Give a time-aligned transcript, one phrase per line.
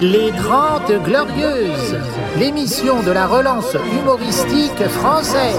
[0.00, 1.96] Les Grandes Glorieuses,
[2.38, 5.58] l'émission de la relance humoristique française.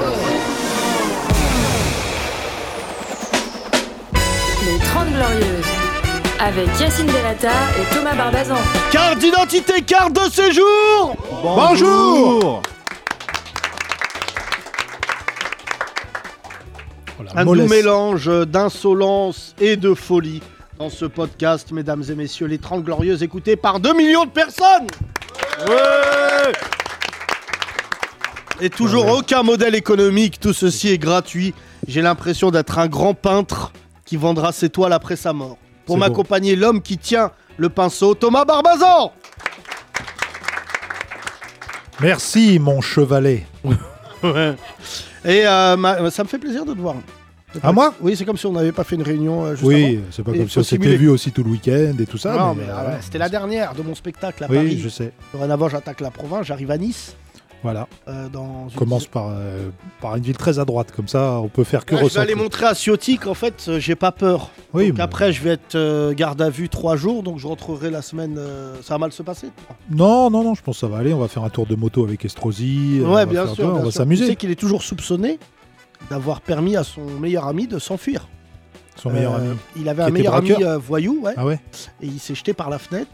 [4.66, 5.66] Les 30 Glorieuses,
[6.40, 8.56] avec Yacine Delata et Thomas Barbazan.
[8.92, 11.18] Carte d'identité, carte de séjour.
[11.44, 12.62] Bonjour.
[17.36, 20.42] Un doux mélange d'insolence et de folie
[20.80, 24.88] dans ce podcast, mesdames et messieurs, les 30 Glorieuses, écoutées par 2 millions de personnes
[25.68, 26.54] Ouais
[28.62, 31.54] Et toujours aucun modèle économique, tout ceci est gratuit.
[31.86, 33.74] J'ai l'impression d'être un grand peintre
[34.06, 35.58] qui vendra ses toiles après sa mort.
[35.86, 39.12] Pour m'accompagner, l'homme qui tient le pinceau, Thomas Barbazan
[42.00, 43.46] Merci, mon chevalet.
[45.26, 46.96] Et euh, ma- ça me fait plaisir de te voir.
[47.64, 49.96] À moi Oui, c'est comme si on n'avait pas fait une réunion euh, juste Oui,
[49.98, 50.06] avant.
[50.12, 52.38] c'est pas Et comme si on s'était vu aussi tout le week-end et tout ça.
[52.38, 54.80] non, mais, mais euh, ah ouais, c'était la dernière de mon spectacle à Oui, Paris.
[54.80, 55.12] je sais.
[55.34, 57.16] Dorénavant, j'attaque la province, j'arrive à Nice.
[57.62, 57.90] Voilà.
[58.08, 59.68] euh, dans On une- commence par, euh,
[60.00, 62.20] par une ville très à droite, comme ça, on peut faire que Ouais, je vais
[62.22, 64.52] aller montrer à Ciotti qu'en fait, euh, j'ai pas peur.
[64.74, 67.48] Oui, donc mais- après, je vais être euh, garde à vue trois jours, donc je
[67.48, 68.36] rentrerai la semaine.
[68.38, 69.48] euh, ça va mal se passer
[69.92, 71.14] Non, non, non, je pense que ça va aller.
[71.14, 73.02] On va faire un tour de moto avec Estrosi.
[73.02, 73.66] euh, Ouais, bien sûr.
[73.66, 73.86] on va sûr.
[73.88, 74.36] Tu sais s'amuser.
[74.38, 75.38] qu'il est toujours soupçonné
[76.10, 78.28] d'avoir permis à son meilleur ami de s'enfuir.
[78.96, 79.56] Son meilleur Euh, ami.
[79.78, 81.60] Il avait un meilleur ami braqueur euh, voyou, ouais, Ah ouais
[82.02, 83.10] et il s'est jeté par la fenêtre.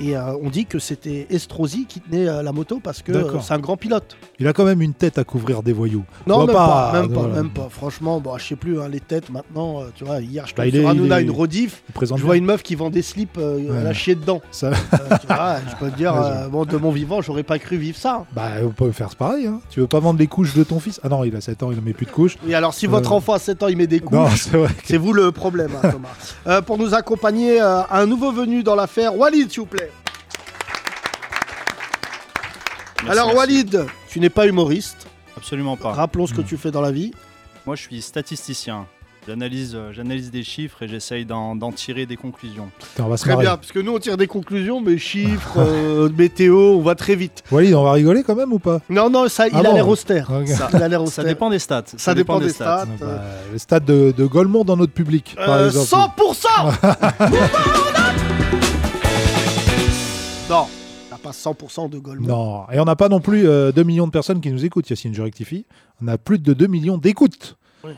[0.00, 3.38] Et euh, on dit que c'était Estrosi qui tenait euh, la moto parce que euh,
[3.42, 4.16] c'est un grand pilote.
[4.38, 6.04] Il a quand même une tête à couvrir des voyous.
[6.26, 7.34] Non, On même va pas, même pas, voilà.
[7.34, 7.68] même pas.
[7.70, 10.64] Franchement, bon, je sais plus, hein, les têtes maintenant, euh, tu vois, hier je Bah,
[10.64, 12.34] tombe sur Hanouna, est- une rediff, je vois bien.
[12.34, 13.86] une meuf qui vend des slips, euh, Ouais.
[13.88, 14.40] a chié dedans.
[14.50, 17.58] Ça- Euh, tu vois, je peux te dire, euh, bon, de mon vivant, j'aurais pas
[17.58, 18.24] cru vivre ça.
[18.34, 19.46] Bah, on peut faire pareil.
[19.46, 19.60] Hein.
[19.68, 20.98] Tu veux pas vendre les couches de ton fils?
[21.04, 22.38] Ah non, il a 7 ans, il ne met plus de couches.
[22.48, 24.96] Et alors, si votre Euh, enfant à 7 ans, il met des couches, c'est c'est
[24.96, 26.08] vous le problème, hein, Thomas.
[26.46, 29.89] Euh, pour nous accompagner, euh, un nouveau venu dans l'affaire, Walid, s'il vous plaît.
[33.04, 33.38] Merci, alors, merci.
[33.38, 35.06] Walid, tu n'es pas humoriste.
[35.36, 35.92] Absolument pas.
[35.92, 37.12] Rappelons ce que tu fais dans la vie.
[37.66, 38.86] Moi, je suis statisticien.
[39.28, 42.70] J'analyse, euh, j'analyse des chiffres et j'essaye d'en, d'en tirer des conclusions.
[42.78, 43.44] Putain, on va se Très marrer.
[43.44, 47.16] bien, parce que nous, on tire des conclusions, mais chiffres, euh, météo, on va très
[47.16, 47.42] vite.
[47.52, 48.80] Walid, on va rigoler quand même ou pas?
[48.88, 50.30] Non, non, ça, il Ah a bon l'air austère.
[50.30, 50.48] Ok.
[50.48, 51.24] Ça, Il a l'air ça austère.
[51.26, 51.84] dépend des stats.
[51.98, 52.86] Ça dépend des stats.
[52.86, 55.86] Ah bah, le stade de, de Golemont dans notre public, par Euh, exemple.
[56.18, 56.46] 100%
[60.48, 60.66] Non,
[61.32, 62.26] pas 100% de Golemont.
[62.28, 64.88] Non, et on n'a pas non plus euh, 2 millions de personnes qui nous écoutent,
[64.90, 65.66] Yacine, je rectifie.
[66.02, 67.56] On a plus de 2 millions d'écoutes.
[67.84, 67.92] Oui.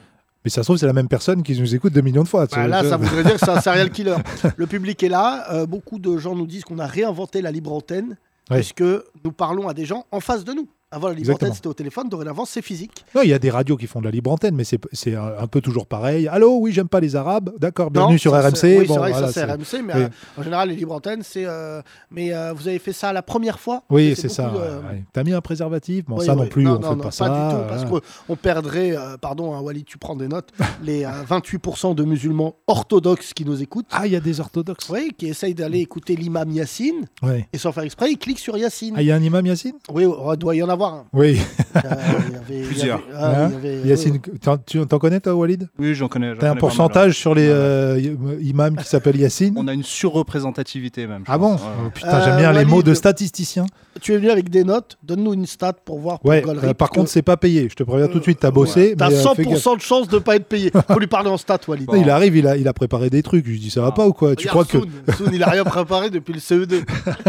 [0.45, 2.47] Mais ça se trouve, c'est la même personne qui nous écoute 2 millions de fois.
[2.47, 4.17] Bah, là, ça voudrait dire que c'est un serial killer.
[4.57, 5.47] Le public est là.
[5.53, 8.17] euh, beaucoup de gens nous disent qu'on a réinventé la libre antenne,
[8.51, 8.57] Ouais.
[8.59, 10.69] puisque nous parlons à des gens en face de nous.
[10.93, 11.49] Avant, la libre Exactement.
[11.49, 12.09] antenne, c'était au téléphone.
[12.09, 13.05] Dorénavant, c'est physique.
[13.15, 15.47] Non, il y a des radios qui font de la libre antenne, mais c'est un,
[15.47, 16.29] peu toujours pareil.
[16.29, 17.51] Allô, oui, j'aime pas les Arabes.
[17.59, 18.57] D'accord, bienvenue Non, sur RMC.
[18.57, 20.03] c'est- Oui, Bon, c'est vrai que voilà, ça, c'est RMC, mais oui.
[20.03, 20.09] euh,
[20.39, 21.45] en général, les libres antennes, c'est.
[21.47, 21.81] euh,
[22.11, 24.53] mais euh, vous avez fait ça la première fois Oui, C'est ça.
[24.53, 25.03] ouais.
[25.13, 27.11] T'as mis un préservatif Bon, Oui, ça non plus, non, on non, fait non, pas
[27.11, 27.25] ça.
[27.29, 28.05] du tout, parce voilà.
[28.27, 30.51] qu'on perdrait, pardon, hein, Walid, tu prends des notes,
[30.83, 34.89] les euh, 28% de musulmans orthodoxes qui nous écoutent, Ah, il y a des orthodoxes.
[34.91, 37.07] oui, qui essayent d'aller écouter l'imam Yassine,
[37.53, 38.95] et sans faire exprès, ils cliquent sur Yassine.
[38.97, 39.75] Ah, il y a un imam Yacine?
[39.91, 41.05] Oui, il doit y en avoir un.
[41.13, 41.41] Oui.
[41.77, 43.01] Euh, il y avait- il y Plusieurs.
[43.17, 43.51] ah, Hein
[43.85, 44.19] Yacine,
[44.67, 45.69] tu t'en connais toi, Walid?
[45.79, 46.35] Oui, j'en connais.
[46.37, 47.99] T'as un pourcentage sur les euh,
[48.43, 49.55] imams qui s'appellent Yacine?
[49.57, 51.25] On a une surreprésentativité même.
[51.27, 51.57] Ah bon.
[51.59, 52.71] Oh, Putain, j'aime Euh, bien les Walid.
[52.71, 53.67] mots de statisticien.
[54.01, 56.19] Tu es venu avec des notes, donne-nous une stat pour voir.
[56.21, 57.69] pour Ouais, euh, par contre, que- c'est pas payé.
[57.69, 58.95] Je te préviens tout de suite, t'as bossé.
[58.97, 59.59] T'as mais, euh, fais gaffe.
[59.63, 60.71] 100% de chance de pas être payé.
[60.91, 61.89] Faut lui parler en stat, Walid.
[61.95, 63.45] Il arrive, il a, il a préparé des trucs.
[63.45, 63.93] Je lui dis, ça va Ah.
[63.93, 64.79] pas ou quoi Tu crois que.
[65.17, 66.83] Soun, il a rien préparé depuis le CE2.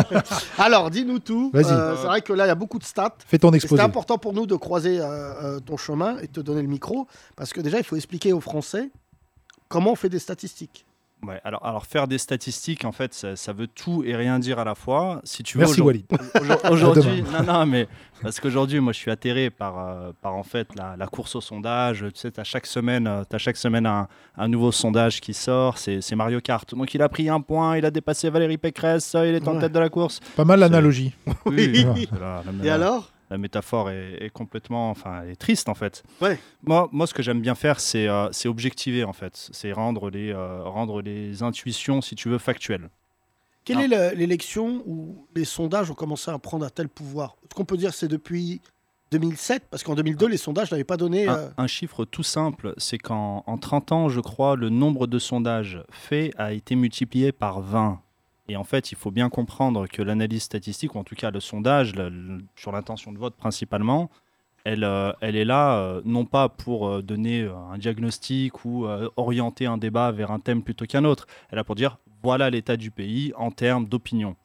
[0.58, 1.52] Alors, dis-nous tout.
[1.54, 1.66] Vas-y.
[1.72, 3.16] Euh, c'est vrai que là, il y a beaucoup de stats.
[3.28, 3.76] Fais ton exposé.
[3.82, 7.08] C'était important pour nous de croiser euh, ton chemin et de te donner le micro.
[7.36, 8.90] Parce que déjà, il faut expliquer aux Français
[9.68, 10.86] comment on fait des statistiques.
[11.24, 14.60] Ouais, alors, alors faire des statistiques, en fait, ça, ça veut tout et rien dire
[14.60, 15.22] à la fois.
[15.24, 16.42] Si tu veux, Merci, aujourd'hui- Walid.
[16.42, 17.88] Aujourd- Aujourd'hui, non, non, mais
[18.22, 21.42] parce qu'aujourd'hui, moi, je suis atterré par, euh, par en fait la, la course au
[21.42, 22.06] sondage.
[22.14, 24.08] Tu sais, as chaque semaine, euh, t'as chaque semaine un,
[24.38, 25.78] un nouveau sondage qui sort.
[25.78, 26.76] C'est Mario Kart.
[26.76, 29.62] Donc, il a pris un point, il a dépassé Valérie Pécresse, il est en Ouais.
[29.62, 30.20] tête de la course.
[30.36, 31.14] Pas mal l'analogie.
[31.46, 32.10] Oui, Oui.
[32.64, 33.13] Et alors?
[33.34, 36.04] La métaphore est, est complètement, enfin, elle est triste en fait.
[36.22, 36.38] Ouais.
[36.62, 39.50] Moi, moi, ce que j'aime bien faire, c'est euh, objectiver en fait.
[39.52, 42.90] C'est rendre les, euh, rendre les intuitions, si tu veux, factuelles.
[43.66, 47.36] Quelle est le- l'élection où les sondages ont commencé à prendre un tel pouvoir?
[47.50, 48.62] Ce qu'on peut dire, c'est depuis
[49.12, 51.28] 2007, parce qu'en 2002, les sondages n'avaient pas donné.
[51.28, 55.08] Un, euh, un chiffre tout simple, c'est qu'en en 30 ans, je crois, le nombre
[55.08, 58.00] de sondages faits a été multiplié par 20.
[58.50, 61.40] Et en fait, il faut bien comprendre que l'analyse statistique, ou en tout cas le
[61.40, 61.94] sondage,
[62.56, 64.10] sur l'intention de vote principalement,
[64.66, 68.86] elle, euh, elle est là euh, non pas pour euh, donner un diagnostic ou
[69.18, 71.26] orienter un débat vers un thème plutôt qu'un autre.
[71.50, 74.36] Elle est là pour dire voilà l'état du pays en termes d'opinion.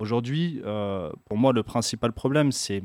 [0.00, 0.60] Aujourd'hui,
[1.24, 2.82] pour moi, le principal problème, c'est.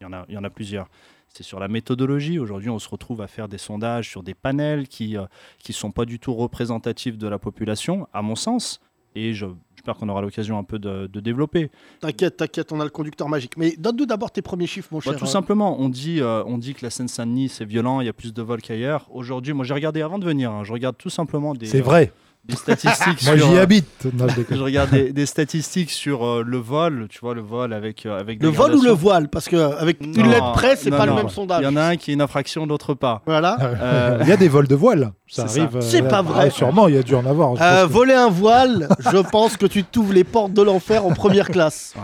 [0.00, 0.88] Il y, en a, il y en a plusieurs.
[1.28, 2.38] C'est sur la méthodologie.
[2.38, 6.04] Aujourd'hui, on se retrouve à faire des sondages sur des panels qui ne sont pas
[6.04, 8.80] du tout représentatifs de la population, à mon sens.
[9.14, 9.46] Et je-
[9.86, 11.70] j'espère qu'on aura l'occasion un peu de, de développer.
[12.00, 13.56] T'inquiète, t'inquiète, on a le conducteur magique.
[13.56, 15.16] Mais donne-nous d'abord tes premiers chiffres, mon Bah, cher.
[15.16, 18.08] tout euh, simplement, on dit, euh, on dit que la Seine-Saint-Denis, c'est violent, il y
[18.08, 19.06] a plus de vols qu'ailleurs.
[19.12, 22.12] Aujourd'hui, moi j'ai regardé avant de venir, hein, je regarde tout simplement des, C'est vrai.
[22.48, 24.06] Des statistiques Moi, sur, j'y euh, habite.
[24.14, 28.06] Non, je regarde des, des statistiques sur euh, le vol, tu vois, le vol avec,
[28.06, 29.28] euh, avec Le vol ou le voile?
[29.28, 31.16] Parce que euh, avec une lettre près, c'est non, pas non.
[31.16, 31.60] le même sondage.
[31.62, 33.22] Il y en a un qui est une infraction, l'autre pas.
[33.26, 33.56] Voilà.
[33.60, 35.12] Euh, Il y a des vols de voile.
[35.28, 35.62] Ça c'est ça.
[35.64, 35.76] arrive.
[35.76, 36.50] euh, C'est pas ah, vrai.
[36.50, 37.52] sûrement, il y a dû en avoir.
[37.60, 41.10] Euh, que- voler un voile, je pense que tu t'ouvres les portes de l'enfer en
[41.12, 41.94] première classe.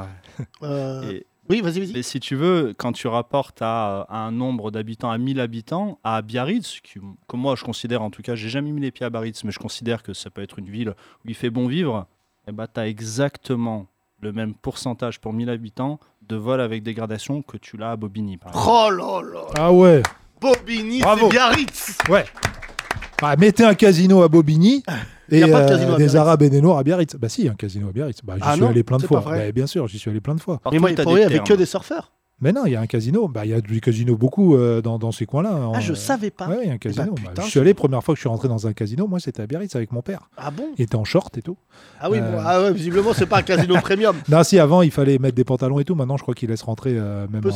[0.62, 1.92] Euh, Et- Oui, vas-y, vas-y.
[1.92, 5.98] Mais si tu veux, quand tu rapportes à, à un nombre d'habitants, à 1000 habitants,
[6.02, 9.06] à Biarritz, qui, que moi je considère en tout cas, j'ai jamais mis les pieds
[9.06, 10.90] à Biarritz, mais je considère que ça peut être une ville
[11.24, 12.06] où il fait bon vivre,
[12.48, 13.86] et bah, tu as exactement
[14.20, 18.36] le même pourcentage pour 1000 habitants de vols avec dégradation que tu l'as à Bobigny.
[18.36, 18.68] par exemple.
[18.70, 20.02] Oh là là Ah ouais.
[20.40, 21.26] Bobigny, Bravo.
[21.26, 22.24] c'est Biarritz Ouais.
[23.22, 24.82] Bah, mettez un casino à Bobigny
[25.30, 26.14] Y et a pas de euh, à des Biarritz.
[26.16, 27.14] Arabes et des Noirs à Biarritz.
[27.16, 28.18] Bah si, il y a un casino à Biarritz.
[28.24, 29.22] Bah, j'y Ah suis non, allé plein de c'est fois.
[29.22, 29.46] pas vrai.
[29.46, 30.60] Bah, bien sûr, j'y suis allé plein de fois.
[30.72, 31.46] Mais moi, pour eux, avec termes.
[31.46, 32.12] que des surfeurs.
[32.42, 33.28] Mais non, il y a un casino.
[33.28, 35.50] Bah, il y a du casino beaucoup euh, dans, dans ces coins-là.
[35.54, 35.80] Ah, hein.
[35.80, 36.48] je savais pas.
[36.48, 37.12] Ouais, il y a un casino.
[37.14, 38.72] bah, Bah, putain, je je- suis allé, première fois que je suis rentré dans un
[38.74, 40.28] casino, moi c'était à Biarritz avec mon père.
[40.36, 40.64] Ah bon?
[40.76, 41.56] Il était en short et tout.
[42.00, 42.30] Ah oui, Euh.
[42.32, 44.16] bon, ah ouais, visiblement, c'est pas un casino premium.
[44.28, 46.62] Non, si avant il fallait mettre des pantalons et tout, maintenant je crois qu'il laisse
[46.62, 47.52] rentrer euh, même ouais.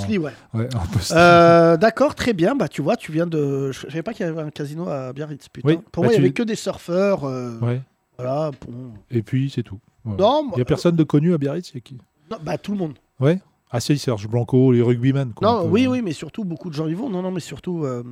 [0.54, 2.54] en, ouais, en Euh, D'accord, très bien.
[2.54, 3.72] Bah, tu vois, tu viens de.
[3.72, 5.68] Je savais pas qu'il y avait un casino à Biarritz, putain.
[5.68, 7.24] Oui, Pour bah, moi, il y tu- avait que des surfeurs.
[7.24, 7.80] euh, Ouais.
[8.18, 8.52] Voilà.
[8.66, 8.92] bon.
[9.10, 9.78] Et puis c'est tout.
[10.06, 11.98] Il moi- y a personne de connu à Biarritz, c'est qui?
[12.30, 12.94] Non, bah, tout le monde.
[13.20, 13.40] Ouais.
[13.70, 15.32] Ah si, Serge Blanco, les rugbymen.
[15.34, 17.10] quoi, Non, oui, oui, mais surtout, beaucoup de gens y vont.
[17.10, 18.02] Non, non, mais surtout, euh,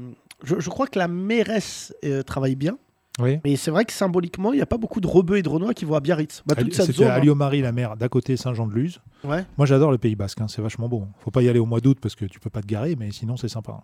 [0.43, 2.77] je, je crois que la mairesse euh, travaille bien.
[3.21, 3.39] Oui.
[3.45, 5.73] Mais c'est vrai que symboliquement, il n'y a pas beaucoup de rebeux et de renois
[5.73, 6.43] qui vont à Biarritz.
[6.47, 7.07] Bah, C'était zone.
[7.07, 7.11] hein.
[7.13, 9.01] Alio-Marie, la mer, d'à côté Saint-Jean-de-Luz.
[9.23, 9.45] Ouais.
[9.57, 11.05] Moi j'adore le Pays Basque, hein, c'est vachement beau.
[11.21, 13.13] Faut pas y aller au mois d'août parce que tu peux pas te garer, mais
[13.13, 13.81] sinon c'est sympa.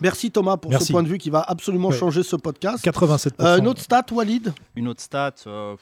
[0.00, 1.96] Merci Thomas pour ce point de vue qui va absolument Ouais.
[1.96, 2.84] changer ce podcast.
[2.84, 3.32] 87%.
[3.40, 4.52] Euh, une autre stat, Walid?
[4.76, 5.74] Une autre stat, euh,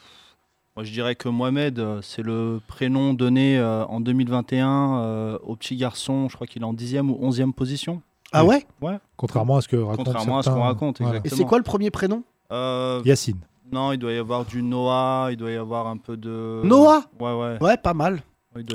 [0.75, 5.55] moi je dirais que Mohamed, euh, c'est le prénom donné euh, en 2021 euh, au
[5.55, 8.01] petit garçon, je crois qu'il est en 10e ou 11e position.
[8.33, 8.57] Ah Oui.
[8.81, 8.97] ouais?
[9.17, 11.19] Contrairement à ce que racontent Contrairement à ce qu'on raconte, voilà.
[11.23, 12.23] Et c'est quoi le premier prénom?
[12.51, 13.39] Euh, Yacine.
[13.71, 16.61] Non, il doit y avoir du Noah, il doit y avoir un peu de...
[16.63, 17.03] Noah?
[17.19, 17.57] Ouais, ouais.
[17.61, 18.21] Ouais, pas mal.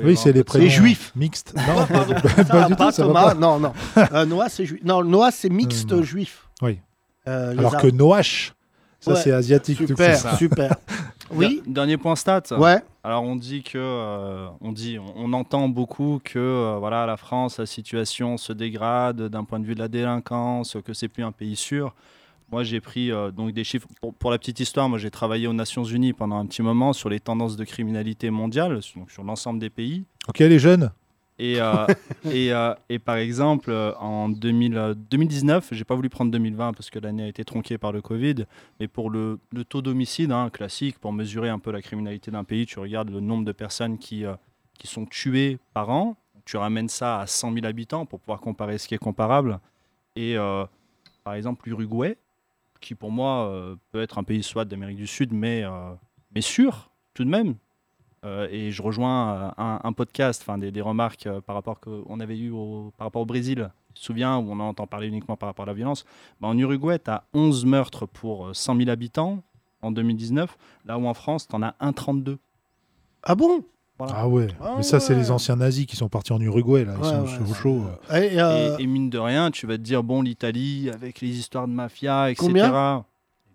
[0.03, 1.11] Oui, c'est les prénoms juifs.
[1.15, 1.53] mixtes.
[1.67, 2.13] Non, pardon.
[2.15, 3.23] pas, Ça du pas, tout, ça va Thomas.
[3.25, 3.33] pas.
[3.35, 3.73] Non, non.
[4.13, 4.81] Euh, Noah, c'est juif.
[4.83, 6.49] Non, Noah, c'est mixte Euh, juif.
[6.63, 6.79] Oui.
[7.27, 7.87] Euh, les Alors que.
[7.87, 8.53] Noach,
[9.07, 9.21] ça Ouais.
[9.21, 9.77] c'est asiatique.
[9.87, 10.35] Super, ça.
[10.37, 10.75] super.
[11.29, 12.43] Oui Der- Dernier point stat.
[12.57, 12.77] Ouais.
[13.03, 17.17] Alors on dit que, euh, on dit, on, on entend beaucoup que euh, voilà la
[17.17, 21.23] France, la situation se dégrade d'un point de vue de la délinquance, que c'est plus
[21.25, 21.93] un pays sûr.
[22.49, 24.87] Moi j'ai pris euh, donc des chiffres pour, pour la petite histoire.
[24.87, 28.29] Moi j'ai travaillé aux Nations Unies pendant un petit moment sur les tendances de criminalité
[28.29, 30.05] mondiale, donc sur l'ensemble des pays.
[30.29, 30.91] Ok, les jeunes?
[31.39, 31.85] Et, euh,
[32.25, 36.73] et, euh, et par exemple, euh, en 2000, euh, 2019, j'ai pas voulu prendre 2020
[36.73, 38.45] parce que l'année a été tronquée par le Covid,
[38.79, 42.43] mais pour le, le taux d'homicide hein, classique, pour mesurer un peu la criminalité d'un
[42.43, 44.25] pays, tu regardes le nombre de personnes qui,
[44.77, 46.15] qui sont tuées par an,
[46.47, 49.59] tu ramènes ça à 100 000 habitants pour pouvoir comparer ce qui est comparable.
[50.15, 50.65] Et euh,
[51.23, 52.17] par exemple, l'Uruguay,
[52.79, 55.93] qui pour moi euh, peut être un pays soit d'Amérique du Sud, mais, euh,
[56.33, 57.55] mais sûr tout de même,
[58.25, 61.79] euh, et je rejoins euh, un, un podcast, enfin des, des remarques euh, par rapport
[61.79, 63.69] qu'on avait eu au, par rapport au Brésil.
[63.93, 66.05] Tu te souviens où on entend parler uniquement par rapport à la violence?
[66.41, 69.39] Bah, en Uruguay, tu as 11 meurtres pour euh, 100 000 habitants
[69.81, 72.37] en 2019, là où en France, tu en as 1,32.
[73.23, 73.63] Ah bon?
[73.99, 74.47] Ah ouais.
[74.61, 76.93] Ah Mais ça, c'est les anciens nazis qui sont partis en Uruguay là.
[76.97, 77.83] Ils Ouais, sont ouais, chauds.
[78.11, 81.29] Et, euh, Et, et mine de rien, tu vas te dire, bon, l'Italie, avec les
[81.39, 82.45] histoires de mafia, etc.
[82.45, 83.05] Combien?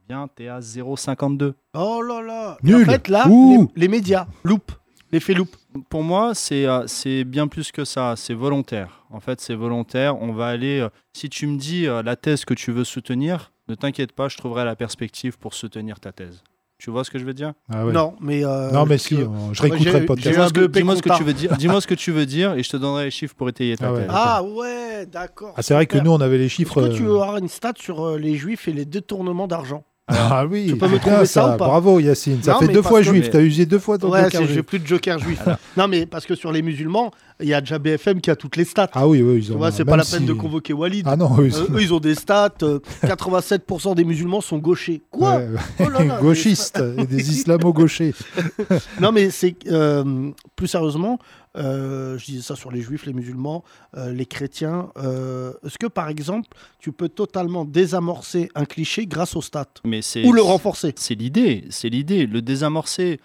[0.08, 1.54] Bien, tu es à 0,52.
[1.74, 2.82] Oh là là Nul.
[2.82, 4.72] En fait, là, les, les médias, loupe,
[5.10, 5.54] l'effet loupe.
[5.88, 8.14] Pour moi, c'est euh, c'est bien plus que ça.
[8.16, 9.04] C'est volontaire.
[9.10, 10.20] En fait, c'est volontaire.
[10.20, 10.80] On va aller.
[10.80, 14.28] euh, si tu me dis euh, la thèse que tu veux soutenir, ne t'inquiète pas,
[14.28, 16.42] je trouverai la perspective pour soutenir ta thèse.
[16.78, 17.52] Tu vois ce que je veux dire?
[17.72, 17.92] Ah ouais.
[17.92, 18.44] Non, mais.
[18.44, 20.28] euh, Non, mais si, que- je réécouterai le podcast.
[20.30, 21.56] Dis-moi ce dis-moi ce que tu veux dire.
[21.56, 23.86] Dis-moi ce que tu veux dire et je te donnerai les chiffres pour étayer ta
[23.86, 23.98] Ah ouais.
[24.00, 24.08] thèse.
[24.12, 25.54] Ah ouais, d'accord.
[25.56, 26.82] Ah, c'est vrai que nous, on avait les Est-ce chiffres.
[26.88, 29.84] que tu euh, auras une stat sur les juifs et les détournements d'argent?
[30.14, 32.68] Ah oui, Tu peux me bien trouver ça ou pas Bravo Yacine, ça Non, fait
[32.68, 34.52] deux fois que- juif, mais- t'as usé deux fois ton Ouais, joker juif.
[34.54, 35.40] j'ai plus de joker juif.
[35.76, 38.56] non, mais parce que sur les musulmans, il y a déjà BFM qui a toutes
[38.56, 38.88] les stats.
[38.92, 39.56] Ah oui, oui, ils tu ont.
[39.56, 41.06] vois, c'est pas la si- peine de convoquer Walid.
[41.08, 42.52] Ah non, ils Euh, eux, ils ont des stats.
[42.62, 45.02] euh, 87% des musulmans sont gauchers.
[45.10, 45.48] Quoi Ouais,
[45.80, 48.14] Oh là là, gauchistes et des islamo-gauchers.
[49.00, 53.62] Non, mais c'est euh, plus sérieusement, euh, je disais ça sur les juifs, les musulmans,
[53.96, 54.90] euh, les chrétiens.
[54.96, 60.00] euh, Est-ce que par exemple, tu peux totalement désamorcer un cliché grâce aux stats Mais
[60.24, 60.92] ou le renforcer?
[60.96, 62.26] C'est l'idée, c'est l'idée.
[62.26, 63.20] Le désamorcer,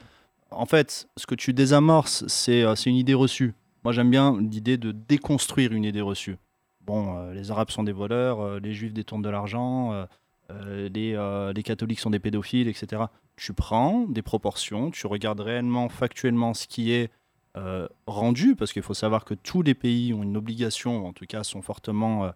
[0.52, 3.54] en fait, ce que tu désamorces, c'est euh, une idée reçue.
[3.84, 6.38] Moi, j'aime bien l'idée de déconstruire une idée reçue.
[6.86, 10.06] Bon, euh, les Arabes sont des voleurs, euh, les Juifs détournent de l'argent, euh,
[10.52, 13.04] euh, les, euh, les catholiques sont des pédophiles, etc.
[13.36, 17.10] Tu prends des proportions, tu regardes réellement, factuellement ce qui est
[17.56, 21.26] euh, rendu, parce qu'il faut savoir que tous les pays ont une obligation, en tout
[21.26, 22.32] cas sont fortement euh,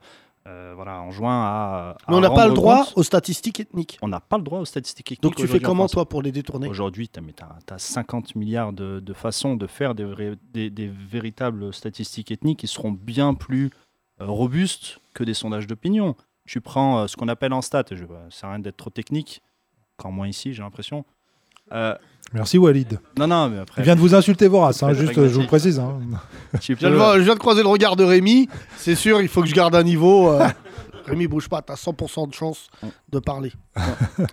[0.48, 1.90] euh, voilà, enjoints à.
[1.92, 2.94] à Mais on n'a pas le droit compte.
[2.98, 4.00] aux statistiques ethniques.
[4.02, 5.22] On n'a pas le droit aux statistiques ethniques.
[5.22, 6.68] Donc tu fais comment toi pour les détourner?
[6.68, 7.20] Aujourd'hui, tu
[7.70, 12.68] as, 50 milliards de, de façons de faire des, des- des véritables statistiques ethniques qui
[12.68, 13.70] seront bien plus
[14.20, 16.16] euh, robustes que des sondages d'opinion.
[16.46, 18.90] Tu prends ce qu'on appelle en stats, je, bah, ça sert à rien d'être trop
[18.90, 19.44] technique,
[20.00, 21.06] encore moins ici, j'ai l'impression.
[21.72, 21.96] Euh,
[22.34, 23.00] Merci Walid.
[23.18, 25.48] non, non, mais Il après, vient de vous insulter Vorace, hein, juste, je vous le
[25.48, 25.80] précise.
[25.80, 25.98] hein.
[26.62, 28.48] tu Je viens, de peux- voir- je viens de croiser le regard de Rémi.
[28.78, 30.30] C'est sûr, il faut que je garde un niveau.
[30.30, 30.48] euh,
[31.08, 32.68] Rémi, bouge pas, t'as 100% de chance
[33.12, 33.52] de parler.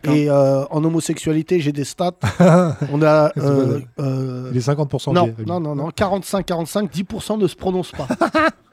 [0.05, 2.13] Et euh, en homosexualité, j'ai des stats.
[2.93, 3.33] On a.
[3.39, 8.07] euh, euh, Il est 50% non, non, non, non, 45-45, 10% ne se prononcent pas.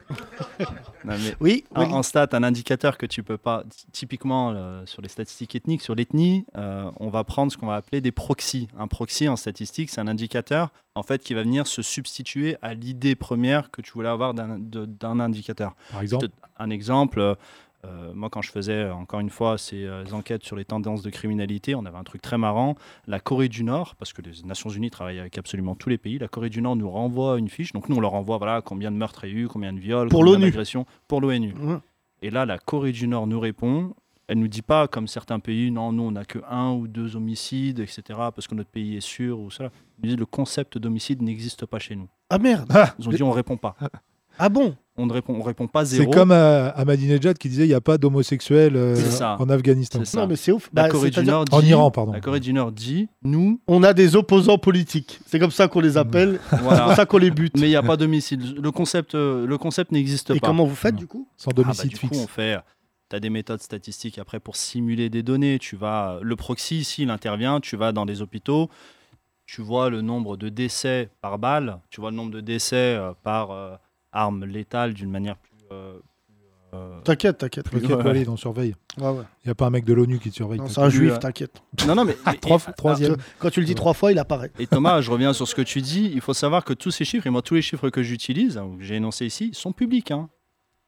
[1.04, 5.02] non, mais Oui, En, en stat, un indicateur que tu peux pas, typiquement euh, sur
[5.02, 8.68] les statistiques ethniques, sur l'ethnie, euh, on va prendre ce qu'on va appeler des proxys.
[8.78, 12.74] Un proxy en statistique, c'est un indicateur en fait qui va venir se substituer à
[12.74, 15.74] l'idée première que tu voulais avoir d'un indicateur.
[15.90, 16.28] Par exemple.
[16.58, 17.36] Un exemple,
[17.84, 21.02] euh, moi quand je faisais euh, encore une fois ces euh, enquêtes sur les tendances
[21.02, 22.74] de criminalité, on avait un truc très marrant.
[23.06, 26.18] La Corée du Nord, parce que les Nations Unies travaillent avec absolument tous les pays,
[26.18, 27.72] la Corée du Nord nous renvoie une fiche.
[27.72, 29.78] Donc nous on leur envoie voilà combien de meurtres il y a eu, combien de
[29.78, 31.54] viols, Pour combien d'agressions pour l'ONU.
[31.60, 31.76] Ouais.
[32.22, 33.94] Et là, la Corée du Nord nous répond.
[34.28, 37.14] Elle nous dit pas, comme certains pays, non, nous, on n'a que un ou deux
[37.14, 39.70] homicides, etc., parce que notre pays est sûr ou ça.
[40.02, 42.08] Ils disent le concept d'homicide n'existe pas chez nous.
[42.28, 42.72] Ah merde.
[42.98, 43.76] Ils ont dit on répond pas.
[44.38, 46.10] Ah bon On ne répond, on répond pas C'est zéro.
[46.10, 49.98] comme euh, Ahmadinejad qui disait il n'y a pas d'homosexuels euh, C'est en Afghanistan.
[50.00, 50.20] C'est ça.
[50.20, 50.70] Non, mais c'est ouf.
[50.74, 52.12] La Bah, Corée du c'est-à-dire- Nord dit, En Iran, pardon.
[52.12, 55.20] La Corée du Nord dit, nous, On a des opposants politiques.
[55.26, 56.38] C'est comme ça qu'on les appelle.
[56.50, 56.86] C'est voilà.
[56.86, 57.54] comme ça qu'on les bute.
[57.56, 58.56] mais il n'y a pas d'homicide.
[58.62, 60.46] Le concept, euh, le concept n'existe Et pas.
[60.48, 62.58] comment vous faites du coup Sans Ah bah, domicile du coup, on fait.
[63.08, 65.58] Tu as des méthodes statistiques après pour simuler des données.
[65.60, 68.68] Tu vas, le proxy, s'il intervient, tu vas dans les hôpitaux,
[69.46, 73.12] tu vois le nombre de décès par balle, tu vois le nombre de décès euh,
[73.22, 73.76] par euh,
[74.16, 75.52] arme létale d'une manière plus.
[75.72, 75.98] euh,
[76.74, 77.70] euh, T'inquiète, t'inquiète.
[77.70, 78.04] T'inquiète, Ouais.
[78.04, 78.74] Walid, on surveille.
[78.98, 79.22] Ouais, ouais.
[79.44, 80.58] Il n'y a pas un mec de l'ONU qui te surveille.
[80.58, 81.62] Non, c'est un juif, euh, t'inquiète.
[81.86, 82.16] Non, non, mais.
[82.34, 83.16] et- Trois- et- troisième.
[83.38, 84.50] Quand tu le dis trois fois, il apparaît.
[84.58, 86.10] Et Thomas, je reviens sur ce que tu dis.
[86.12, 88.70] Il faut savoir que tous ces chiffres, et moi tous les chiffres que j'utilise, hein,
[88.78, 90.10] que j'ai énoncés ici, sont publics.
[90.10, 90.28] hein.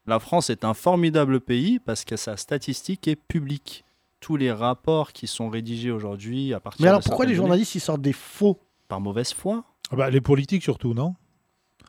[0.05, 3.85] La France est un formidable pays parce que sa statistique est publique.
[4.19, 7.75] Tous les rapports qui sont rédigés aujourd'hui à partir Mais alors de pourquoi les journalistes
[7.75, 8.59] ils sortent des faux?
[8.89, 11.15] Par mauvaise foi Ah bah, les politiques surtout, non?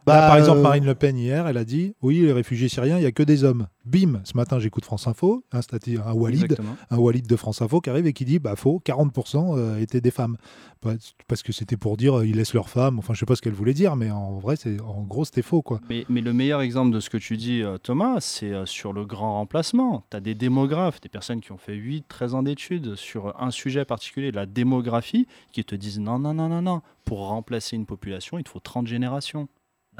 [0.06, 2.68] Bah, Là, Par exemple, euh, Marine Le Pen hier, elle a dit oui, les réfugiés
[2.68, 3.66] syriens, il n'y a que des hommes.
[3.84, 6.76] Bim, ce matin j'écoute France Info, un, stati- un Walid, Exactement.
[6.90, 10.00] un Walid de France Info qui arrive et qui dit bah faux, 40% euh, étaient
[10.00, 10.36] des femmes.
[10.80, 10.94] Pas-
[11.28, 12.98] Parce que c'était pour dire euh, ils laissent leurs femmes.
[12.98, 15.42] Enfin, je sais pas ce qu'elle voulait dire, mais en vrai, c'est en gros c'était
[15.42, 15.80] faux quoi.
[15.88, 19.34] Mais, mais le meilleur exemple de ce que tu dis, Thomas, c'est sur le grand
[19.34, 20.04] remplacement.
[20.10, 23.50] Tu as des démographes, des personnes qui ont fait 8, 13 ans d'études sur un
[23.50, 27.86] sujet particulier, la démographie, qui te disent non, non, non, non, non, pour remplacer une
[27.86, 29.48] population, il te faut 30 générations.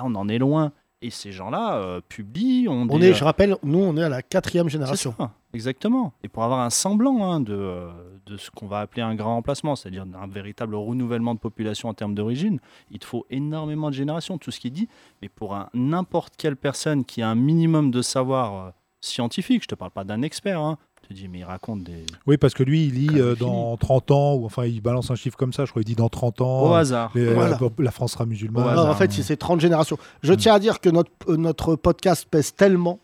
[0.00, 0.73] Là, on en est loin.
[1.02, 4.02] Et ces gens-là euh, publient, ont On des, est, euh, je rappelle, nous on est
[4.02, 5.14] à la quatrième génération.
[5.19, 6.12] ça, exactement.
[6.23, 7.88] Et pour avoir un semblant hein, de, euh,
[8.26, 11.95] de ce qu'on va appeler un grand remplacement, c'est-à-dire un véritable renouvellement de population en
[11.95, 14.88] termes d'origine, il te faut énormément de générations, tout ce qui est dit.
[15.23, 19.69] Mais pour un- n'importe quelle personne qui a un minimum de savoir euh, scientifique, je
[19.69, 20.76] te parle pas d'un expert, hein,
[21.14, 22.04] te dis, mais il raconte des.
[22.26, 25.14] Oui, parce que lui, il lit euh, dans 30 ans, ou enfin il balance un
[25.14, 26.62] chiffre comme ça, je crois, il dit dans 30 ans.
[26.70, 27.10] Au euh, hasard.
[27.14, 27.58] les- Voilà.
[27.60, 28.62] la, la France sera musulmane.
[28.64, 28.90] Au Non, hasard.
[28.90, 29.98] en fait, c'est 30 générations.
[30.22, 32.98] Je tiens à dire que notre, euh, notre podcast pèse tellement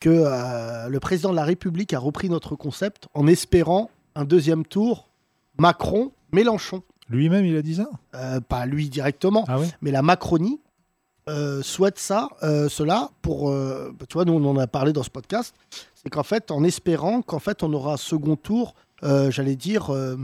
[0.00, 4.64] que euh, le président de la République a repris notre concept en espérant un deuxième
[4.66, 5.08] tour
[5.58, 6.82] Macron-Mélenchon.
[7.08, 7.88] Lui-même, il a dit ça?
[8.14, 10.60] Euh, pas lui directement, Ah oui mais la Macronie
[11.28, 15.02] euh, souhaite ça, euh, cela pour, euh, tu vois, nous on en a parlé dans
[15.02, 15.54] ce podcast,
[16.04, 19.90] c'est qu'en fait, en espérant qu'en fait on aura un second tour, euh, j'allais dire
[19.90, 20.16] euh,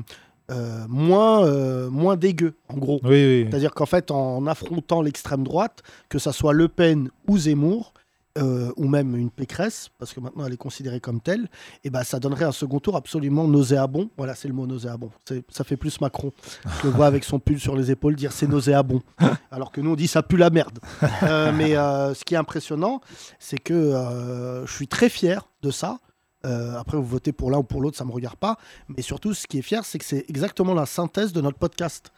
[0.51, 3.01] euh, moins, moins dégueu, en gros.
[3.05, 3.47] Oui, oui.
[3.49, 7.95] C'est-à-dire qu'en fait, en affrontant l'extrême droite, que ça soit Le Pen ou Zemmour,
[8.39, 11.49] euh, ou même une Pécresse, parce que maintenant elle est considérée comme telle,
[11.85, 14.11] et ben ça donnerait un second tour absolument nauséabond.
[14.17, 15.11] Voilà, c'est le mot nauséabond.
[15.49, 16.33] Ça fait plus Macron.
[16.81, 19.03] Je le vois avec son pull sur les épaules dire c'est nauséabond.
[19.51, 20.79] Alors que nous on dit ça pue la merde.
[21.23, 23.01] Euh, mais euh, ce qui est impressionnant,
[23.39, 25.99] c'est que euh, je suis très fier de ça.
[26.43, 28.57] Après, vous votez pour l'un ou pour l'autre, ça me regarde pas.
[28.89, 32.13] Mais surtout, ce qui est fier, c'est que c'est exactement la synthèse de notre podcast.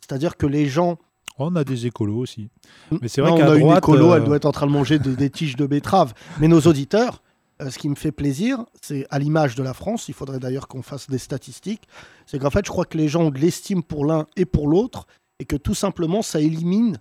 [0.00, 0.96] C'est-à-dire que les gens
[1.38, 2.48] On a des écolos aussi.
[3.00, 4.66] Mais c'est vrai qu'à on a une droite, écolo, euh, elle doit être en train
[4.66, 6.14] de manger des, des tiges de betterave.
[6.40, 7.22] Mais nos auditeurs,
[7.62, 10.68] euh, ce qui me fait plaisir, c'est à l'image de la France, il faudrait d'ailleurs
[10.68, 11.82] qu'on fasse des statistiques,
[12.26, 14.68] c'est qu'en fait, je crois que les gens ont de l'estime pour l'un et pour
[14.68, 15.06] l'autre,
[15.38, 16.98] et que tout simplement ça élimine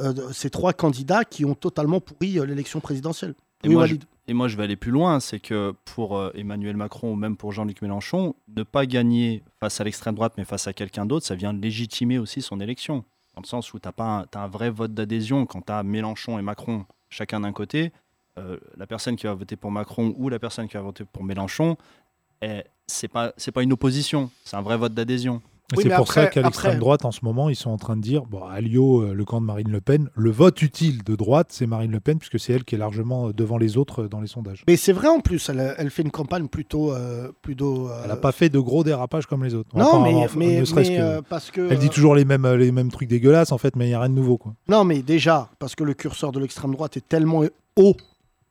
[0.00, 3.34] euh, ces trois candidats qui ont totalement pourri euh, l'élection présidentielle.
[3.62, 3.96] Et oui, moi, je,
[4.26, 7.36] et moi, je vais aller plus loin, c'est que pour euh, Emmanuel Macron ou même
[7.36, 11.26] pour Jean-Luc Mélenchon, ne pas gagner face à l'extrême droite, mais face à quelqu'un d'autre,
[11.26, 13.04] ça vient légitimer aussi son élection.
[13.40, 16.38] Dans le sens où tu as, pas un, vrai vote d'adhésion quand tu as Mélenchon
[16.38, 17.90] et Macron chacun d'un côté.
[18.36, 21.24] euh, la personne qui va voter pour Macron ou la personne qui va voter pour
[21.24, 21.78] Mélenchon,
[22.42, 25.40] eh, c'est pas c'est pas une opposition, c'est un vrai vote d'adhésion.
[25.76, 28.02] Oui, c'est pour ça qu'à l'extrême droite, en ce moment, ils sont en train de
[28.02, 31.48] dire bon, Lyon, euh, le camp de Marine Le Pen, le vote utile de droite,
[31.50, 34.08] c'est Marine Le Pen, puisque c'est elle qui est largement euh, devant les autres euh,
[34.08, 34.64] dans les sondages.
[34.66, 36.92] Mais c'est vrai en plus, elle, elle fait une campagne plutôt.
[36.92, 39.68] euh, plutôt euh, Elle n'a pas fait de gros dérapages comme les autres.
[39.76, 41.68] Non, mais, en- mais, ne mais, que- euh, parce que.
[41.70, 44.00] Elle dit toujours les mêmes, les mêmes trucs dégueulasses, en fait, mais il n'y a
[44.00, 44.38] rien de nouveau.
[44.38, 44.54] Quoi.
[44.68, 47.42] Non, mais déjà, parce que le curseur de l'extrême droite est tellement
[47.76, 47.96] haut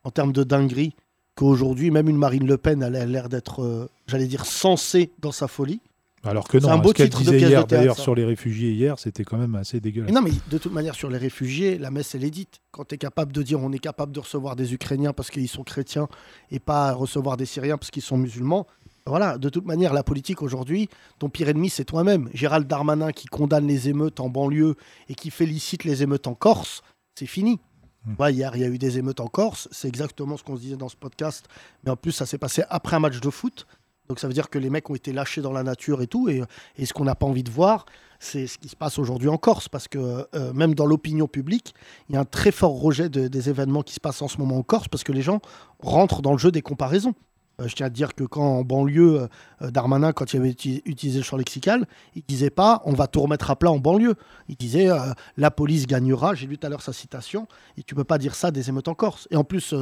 [0.03, 0.93] en termes de dinguerie
[1.35, 5.47] qu'aujourd'hui, même une Marine Le Pen, elle a l'air d'être, j'allais dire, sensée dans sa
[5.47, 5.79] folie.
[6.23, 8.99] Alors que non, un hein, beau ce qu'elle disait hier, d'ailleurs, sur les réfugiés hier,
[8.99, 10.11] c'était quand même assez Mais dégueulasse.
[10.11, 12.59] non, mais de toute manière, sur les réfugiés, la messe, elle est dite.
[12.71, 15.47] Quand tu es capable de dire on est capable de recevoir des Ukrainiens parce qu'ils
[15.47, 16.07] sont chrétiens
[16.51, 18.67] et pas recevoir des Syriens parce qu'ils sont musulmans,
[19.05, 22.29] voilà, de toute manière, la politique aujourd'hui, ton pire ennemi, c'est toi-même.
[22.33, 24.75] Gérald Darmanin qui condamne les émeutes en banlieue
[25.07, 26.83] et qui félicite les émeutes en Corse,
[27.15, 27.59] c'est fini.
[28.05, 28.13] Hmm.
[28.19, 30.61] Ouais, hier, il y a eu des émeutes en Corse, c'est exactement ce qu'on se
[30.61, 31.47] disait dans ce podcast,
[31.83, 33.65] mais en plus, ça s'est passé après un match de foot.
[34.09, 36.29] Donc ça veut dire que les mecs ont été lâchés dans la nature et tout.
[36.29, 36.41] Et,
[36.83, 37.85] ce qu'on n'a pas envie de voir,
[38.19, 39.69] c'est ce qui se passe aujourd'hui en Corse.
[39.69, 41.75] Parce que euh, même dans l'opinion publique,
[42.09, 44.39] il y a un très fort rejet de- des événements qui se passent en ce
[44.39, 45.41] moment en Corse parce que les gens
[45.79, 47.13] rentrent dans le jeu des comparaisons.
[47.61, 49.27] Euh, je tiens à dire que quand en banlieue,
[49.61, 51.85] euh, Darmanin, quand il avait uti- utilisé le champ lexical,
[52.15, 54.15] il disait pas on va tout remettre à plat en banlieue.
[54.47, 54.87] Il disait
[55.37, 56.33] la police gagnera.
[56.33, 57.47] J'ai lu tout à l'heure sa citation.
[57.77, 59.27] Et tu peux pas dire ça des émeutes en Corse.
[59.29, 59.75] Et en plus,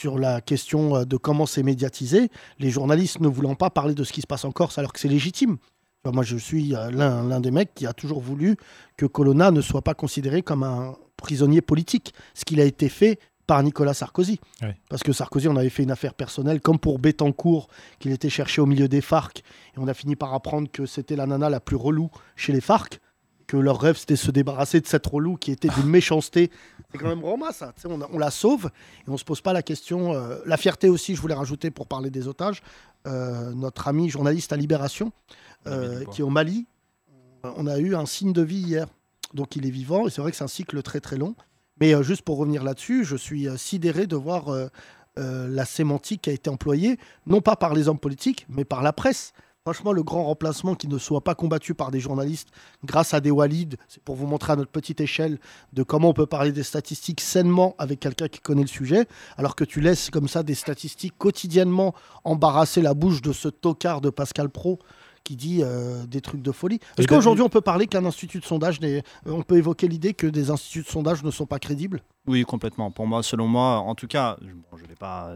[0.00, 4.04] sur la question euh, de comment c'est médiatisé, les journalistes ne voulant pas parler de
[4.04, 5.56] ce qui se passe en Corse alors que c'est légitime.
[6.04, 8.56] Moi, je suis euh, l'un des mecs qui a toujours voulu
[8.96, 13.18] que Colonna ne soit pas considéré comme un prisonnier politique, ce qu'il a été fait
[13.46, 14.40] par Nicolas Sarkozy.
[14.88, 17.68] Parce que Sarkozy, on avait fait une affaire personnelle, comme pour Bettencourt,
[17.98, 21.16] qu'il était cherché au milieu des FARC, et on a fini par apprendre que c'était
[21.16, 23.00] la nana la plus relou chez les FARC,
[23.46, 26.50] que leur rêve c'était de se débarrasser de cette relou qui était d'une méchanceté.
[26.96, 28.70] C'est quand même Roma ça, on, a- on la sauve
[29.06, 30.14] et on se pose pas la question.
[30.14, 32.62] euh, la fierté aussi, je voulais rajouter pour parler des otages,
[33.06, 35.12] euh, notre ami journaliste à Libération,
[35.66, 36.66] euh, qui est au Mali,
[37.42, 38.86] on a eu un signe de vie hier.
[39.34, 41.34] Donc il est vivant et c'est vrai que c'est un cycle très très long.
[41.80, 44.46] Mais juste pour revenir là-dessus, je suis sidéré de voir
[45.16, 48.92] la sémantique qui a été employée, non pas par les hommes politiques, mais par la
[48.92, 49.32] presse.
[49.66, 52.50] Franchement, le grand remplacement qui ne soit pas combattu par des journalistes
[52.84, 55.40] grâce à des walids, c'est pour vous montrer à notre petite échelle
[55.72, 59.56] de comment on peut parler des statistiques sainement avec quelqu'un qui connaît le sujet, alors
[59.56, 64.08] que tu laisses comme ça des statistiques quotidiennement embarrasser la bouche de ce tocard de
[64.10, 64.78] Pascal Pro
[65.24, 66.76] qui dit euh, des trucs de folie.
[66.96, 69.88] Est-ce Et qu'aujourd'hui on peut parler qu'un institut de sondage, n'est- euh, on peut évoquer
[69.88, 72.92] l'idée que des instituts de sondage ne sont pas crédibles Oui, complètement.
[72.92, 75.34] Pour moi, selon moi, en tout cas, je- bon, je vais pas.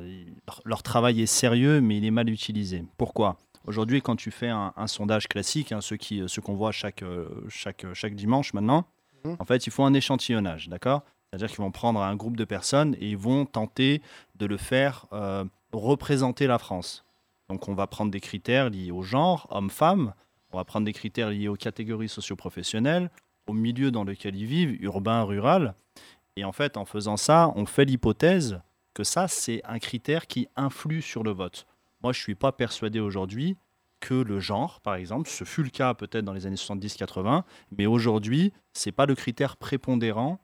[0.64, 2.84] Leur travail est sérieux, mais il est mal utilisé.
[2.96, 3.36] Pourquoi?
[3.70, 7.02] Aujourd'hui, quand tu fais un, un sondage classique, hein, ceux qui, ceux qu'on voit chaque,
[7.04, 8.84] euh, chaque, chaque dimanche maintenant,
[9.24, 9.36] Mhm.
[9.38, 11.02] en fait, il faut un échantillonnage, d'accord?
[11.30, 14.02] C'est-à-dire qu'ils vont prendre un groupe de personnes et ils vont tenter
[14.34, 17.04] de le faire euh, représenter la France.
[17.48, 20.14] Donc, on va prendre des critères liés au genre, homme-femme.
[20.52, 23.08] On va prendre des critères liés aux catégories socio-professionnelles,
[23.46, 25.74] au milieu dans lequel ils vivent, urbain, rural.
[26.36, 28.60] Et en fait, en faisant ça, on fait l'hypothèse
[28.94, 31.66] que ça, c'est un critère qui influe sur le vote.
[32.02, 33.56] Moi, je ne suis pas persuadé aujourd'hui
[34.00, 37.44] que le genre, par exemple, ce fut le cas peut-être dans les années 70-80,
[37.76, 40.40] mais aujourd'hui, c'est pas le critère prépondérant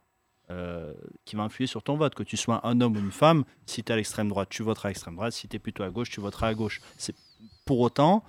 [0.51, 0.93] euh,
[1.25, 2.15] qui va influer sur ton vote.
[2.15, 4.63] Que tu sois un homme ou une femme, si tu es à l'extrême droite, tu
[4.63, 6.81] voteras à l'extrême droite, si tu es plutôt à gauche, tu voteras à gauche.
[7.65, 8.23] Pour autant,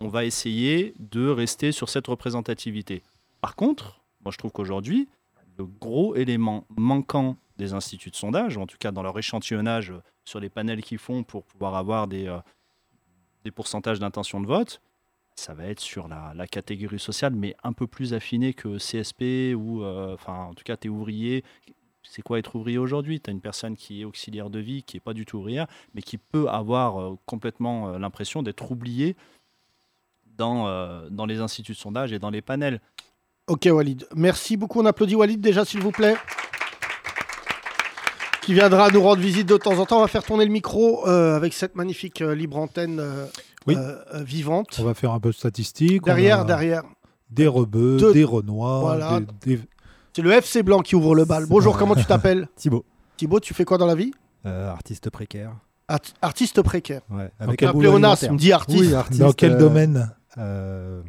[0.00, 3.02] on va essayer de rester sur cette représentativité.
[3.40, 5.08] Par contre, moi je trouve qu'aujourd'hui,
[5.56, 9.94] le gros élément manquant des instituts de sondage, ou en tout cas dans leur échantillonnage
[10.24, 12.38] sur les panels qu'ils font pour pouvoir avoir des, euh,
[13.44, 14.80] des pourcentages d'intention de vote,
[15.34, 19.82] ça va être sur la, catégorie sociale, mais un peu plus affiné que CSP ou,
[19.82, 21.44] euh, enfin, en tout cas, tu es ouvrier.
[22.02, 23.20] C'est quoi être ouvrier aujourd'hui?
[23.20, 25.66] Tu as une personne qui est auxiliaire de vie, qui n'est pas du tout ouvrière,
[25.94, 29.16] mais qui peut avoir euh, complètement euh, l'impression d'être oubliée
[30.36, 32.80] dans, dans les instituts de sondage et dans les panels.
[33.48, 34.80] Ok Walid, merci beaucoup.
[34.80, 36.16] On applaudit Walid déjà s'il vous plaît.
[38.42, 39.98] Qui viendra nous rendre visite de temps en temps.
[39.98, 43.26] On va faire tourner le micro euh, avec cette magnifique euh, libre antenne euh,
[43.68, 43.76] Oui.
[44.24, 44.76] vivante.
[44.80, 46.02] On va faire un peu de statistiques.
[46.04, 46.82] Derrière, derrière.
[47.30, 49.20] Des rebeux, des renois, Voilà.
[49.44, 49.62] des- des-
[50.14, 51.46] C'est le FC Blanc qui ouvre le bal.
[51.48, 52.84] Bonjour, comment tu t'appelles Thibaut,
[53.16, 54.12] Thibaut, tu fais quoi dans la vie
[54.44, 55.52] euh, artiste précaire.
[55.88, 57.02] Art- Artiste précaire.
[57.10, 58.80] Ouais, quel un pléonasme, dit artiste.
[58.80, 61.00] Oui, artiste, Dans quel euh, domaine euh,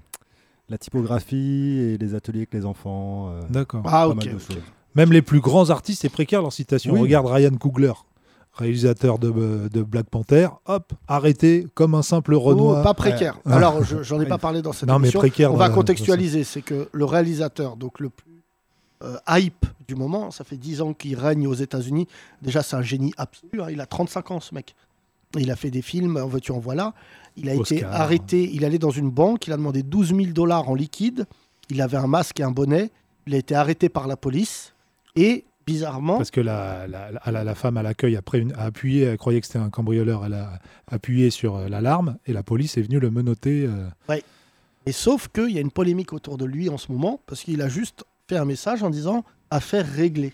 [0.69, 3.29] la typographie et les ateliers avec les enfants.
[3.31, 3.81] euh, D'accord.
[3.87, 4.15] Ah, pas ok.
[4.17, 4.57] mal de ok.
[4.95, 6.93] Même les plus grands artistes, c'est précaire leur citation.
[6.93, 7.01] Oui.
[7.01, 7.93] Regarde Ryan Coogler,
[8.53, 10.49] réalisateur de, de Black Panther.
[10.67, 12.83] Hop, arrêté comme un simple Oh, Renoir.
[12.83, 13.39] pas précaire.
[13.45, 13.53] Ouais.
[13.53, 16.43] Alors, je- j'en ai pas parlé dans cette Non, mais précaire On va contextualiser.
[16.43, 18.31] C'est que le réalisateur, donc le plus
[19.03, 22.07] euh, hype du moment, ça fait 10 ans qu'il règne aux États-Unis.
[22.41, 23.61] Déjà, c'est un génie absolu.
[23.61, 23.67] hein.
[23.69, 24.75] Il a 35 ans, ce mec.
[25.37, 26.93] Il a fait des films, en veux-tu, en voilà.
[27.35, 28.49] Il a été arrêté.
[28.53, 29.47] Il allait dans une banque.
[29.47, 31.25] Il a demandé 12 000 dollars en liquide.
[31.69, 32.91] Il avait un masque et un bonnet.
[33.25, 34.72] Il a été arrêté par la police.
[35.15, 37.11] Et bizarrement, Parce que la, la,
[37.43, 38.21] la- femme à l'accueil a,
[38.57, 40.59] appuyé, elle croyait que c'était un cambrioleur, elle a
[40.91, 43.65] appuyé sur euh, l'alarme et la police est venue le menotter.
[43.67, 43.87] euh,
[44.85, 47.61] Et sauf qu'il y a une polémique autour de lui en ce moment, parce qu'il
[47.61, 50.33] a juste fait un message en disant affaire réglée.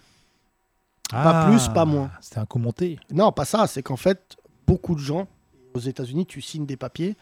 [1.12, 2.10] Pas plus, pas moins.
[2.14, 3.00] Ah, C'était un commenté.
[3.12, 4.38] Non, pas ça, c'est qu'en fait,
[4.68, 5.28] beaucoup de gens,
[5.74, 7.16] aux États-Unis, tu signes des papiers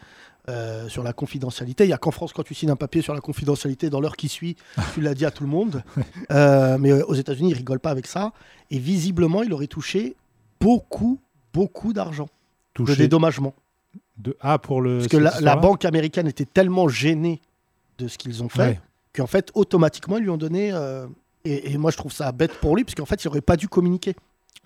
[0.49, 1.83] euh, sur la confidentialité.
[1.83, 4.15] Il n'y a qu'en France, quand tu signes un papier sur la confidentialité, dans l'heure
[4.15, 4.55] qui suit,
[4.93, 5.83] tu l'as dit à tout le monde.
[6.31, 8.33] Euh, mais euh, aux États-Unis, ils rigolent pas avec ça.
[8.69, 10.15] Et visiblement, il aurait touché
[10.60, 11.19] beaucoup,
[11.53, 12.27] beaucoup d'argent
[12.77, 13.53] de dédommagement.
[14.17, 14.36] de...
[14.41, 14.97] Ah, pour le.
[14.97, 17.41] Parce que la, banque américaine était tellement gênée
[17.97, 18.79] de ce qu'ils ont fait Ouais.
[19.15, 20.71] qu'en fait, automatiquement, ils lui ont donné.
[20.73, 21.07] euh,
[21.45, 23.55] et, et moi, je trouve ça bête pour lui, parce qu'en fait, il n'aurait pas
[23.55, 24.15] dû communiquer.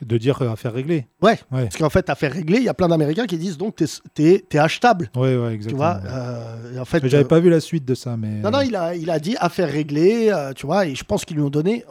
[0.05, 1.07] De dire euh, affaire réglée.
[1.21, 1.63] Ouais, Ouais.
[1.63, 3.75] parce qu'en fait, affaire réglée, il y a plein d'Américains qui disent donc,
[4.13, 5.09] t'es es, achetable.
[5.15, 5.77] Ouais, ouais, Tu exactement.
[5.77, 6.09] vois, ouais.
[6.09, 7.03] euh, et en fait.
[7.03, 8.39] Mais J'avais euh, pas vu la suite de ça, mais.
[8.41, 11.37] Non, non, il a, il a dit affaire réglée, tu vois, et je pense qu'ils
[11.37, 11.85] lui ont donné.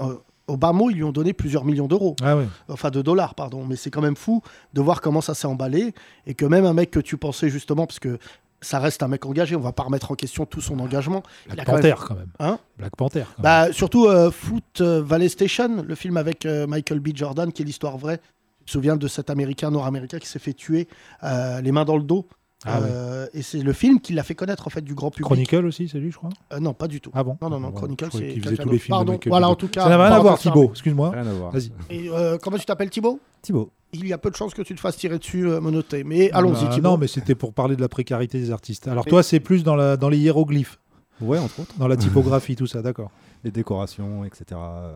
[0.49, 2.16] au bas mot, ils lui ont donné plusieurs millions d'euros.
[2.23, 2.46] Ah ouais.
[2.68, 3.64] Enfin, de dollars, pardon.
[3.64, 4.42] Mais c'est quand même fou
[4.75, 5.94] de voir comment ça s'est emballé.
[6.27, 8.18] Et que même un mec que tu pensais justement, parce que
[8.62, 11.23] ça reste un mec engagé, on va pas remettre en question tout son engagement.
[11.46, 12.31] Black a quand même- Panther, quand même.
[12.38, 13.25] Hein Black Panther.
[13.37, 13.66] quand même.
[13.68, 17.09] Bah, surtout euh, Foot euh, Valley Station, le film avec euh, Michael B.
[17.14, 18.18] Jordan, qui est l'histoire vraie.
[18.61, 20.88] Tu te souviens de cet Américain, Nord-Américain, qui s'est fait tuer
[21.25, 22.27] euh, les mains dans le dos.
[22.66, 22.88] Ah ouais.
[23.33, 25.25] Et c'est le film qui l'a fait connaître en fait du grand public.
[25.25, 26.29] Chronicle aussi, c'est lui, je crois.
[26.53, 27.11] Euh, non, pas du tout.
[27.14, 29.49] Ah bon Non, non, non, Chronicle, c'est qu'il faisait tous les films de Pardon, voilà,
[29.49, 29.85] en tout cas.
[29.85, 31.11] Ça n'a rien à voir, Thibaut, excuse-moi.
[31.11, 31.53] Rien à voir.
[31.53, 31.70] Vas-y.
[31.88, 33.18] Et euh, comment tu t'appelles Thibaut?
[33.40, 33.70] Thibaut.
[33.92, 36.05] Il y a peu de chances que tu te fasses tirer dessus, euh, monoté.
[36.05, 36.79] Mais allons-y, Bah.
[36.83, 38.87] Non, mais c'était pour parler de la précarité des artistes.
[38.88, 40.79] Alors toi, c'est plus dans, la, dans les hiéroglyphes,
[41.20, 41.74] Ouais, entre autres.
[41.79, 43.11] dans la typographie, tout ça, d'accord.
[43.44, 44.44] Les décorations, etc.
[44.50, 44.92] Dans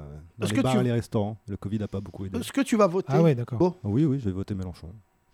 [0.46, 1.38] les que bars tu- et les restaurants.
[1.48, 2.38] Le Covid n'a pas beaucoup aidé.
[2.38, 3.58] Est-ce que tu vas voter Ah ouais, d'accord.
[3.58, 3.74] Bon.
[3.84, 4.88] Oui, oui, je vais voter Mélenchon.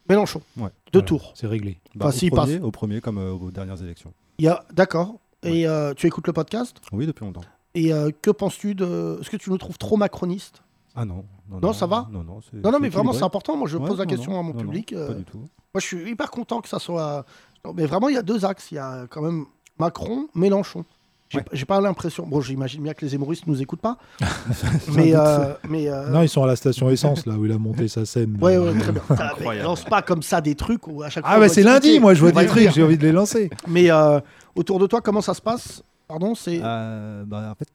[0.09, 0.69] Mélenchon Ouais.
[0.93, 1.33] Deux Voilà, tours.
[1.35, 1.81] C'est réglé.
[1.97, 2.65] Bah, Enfin, au, premier, passe.
[2.65, 4.13] au premier, comme euh, aux dernières élections.
[4.39, 4.63] Il y a...
[4.73, 5.17] D'accord.
[5.43, 6.77] Et euh, tu écoutes le podcast?
[6.93, 7.41] Oui, depuis longtemps.
[7.75, 9.19] Et euh, que penses-tu de.
[9.21, 10.63] Est-ce que tu nous trouves trop macroniste?
[10.95, 11.25] Ah non.
[11.51, 12.41] Non, Non, ça va Non, non.
[12.41, 13.57] c'est- Non, non, c'est mais vraiment, c'est important.
[13.57, 14.93] Moi, je Ouais, pose la question non, à mon public.
[14.93, 15.39] euh, Pas du tout.
[15.39, 17.25] Moi, je suis hyper content que ça soit.
[17.65, 18.71] Non, Mais vraiment, il y a deux axes.
[18.73, 19.45] Il y a quand même
[19.79, 20.85] Macron, Mélenchon.
[21.29, 21.65] J'ai Ouais.
[21.65, 22.27] pas l'impression.
[22.27, 23.99] Bon, j'imagine bien que les hémoristes nous écoutent pas.
[24.95, 25.15] mais.
[25.15, 27.87] euh, mais euh, Non, ils sont à la station essence, là, où il a monté
[27.87, 28.37] sa scène.
[28.41, 29.03] Ouais, ouais, très bien.
[29.17, 31.35] Ça, Lance pas comme ça des trucs où à chaque fois.
[31.35, 33.49] Ah, on bah c'est lundi, moi, je vois des trucs, j'ai envie de les lancer.
[33.69, 34.19] Mais euh,
[34.57, 35.83] autour de toi, comment ça se passe?
[36.09, 36.61] Pardon, c'est.
[36.65, 37.69] Euh, bah, en fait,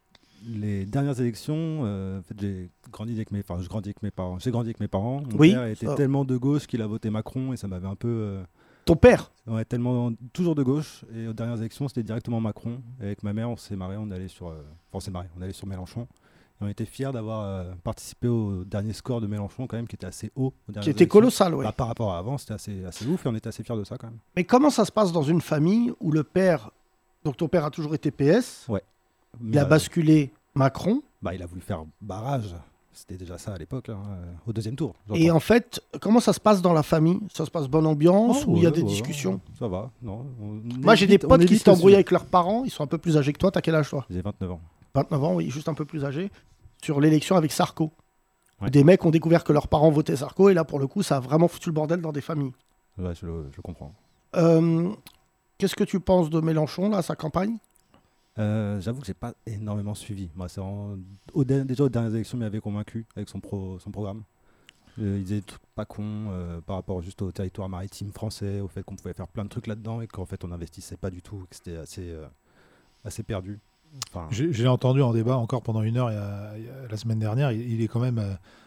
[0.47, 4.11] les dernières élections, euh, en fait, j'ai grandi avec mes, enfin, je grandis avec mes
[4.11, 4.39] parents.
[4.39, 5.21] J'ai grandi avec mes parents.
[5.21, 5.95] Mon Oui, père était ça.
[5.95, 8.43] tellement de gauche qu'il a voté Macron et ça m'avait un peu, euh,
[8.85, 9.31] Ton père?
[9.47, 11.03] ouais, tellement toujours de gauche.
[11.15, 12.81] Et aux dernières élections, c'était directement Macron.
[13.01, 14.61] Et avec ma mère, on s'est marré, on allait sur, euh,
[14.93, 16.07] on s'est marré, on allait sur Mélenchon.
[16.61, 20.05] Et on était fiers d'avoir participé au dernier score de Mélenchon quand même, qui était
[20.05, 20.53] assez haut.
[20.81, 21.65] qui était colossal, ouais.
[21.65, 23.83] Bah, par rapport à avant, c'était assez, assez ouf et on était assez fiers de
[23.83, 24.19] ça quand même.
[24.37, 26.71] Mais comment ça se passe dans une famille où le père.
[27.25, 28.67] Donc ton père a toujours été PS,
[29.43, 32.55] il a euh, basculé Macron, bah, il a voulu faire barrage.
[32.93, 34.93] C'était déjà ça à l'époque, hein, euh, au deuxième tour.
[35.13, 37.19] et en fait, comment ça se passe dans la famille?
[37.33, 39.41] Ça se passe bonne ambiance Oh, ou il y a des ouais, discussions?
[39.59, 40.25] Ça va, non.
[40.41, 41.93] on- on Moi, j'ai des potes qui sujet.
[41.93, 43.51] avec leurs parents, ils sont un peu plus âgés que toi.
[43.51, 44.05] T'as quel âge, toi?
[44.09, 44.61] J'ai 29 ans.
[44.93, 46.31] 29 ans, oui, juste un peu plus âgé,
[46.81, 47.91] sur l'élection avec Sarko.
[48.61, 48.69] Ouais.
[48.69, 51.17] Des mecs ont découvert que leurs parents votaient Sarko, et là, pour le coup, ça
[51.17, 52.53] a vraiment foutu le bordel dans des familles.
[52.97, 53.93] Ouais, je, le- je le comprends.
[54.37, 54.89] Euh,
[55.57, 57.57] Qu'est-ce que tu penses de Mélenchon, là, sa campagne?
[58.37, 60.29] Euh, J'avoue que j'ai pas énormément suivi.
[60.35, 60.47] Moi,
[61.35, 64.23] déjà aux dernières élections, il m'avait convaincu avec son, pro, son programme.
[64.99, 65.43] Euh, il disait
[65.75, 69.27] pas cons euh, par rapport juste au territoire maritime français, au fait qu'on pouvait faire
[69.27, 72.13] plein de trucs là-dedans et qu'en fait on n'investissait pas du tout, que c'était assez,
[73.03, 73.59] assez perdu.
[74.09, 77.51] Enfin, J'ai entendu en débat encore pendant une heure la semaine dernière.
[77.51, 78.19] Il, il est quand même.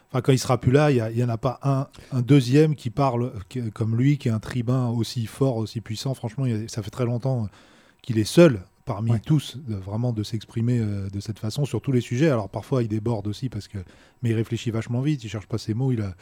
[0.09, 3.31] Enfin, quand il sera plus là, il n'y en a pas un, deuxième qui parle
[3.75, 6.15] comme lui, qui est un tribun aussi fort, aussi puissant.
[6.15, 7.47] Franchement, ça fait très longtemps
[8.01, 9.21] qu'il est seul parmi Ouais.
[9.23, 12.29] tous, de- vraiment de s'exprimer euh, de cette façon sur tous les sujets.
[12.29, 13.77] Alors parfois, il déborde aussi parce que,
[14.23, 15.23] mais il réfléchit vachement vite.
[15.23, 15.91] Il cherche pas ses mots.
[15.91, 16.15] Il a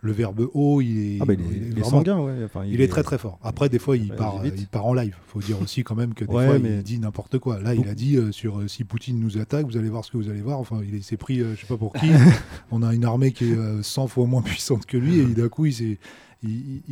[0.00, 0.80] le verbe haut.
[0.80, 2.44] Il est, ah bah, il est, il est il est vraiment- sanguin, ouais.
[2.44, 3.38] Enfin, il est très très fort.
[3.42, 5.14] Après, des fois, il, Ouais, part, il part en live.
[5.26, 7.60] faut dire aussi quand même que des Ouais, fois, mais- il dit n'importe quoi.
[7.60, 10.10] Là, il a dit euh, sur euh, si Poutine nous attaque, vous allez voir ce
[10.10, 10.58] que vous allez voir.
[10.58, 12.06] Enfin, il s'est pris, euh, je sais pas pour qui.
[12.70, 15.48] On a une armée qui est euh, 100 fois moins puissante que lui et d'un
[15.50, 15.74] coup, il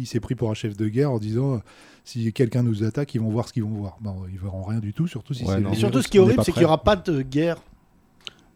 [0.07, 1.61] s'est pris pour un chef de guerre en disant
[2.05, 3.97] si quelqu'un nous attaque, ils vont voir ce qu'ils vont voir.
[4.01, 5.61] Bon, ils verront rien du tout, surtout si Ouais, c'est.
[5.61, 5.69] non.
[5.69, 7.59] Et Mais surtout, ce qui est horrible, c'est qu'il n'y aura pas de guerre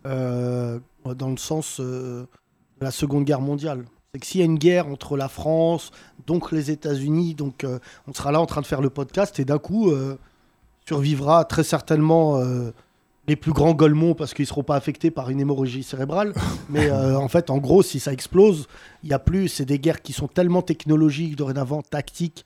[0.07, 0.79] euh,
[1.17, 2.23] dans le sens euh,
[2.81, 3.85] de la Seconde Guerre mondiale.
[4.13, 5.91] C'est que s'il y a une guerre entre la France,
[6.27, 9.45] donc les États-Unis, donc euh, on sera là en train de faire le podcast et
[9.45, 10.17] d'un coup euh,
[10.89, 12.71] survivra très certainement euh,
[13.29, 16.33] les plus grands golemons parce qu'ils seront pas affectés par une hémorragie cérébrale.
[16.71, 18.69] Mais euh, en fait, en gros, si ça explose,
[19.03, 19.49] il y a plus.
[19.49, 22.45] C'est des guerres qui sont tellement technologiques dorénavant, tactiques.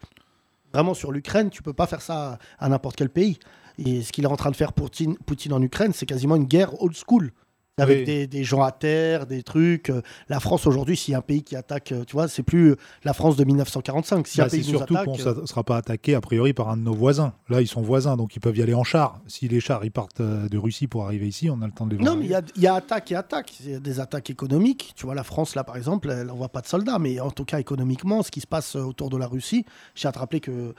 [0.73, 3.39] Vraiment sur l'Ukraine, tu peux pas faire ça à, n'importe quel pays.
[3.79, 6.45] Et ce qu'il est en train de faire Poutine, Poutine en Ukraine, c'est quasiment une
[6.45, 7.33] guerre old school.
[7.81, 8.05] Avec Oui.
[8.05, 9.91] des, des gens à terre, des trucs.
[9.91, 12.43] Euh, La France aujourd'hui, s'il y a un pays qui attaque, euh, tu vois, c'est
[12.43, 14.27] plus la France de 1945.
[14.27, 16.53] Si Bah, un pays c'est nous surtout qu'on euh, ne sera pas attaqué a priori
[16.53, 17.33] par un de nos voisins.
[17.49, 19.21] Là, ils sont voisins, donc ils peuvent y aller en char.
[19.27, 21.87] Si les chars ils partent euh, de Russie pour arriver ici, on a le temps
[21.87, 22.15] de les voir.
[22.15, 23.59] Non, mais il y y a attaque et attaque.
[23.61, 24.93] Il y a des attaques économiques.
[24.97, 26.99] Tu vois, la France, là, par exemple, elle n'envoie pas de soldats.
[26.99, 29.65] Mais en tout cas, économiquement, ce qui se passe euh, autour de la Russie,
[29.95, 30.75] j'ai à te rappeler que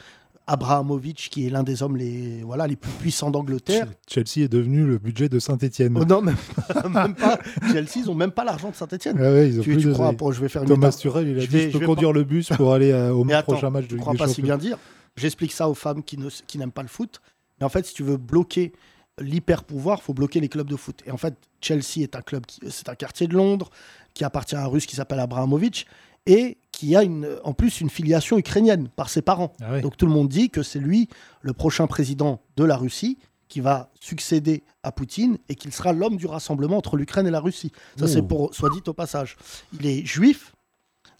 [0.51, 3.87] Abrahamovitch, qui est l'un des hommes les, voilà, les plus puissants d'Angleterre.
[4.07, 5.97] Chelsea est devenu le budget de Saint-Etienne.
[5.99, 6.35] Oh non, même,
[6.93, 7.39] même pas.
[7.71, 9.17] Chelsea, ils n'ont même pas l'argent de Saint-Etienne.
[9.17, 10.91] ont tu, tu de- crois bon, Je vais faire une Thomas.
[10.91, 13.23] Turel, il a Je dit vais- je peux conduire le bus pour aller euh, au
[13.31, 14.77] attends, prochain match de je ne crois pas si bien dire.
[15.15, 17.21] J'explique ça aux femmes qui, ne, qui n'aiment pas le foot.
[17.59, 18.73] Mais en fait, si tu veux bloquer
[19.19, 21.01] l'hyper-pouvoir, il faut bloquer les clubs de foot.
[21.05, 23.69] Et en fait, Chelsea est un club, qui- c'est un quartier de Londres
[24.13, 25.85] qui appartient à un russe qui s'appelle Abrahamovitch
[26.25, 29.53] et qui a une, en plus une filiation ukrainienne par ses parents.
[29.61, 29.79] Ah.
[29.81, 31.09] Donc tout le monde dit que c'est lui
[31.41, 33.17] le prochain président de la Russie
[33.51, 37.41] qui va succéder à Poutine et qu'il sera l'homme du rassemblement entre l'Ukraine et la
[37.41, 37.73] Russie.
[37.97, 39.35] Ça, c'est pour, soit dit au passage.
[39.77, 40.53] Il est juif,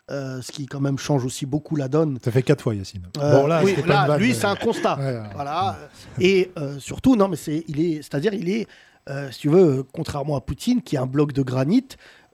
[0.09, 2.19] euh, ce qui quand même change aussi beaucoup la donne.
[2.23, 3.05] Ça fait quatre fois, Yacine.
[3.17, 4.97] Euh, bon, là, oui, pas là, lui, c'est un constat.
[4.97, 5.29] Ouais, ouais.
[5.35, 5.77] Voilà.
[6.19, 8.65] Et euh, surtout, non, mais c'est, il est, c'est-à-dire, il est,
[9.31, 11.87] si tu veux, contrairement à Poutine, qui est un bloc de granit,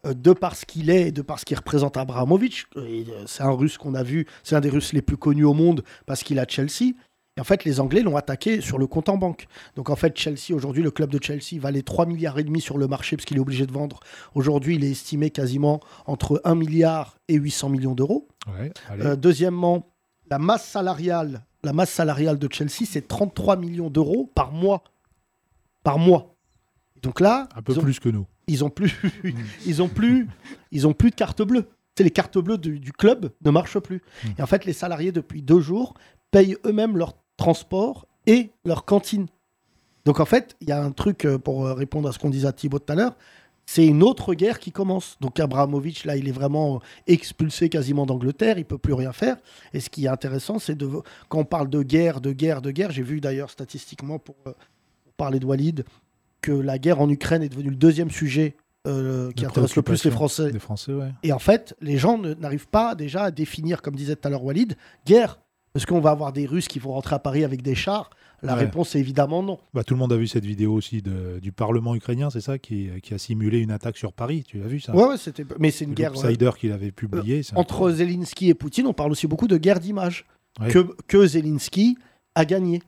[0.03, 2.67] de par ce qu'il est, et de par ce qu'il représente Abrahamovitch.
[2.75, 5.45] euh, euh, c'est un Russe qu'on a vu, c'est un des Russes les plus connus
[5.45, 6.93] au monde parce qu'il a Chelsea.
[7.35, 9.47] Et en fait, les Anglais l'ont attaqué sur le compte en banque.
[9.75, 12.79] Donc en fait, Chelsea, aujourd'hui, le club de Chelsea valait 3 milliards et demi sur
[12.79, 13.99] le marché parce qu'il est obligé de vendre.
[14.33, 18.27] Aujourd'hui, il est estimé quasiment entre 1 milliard et 800 millions d'euros.
[18.47, 18.71] Ouais.
[18.91, 19.93] Euh, deuxièmement,
[20.31, 24.83] la masse salariale, la masse salariale de Chelsea, c'est 33 millions d'euros par mois.
[25.83, 26.35] Par mois.
[27.03, 28.25] Donc là, un peu ont, plus que nous.
[28.47, 28.99] Ils ont plus,
[29.65, 30.27] ils ont plus,
[30.71, 31.65] ils ont plus de carte bleue.
[31.97, 34.03] Sais, les cartes bleues du, club ne marchent plus.
[34.37, 35.95] Et en fait, les salariés depuis deux jours
[36.29, 39.25] payent eux-mêmes leur transport et leur cantine.
[40.05, 42.29] Donc en fait, il y a un truc euh, pour euh, répondre à ce qu'on
[42.29, 43.15] disait à Thibaut tout à l'heure.
[43.65, 45.17] C'est une autre guerre qui commence.
[45.19, 49.37] Donc Abramovich, là, il est vraiment expulsé quasiment d'Angleterre, il peut plus rien faire.
[49.73, 50.77] Et ce qui est intéressant, c'est
[51.27, 52.91] quand on parle de guerre, de guerre, de guerre.
[52.91, 54.53] J'ai vu d'ailleurs statistiquement pour, euh,
[55.03, 55.83] pour parler de Walid
[56.47, 58.55] que la guerre en Ukraine est devenue le deuxième sujet
[58.87, 60.51] euh, qui intéresse le plus les Français.
[60.51, 61.11] Des Français, ouais.
[61.23, 64.43] Et en fait, les gens n'arrivent pas déjà à définir, comme disait tout à l'heure
[64.45, 65.39] Walid, guerre.
[65.75, 68.09] Est-ce qu'on va avoir des Russes qui vont rentrer à Paris avec des chars
[68.41, 68.59] La Ouais.
[68.61, 69.57] réponse est évidemment non.
[69.73, 72.57] Bah, tout le monde a vu cette vidéo aussi de- du Parlement ukrainien, c'est ça,
[72.57, 74.43] qui, qui a simulé une attaque sur Paris.
[74.47, 74.95] Tu l'as vu ça?
[74.95, 75.43] Ouais, ouais, c'était.
[75.59, 76.13] Mais c'est une guerre.
[76.13, 77.43] euh, Outsider qu'il avait publié.
[77.43, 80.25] c'est entre Zelensky et Poutine, on parle aussi beaucoup de guerre d'image.
[80.69, 81.97] Que, que Zelensky
[82.35, 82.81] a gagné.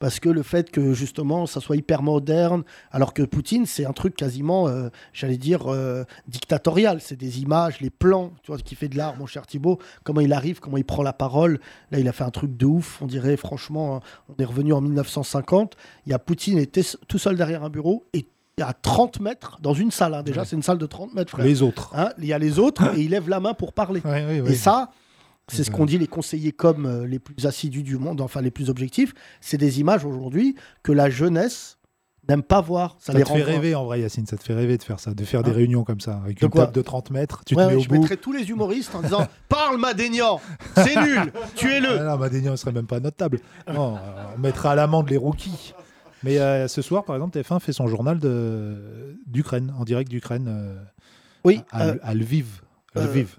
[0.00, 3.92] Parce que le fait que justement ça soit hyper moderne, alors que Poutine c'est un
[3.92, 7.00] truc quasiment, euh, j'allais dire, euh, dictatorial.
[7.00, 10.20] C'est des images, les plans, tu vois, qui fait de l'art, mon cher Thibaut, comment
[10.22, 11.60] il arrive, comment il prend la parole.
[11.90, 14.72] Là, il a fait un truc de ouf, on dirait franchement, hein, on est revenu
[14.72, 15.76] en 1950.
[16.06, 18.26] Il y a Poutine était tout seul derrière un bureau et
[18.62, 20.12] à 30 mètres dans une salle.
[20.14, 20.22] hein.
[20.22, 20.46] Déjà, Ouais.
[20.46, 21.44] c'est une salle de 30 mètres, frère.
[21.46, 21.92] Les autres.
[21.94, 24.00] Hein, il y a les autres et il lève la main pour parler.
[24.04, 24.42] Ouais.
[24.46, 24.90] Et ça,
[25.50, 25.76] c'est ce Ouais.
[25.78, 29.12] qu'ont dit les conseillers comme euh, les plus assidus du monde, enfin les plus objectifs.
[29.40, 31.78] C'est des images aujourd'hui que la jeunesse
[32.28, 32.96] n'aime pas voir.
[33.00, 35.00] Ça, Ça les te fait rêver en vrai, Yacine, ça te fait rêver de faire
[35.00, 37.42] ça, de faire des Hein réunions comme ça, avec De une table de 30 mètres,
[37.44, 37.94] tu Ouais, te ouais, mets au je bout.
[38.00, 40.40] mettrais tous les humoristes en disant Parle, Madénian
[40.76, 43.40] C'est nul Tuez-le Ah non, Madénian ne serait même pas à notre table.
[43.72, 44.00] Non, euh,
[44.36, 45.74] on mettra à l'amende les rookies.
[46.22, 50.46] Mais euh, ce soir, par exemple, TF1 fait son journal de- d'Ukraine, en direct d'Ukraine,
[50.48, 50.76] euh,
[51.44, 52.60] Oui, à, euh, à Lviv.
[52.94, 53.38] Lviv.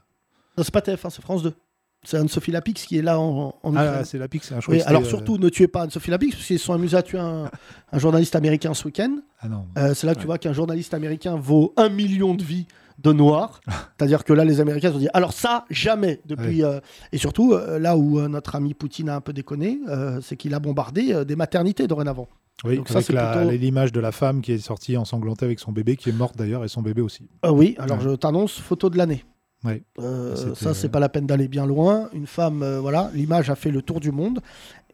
[0.57, 1.53] non, c'est pas TF1, c'est France 2.
[2.03, 4.47] C'est Anne-Sophie Lapix qui est là en, en Ah, c'est la Pix.
[4.55, 6.65] je crois Oui, que alors euh, surtout, ne tuez pas Anne-Sophie Lapix, parce qu'ils se
[6.65, 7.49] sont amusés à tuer un,
[7.91, 9.17] un journaliste américain ce week-end.
[9.41, 9.47] Ah.
[9.77, 12.65] Euh, c'est là que tu vois qu'un journaliste américain vaut un million de vies
[12.97, 13.61] de noirs.
[13.97, 16.21] C'est-à-dire que là, les Américains se sont dit alors ça, jamais.
[16.25, 16.79] Depuis, euh,
[17.11, 19.79] et surtout, là où notre ami Poutine a un peu déconné,
[20.23, 22.27] c'est qu'il a bombardé des maternités dorénavant.
[22.63, 25.45] Oui, donc ça, avec c'est la- plutôt- l'image de la femme qui est sortie ensanglantée
[25.45, 27.27] avec son bébé, qui est morte d'ailleurs, et son bébé aussi.
[27.47, 28.03] Oui, alors Ouais.
[28.03, 29.23] je t'annonce, photo de l'année.
[29.63, 29.83] Ouais.
[29.99, 32.09] Euh, ça, c'est pas la peine d'aller bien loin.
[32.13, 34.39] Une femme, euh, voilà, l'image a fait le tour du monde.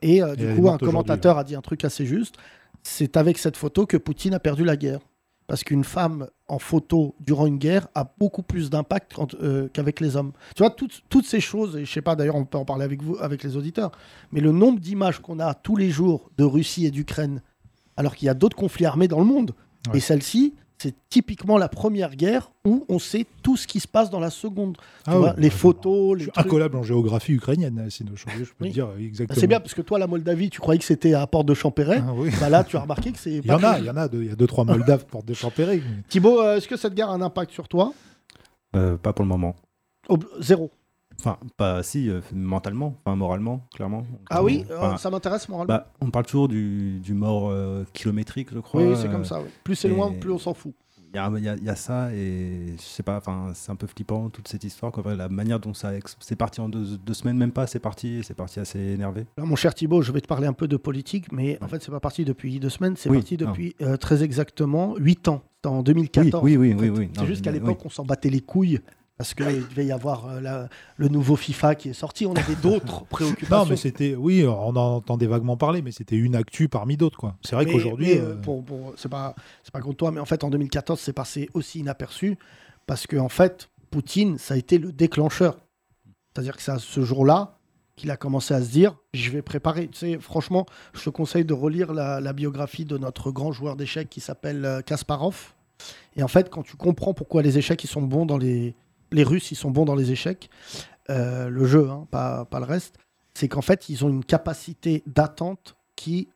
[0.02, 2.36] Et euh, du coup, un commentateur a dit un truc assez juste.
[2.84, 5.00] C'est avec cette photo que Poutine a perdu la guerre.
[5.48, 10.18] parce qu'une femme en photo durant une guerre a beaucoup plus d'impact euh, qu'avec les
[10.18, 10.34] hommes.
[10.56, 12.84] Tu vois, toutes, toutes ces choses, et je sais pas, d'ailleurs, on peut en parler
[12.84, 13.92] avec vous, avec les auditeurs,
[14.34, 17.42] mais le nombre d'images qu'on a tous les jours de Russie et d'Ukraine,
[17.96, 19.52] alors qu'il y a d'autres conflits armés dans le monde,
[19.90, 19.98] Ouais.
[20.00, 24.10] et celle-ci, c'est typiquement la première guerre où on sait tout ce qui se passe
[24.10, 24.78] dans la seconde.
[24.78, 26.46] Tu Ah vois, les photos, Je les suis trucs.
[26.46, 28.70] incollable en géographie ukrainienne, sinon je, je peux Oui.
[28.70, 29.40] te dire Bah, exactement.
[29.40, 32.02] c'est bien parce que toi, la Moldavie, tu croyais que c'était à Porte de Champéret.
[32.08, 32.30] Ah oui.
[32.40, 33.32] Bah là, tu as remarqué que c'est.
[33.44, 35.06] Il y en a, il y en a, deux- il y a deux trois Moldaves
[35.08, 35.78] porte de Champéry.
[35.84, 37.94] mais- Thibaut, euh, est-ce que cette guerre a un impact sur toi?
[38.76, 39.56] Euh, pas pour le moment.
[40.10, 40.70] Ob- Zéro.
[41.20, 44.06] Enfin, pas si, euh, mentalement, enfin moralement, clairement.
[44.30, 45.74] Ah oui, Enfin, euh, ça m'intéresse moralement.
[45.74, 48.84] bah, on parle toujours du, du mort euh, kilométrique, je crois.
[48.84, 49.40] oui, c'est comme ça.
[49.64, 50.74] Plus c'est loin, plus on s'en fout.
[51.14, 54.30] Il y a, y y ça et je sais pas, enfin, c'est un peu flippant
[54.30, 54.92] toute cette histoire.
[54.92, 55.16] Quoi.
[55.16, 58.34] La manière dont ça, c'est parti en deux, deux semaines, même pas, c'est parti, c'est
[58.36, 59.26] parti assez énervé.
[59.38, 61.82] Alors, mon cher Thibaut, je vais te parler un peu de politique, mais en fait,
[61.82, 65.42] c'est pas parti depuis deux semaines, c'est Oui, parti depuis euh, très exactement huit ans.
[65.66, 66.42] En 2014.
[66.46, 66.90] Oui, oui, en oui, fait.
[66.92, 67.10] oui, oui.
[67.18, 68.80] C'est juste qu'à l'époque, on s'en battait les couilles
[69.18, 72.26] parce qu'il devait y avoir euh, la- le nouveau FIFA qui est sorti.
[72.26, 73.58] On avait d'autres préoccupations.
[73.64, 77.18] Non, mais c'était, oui, on en entendait vaguement parler, mais c'était une actu parmi d'autres,
[77.18, 77.36] quoi.
[77.44, 80.12] C'est vrai Mais- qu'aujourd'hui, mais, euh, euh, pour, pour- c'est pas, c'est pas contre toi,
[80.12, 82.38] mais en fait, en 2014, c'est passé aussi inaperçu
[82.86, 85.58] parce que en fait, Poutine, ça a été le déclencheur.
[86.34, 87.58] C'est-à-dire que c'est à ce jour-là
[87.96, 89.88] qu'il a commencé à se dire, je vais préparer.
[89.88, 93.76] Tu sais, franchement, je te conseille de relire la, la biographie de notre grand joueur
[93.76, 95.54] d'échecs qui s'appelle euh, Kasparov.
[96.16, 98.76] Et en fait, quand tu comprends pourquoi les échecs, ils sont bons dans les,
[99.12, 100.50] les Russes, ils sont bons dans les échecs,
[101.10, 102.96] euh, le jeu, hein, pas, pas le reste,
[103.34, 106.28] c'est qu'en fait, ils ont une capacité d'attente qui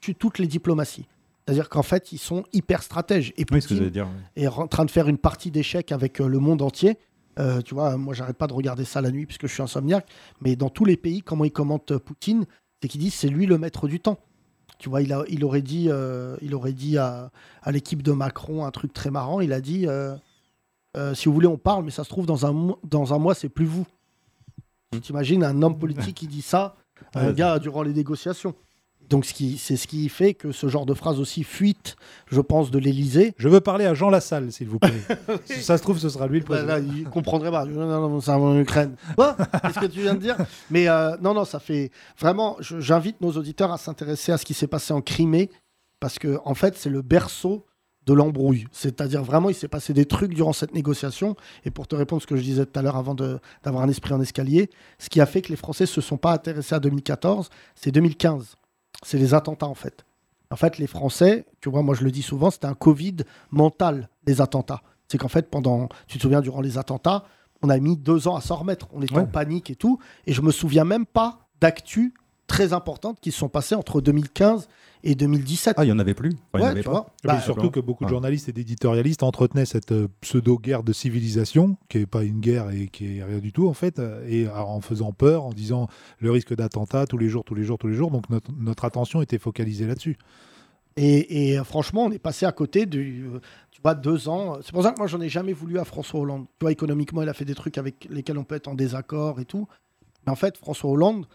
[0.00, 1.06] tue toutes les diplomaties.
[1.44, 3.32] C'est-à-dire qu'en fait, ils sont hyper stratèges.
[3.36, 4.08] Et Oui, Poutine dire.
[4.36, 4.42] oui.
[4.42, 6.98] est en train de faire une partie d'échecs avec euh, le monde entier.
[7.38, 10.08] Euh, tu vois, moi, j'arrête pas de regarder ça la nuit puisque je suis insomniaque.
[10.40, 12.46] Mais dans tous les pays, comment ils commentent Poutine,
[12.82, 14.18] c'est qu'ils disent c'est lui le maître du temps.
[14.78, 15.88] Tu vois, il, a, il aurait dit,
[16.42, 17.30] il aurait dit à,
[17.62, 19.40] à l'équipe de Macron un truc très marrant.
[19.40, 19.86] Il a dit
[20.96, 23.18] euh, si vous voulez, on parle, mais ça se trouve dans un, mo- dans un
[23.18, 23.86] mois, c'est plus vous.
[24.92, 24.98] Hmm.
[25.00, 26.76] T'imagines un homme politique qui dit ça
[27.14, 28.54] à un gars durant les négociations.
[29.08, 31.94] Donc, ce qui- c'est ce qui fait que ce genre de phrase aussi fuite,
[32.28, 33.34] je pense, de l'Élysée.
[33.38, 34.90] je veux parler à Jean Lassalle, s'il vous plaît.
[35.44, 36.72] si ça se trouve, ce sera lui le Bah, président.
[36.72, 37.64] là, il comprendrait pas.
[37.66, 38.96] Non, non, non, c'est en Ukraine.
[39.14, 39.36] Quoi?
[39.62, 40.36] Qu'est-ce que tu viens de dire?
[40.70, 42.56] Mais euh, non, non, ça fait vraiment.
[42.60, 45.50] J'invite nos auditeurs à s'intéresser à ce qui s'est passé en Crimée
[46.00, 47.64] parce que en fait, c'est le berceau
[48.06, 48.66] de l'embrouille.
[48.72, 51.36] C'est-à-dire vraiment, il s'est passé des trucs durant cette négociation.
[51.64, 54.14] Et pour te répondre ce que je disais tout à l'heure avant d'avoir un esprit
[54.14, 57.50] en escalier, ce qui a fait que les Français se sont pas intéressés à 2014,
[57.74, 58.54] c'est 2015.
[59.04, 60.04] C'est les attentats en fait.
[60.50, 63.16] En fait, les Français, tu vois, moi je le dis souvent, c'était un Covid
[63.50, 64.82] mental, les attentats.
[65.08, 67.24] C'est qu'en fait, pendant, tu te souviens, durant les attentats,
[67.62, 68.86] on a mis deux ans à s'en remettre.
[68.92, 69.22] On était Ouais.
[69.22, 69.98] en panique et tout.
[70.26, 72.14] Et je me souviens même pas d'actu
[72.46, 74.68] très importantes qui se sont passées entre 2015
[75.04, 75.74] et 2017.
[75.78, 76.30] Ah, il y en avait plus.
[76.30, 76.90] Enfin, il y en Ouais, avait tu pas.
[76.92, 77.06] vois.
[77.24, 78.14] Bah, surtout que beaucoup de Ouais.
[78.14, 82.88] journalistes et d'éditorialistes entretenaient cette euh, pseudo-guerre de civilisation, qui n'est pas une guerre et
[82.88, 86.54] qui est rien du tout en fait, et en faisant peur, en disant le risque
[86.54, 88.10] d'attentat tous les jours, tous les jours, tous les jours.
[88.10, 90.16] Donc notre, notre attention était focalisée là-dessus.
[90.98, 94.56] Et, et, euh, franchement, on est passé à côté de, euh, tu vois, deux ans.
[94.62, 96.46] C'est pour ça que moi, j'en ai jamais voulu à François Hollande.
[96.58, 99.38] Tu vois, économiquement, il a fait des trucs avec lesquels on peut être en désaccord
[99.38, 99.68] et tout.
[100.26, 101.26] Mais en fait, François Hollande,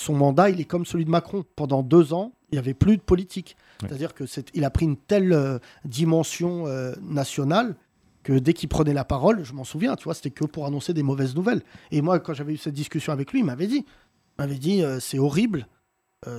[0.00, 1.44] son mandat, il est comme celui de Macron.
[1.56, 3.56] Pendant deux ans, il n'y avait plus de politique.
[3.82, 3.88] Ouais.
[3.88, 7.76] C'est-à-dire que c'est, il a pris une telle euh, dimension euh, nationale
[8.22, 10.94] que dès qu'il prenait la parole, je m'en souviens, tu vois, c'était que pour annoncer
[10.94, 11.62] des mauvaises nouvelles.
[11.90, 14.82] Et moi, quand j'avais eu cette discussion avec lui, il m'avait dit, il m'avait dit,
[14.82, 15.66] euh, c'est horrible.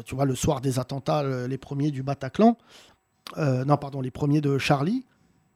[0.06, 2.58] Tu vois, le soir des attentats, le- les premiers du Bataclan,
[3.38, 5.06] non, pardon, les premiers de Charlie,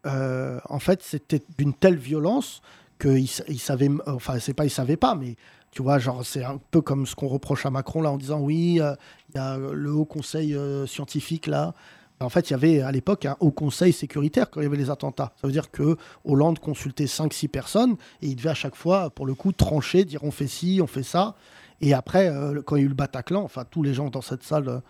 [0.05, 2.61] en fait, c'était d'une telle violence
[2.99, 5.35] qu'il il savait, enfin, c'est pas il savait pas, mais
[5.73, 8.39] tu vois, genre, c'est un peu comme ce qu'on reproche à Macron là en disant
[8.39, 8.93] oui, euh,
[9.29, 11.73] il y a le haut conseil euh, scientifique là.
[12.19, 14.77] En fait, il y avait à l'époque un haut conseil sécuritaire quand il y avait
[14.77, 15.33] les attentats.
[15.41, 19.25] Ça veut dire que Hollande consultait 5-6 personnes et il devait à chaque fois, pour
[19.25, 21.35] le coup, trancher, dire on fait ci, on fait ça.
[21.81, 24.21] Et après, euh, quand il y a eu le Bataclan, enfin, tous les gens dans
[24.21, 24.83] cette salle,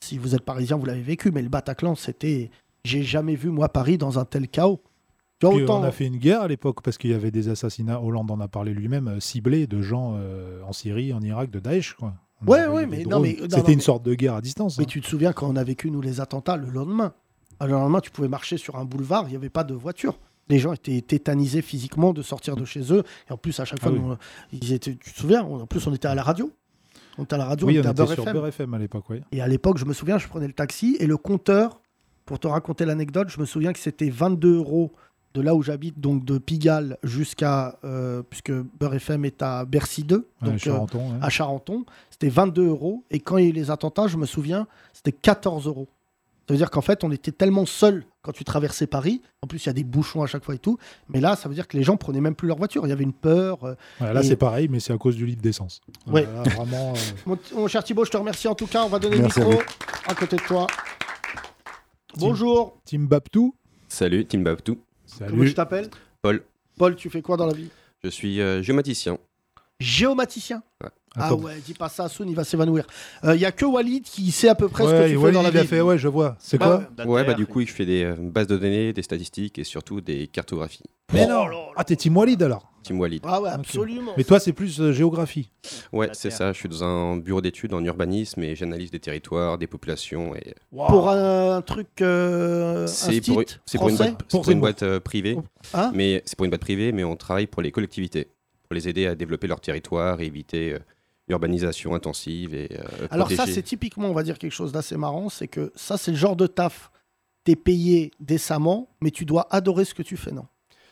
[0.00, 2.50] si vous êtes parisien, vous l'avez vécu, mais le Bataclan, c'était.
[2.84, 4.82] J'ai jamais vu, moi, Paris dans un tel chaos.
[5.52, 5.80] Autant.
[5.80, 8.40] on a fait une guerre à l'époque parce qu'il y avait des assassinats, Hollande en
[8.40, 11.94] a parlé lui-même, euh, ciblés de gens euh, en Syrie, en Irak, de Daesh.
[11.94, 12.14] Quoi.
[12.46, 14.78] On Ouais, ouais, mais non, mais- C'était une mais- sorte de guerre à distance.
[14.78, 14.88] Mais hein.
[14.88, 17.12] tu te souviens quand on a vécu, nous, les attentats, le lendemain?
[17.60, 20.18] Alors, Le lendemain, tu pouvais marcher sur un boulevard, il n'y avait pas de voiture.
[20.48, 23.02] Les gens étaient tétanisés physiquement de sortir de chez eux.
[23.30, 24.00] Et en plus, à chaque Ah fois, oui.
[24.00, 24.14] nous,
[24.52, 25.42] ils étaient, tu te souviens?
[25.42, 26.50] En plus, on était à la radio.
[27.16, 28.32] On était à la radio, Oui, on on était à Beurre sur FM.
[28.34, 29.20] Beurre FM à l'époque, oui.
[29.32, 31.80] Et à l'époque, je me souviens, je prenais le taxi et le compteur,
[32.26, 34.92] pour te raconter l'anecdote, je me souviens que c'était 22 euros
[35.34, 37.76] de là où j'habite, donc de Pigalle jusqu'à.
[37.84, 40.88] euh, puisque Beurre FM est à Bercy 2, Ouais, donc euh, ouais.
[41.20, 41.84] à Charenton.
[42.10, 43.04] C'était 22 euros.
[43.10, 45.88] Et quand il y a eu les attentats, je me souviens, c'était 14 euros.
[46.46, 49.22] Ça veut dire qu'en fait, on était tellement seul quand tu traversais Paris.
[49.42, 50.78] En plus, il y a des bouchons à chaque fois et tout.
[51.08, 52.86] Mais là, ça veut dire que les gens prenaient même plus leur voiture.
[52.86, 53.64] Il y avait une peur.
[53.64, 53.74] euh.
[54.00, 55.80] Ouais, là, Et- c'est pareil, mais c'est à cause du litre d'essence.
[56.06, 56.28] Ouais.
[56.32, 56.92] Voilà, vraiment.
[56.92, 58.84] euh, Mon, mon cher Thibaut, je te remercie en tout cas.
[58.84, 59.62] On va donner Merci le à micro
[60.06, 60.66] à, côté de toi.
[62.18, 62.78] Bonjour.
[62.84, 63.54] Tim Baptou.
[63.88, 64.40] Salut, Tim
[65.18, 65.48] Comment Salut.
[65.48, 65.90] tu t'appelles?
[66.22, 66.42] Paul.
[66.78, 67.68] Paul, tu fais quoi dans la vie?
[68.02, 69.18] Je suis euh, géomaticien.
[69.80, 70.62] Géomaticien?
[70.82, 70.90] Ouais.
[71.16, 72.86] Ah ouais, dis pas ça, Soun, il va s'évanouir.
[73.22, 75.42] Il y a que Walid qui sait à peu près ce que tu fais dans
[75.42, 75.68] la il a vie.
[75.68, 76.36] fait, ouais, je vois.
[76.40, 77.24] C'est Bah quoi ouais.
[77.24, 80.26] Bah du coup, je fais des euh, bases de données, des statistiques et surtout des
[80.26, 80.82] cartographies.
[81.12, 81.46] Mais Oh non.
[81.76, 82.72] Ah, t'es Tim Walid alors?
[82.84, 83.22] Team Walid.
[83.24, 84.12] Ah ouais, absolument.
[84.16, 85.50] Mais toi, c'est plus euh, géographie.
[85.92, 86.52] Ouais, c'est ça.
[86.52, 90.36] Je suis dans un bureau d'études en urbanisme et j'analyse des territoires, des populations.
[90.36, 92.00] Et Pour un truc.
[92.00, 95.36] Euh, c'est pour, une boîte, c'est pour une boîte euh, privée.
[95.72, 98.28] Hein mais c'est pour une boîte privée, mais on travaille pour les collectivités
[98.68, 100.78] pour les aider à développer leur territoire et éviter euh,
[101.28, 105.28] l'urbanisation intensive et euh, Alors ça, c'est typiquement, on va dire quelque chose d'assez marrant,
[105.28, 106.90] c'est que ça, c'est le genre de taf.
[107.44, 110.46] T'es payé décemment, mais tu dois adorer ce que tu fais, non?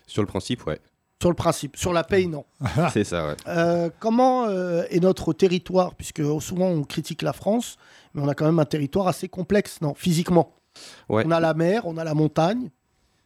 [0.06, 0.78] Sur le principe, ouais.
[1.22, 2.44] Sur le principe, sur la paye, non.
[2.92, 3.36] c'est ça, ouais.
[3.46, 5.94] Euh, comment euh, est notre territoire?
[5.94, 7.76] Puisque souvent on critique la France,
[8.12, 10.52] mais on a quand même un territoire assez complexe, non Physiquement.
[11.08, 11.22] Ouais.
[11.24, 12.70] On a la mer, on a la montagne.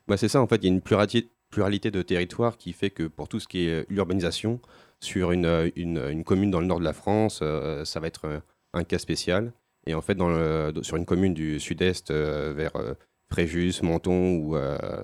[0.09, 2.91] Bah, c'est ça, en fait, il y a une pluralité, pluralité de territoires qui fait
[2.91, 4.61] que pour tout ce qui est euh, l'urbanisation,
[5.01, 8.43] sur une, une, une commune dans le nord de la France, euh, ça va être
[8.75, 9.55] un cas spécial.
[9.87, 12.73] Et en fait, dans le- sur une commune du sud-est vers
[13.31, 14.55] Fréjus, Menton ou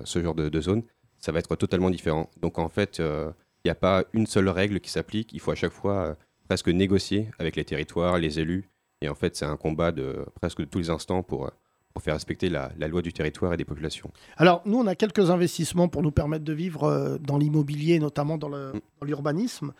[0.03, 0.83] ce genre de, de zone,
[1.23, 2.29] ça va être totalement différent.
[2.41, 3.31] Donc en fait, euh,
[3.63, 5.31] il n'y a pas une seule règle qui s'applique.
[5.31, 6.15] Il faut à chaque fois euh,
[6.49, 8.69] presque négocier avec les territoires, les élus.
[9.01, 11.49] Et en fait, c'est un combat de presque tous les instants pour, euh,
[11.93, 14.11] pour faire respecter la, la loi du territoire et des populations.
[14.35, 18.37] Alors, nous, on a quelques investissements pour nous permettre de vivre euh, dans l'immobilier, notamment
[18.37, 18.81] dans Mm.
[19.03, 19.71] l'urbanisme.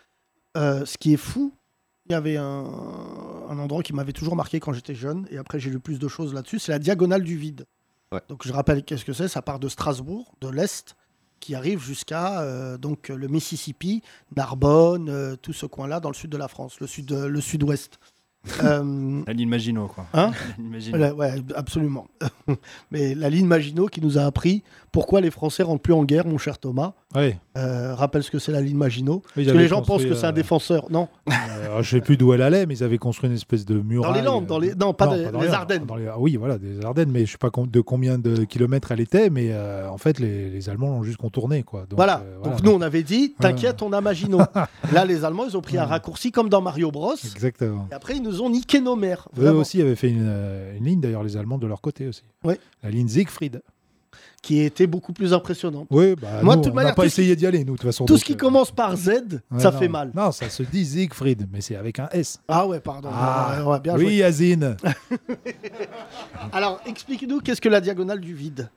[0.55, 1.53] Euh, ce qui est fou,
[2.05, 2.65] il y avait un,
[3.49, 6.07] un endroit qui m'avait toujours marqué quand j'étais jeune, et après j'ai lu plus de
[6.07, 7.65] choses là-dessus, c'est la diagonale du vide.
[8.13, 8.21] Ouais.
[8.29, 10.95] Donc je rappelle qu'est-ce que c'est, ça part de Strasbourg, de l'Est,
[11.43, 14.01] qui arrive jusqu'à euh, donc le Mississippi,
[14.33, 17.99] Narbonne, euh, tout ce coin-là dans le sud de la France, le sud, le sud-ouest.
[18.63, 20.05] Euh, La ligne Maginot, quoi.
[20.13, 21.15] Hein La ligne Maginot.
[21.15, 22.07] Ouais, absolument.
[22.91, 26.27] Mais la ligne Maginot qui nous a appris pourquoi les Français rentrent plus en guerre,
[26.27, 26.93] mon cher Thomas.
[27.57, 29.21] Euh, rappelle ce que c'est la ligne Maginot.
[29.35, 30.87] Parce que les gens pensent que c'est un euh, défenseur.
[30.91, 33.75] Non, euh, je sais plus d'où elle allait, mais ils avaient construit une espèce de
[33.79, 34.11] muraille.
[34.11, 34.75] dans les Landes, dans les...
[34.75, 35.85] non, pas, non, des- dans les Ardennes.
[35.85, 38.91] dans les- ah Oui, voilà, des Ardennes, mais je sais pas de combien de kilomètres
[38.91, 41.81] elle était, mais euh, en fait, les, les Allemands l'ont juste contourné, quoi.
[41.81, 42.23] Donc, voilà.
[42.25, 44.41] euh, Donc nous, on avait dit, t'inquiète, on a Maginot.
[44.91, 47.13] Là, les Allemands, ils ont pris un raccourci comme dans Mario Bros.
[47.23, 47.87] Exactement.
[47.91, 49.27] Et après, ils nous ont niqué nos mères.
[49.37, 49.59] Eux Vraiment.
[49.59, 52.23] aussi avaient fait une, euh, une ligne, d'ailleurs, les Allemands de leur côté aussi.
[52.43, 52.59] Ouais.
[52.81, 53.61] La ligne Siegfried.
[54.43, 55.87] Qui était beaucoup plus impressionnante.
[55.89, 57.85] Oui, bah, Moi, nous, de toute on n'a pas essayé d'y aller, nous, de toute
[57.87, 58.03] façon.
[58.03, 59.79] Tout donc, ce qui euh, commence par Z, ouais, ça non.
[59.79, 60.11] fait mal.
[60.13, 62.41] Non, ça se dit Siegfried, mais c'est avec un S.
[62.49, 63.09] Ah ouais, pardon.
[63.11, 64.05] Ah, bien joué.
[64.05, 64.75] oui, Yazine.
[66.51, 68.69] Alors, explique-nous qu'est-ce que la diagonale du vide?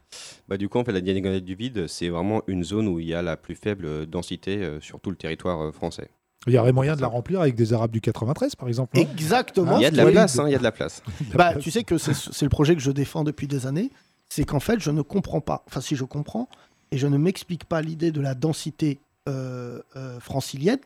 [0.48, 3.08] Bah, du coup, en fait, la diagonale du vide, c'est vraiment une zone où il
[3.08, 6.10] y a la plus faible densité euh, sur tout le territoire euh, français.
[6.46, 8.98] Il y aurait moyen de la remplir avec des Arabes du 93, par exemple.
[8.98, 9.78] Exactement.
[9.78, 11.02] il y a de la place, hein, il y a de la place.
[11.34, 13.90] Bah, tu sais que c'est le projet que je défends depuis des années.
[14.28, 15.64] C'est qu'en fait, je ne comprends pas.
[15.66, 16.48] Enfin, si je comprends,
[16.90, 20.78] et je ne m'explique pas l'idée de la densité euh, euh, francilienne.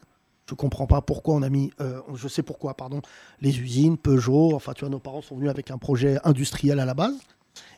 [0.49, 1.71] Je comprends pas pourquoi on a mis.
[1.81, 3.03] euh, je sais pourquoi, pardon.
[3.41, 4.55] Les usines, Peugeot.
[4.55, 7.15] Enfin, tu vois, nos parents sont venus avec un projet industriel à la base.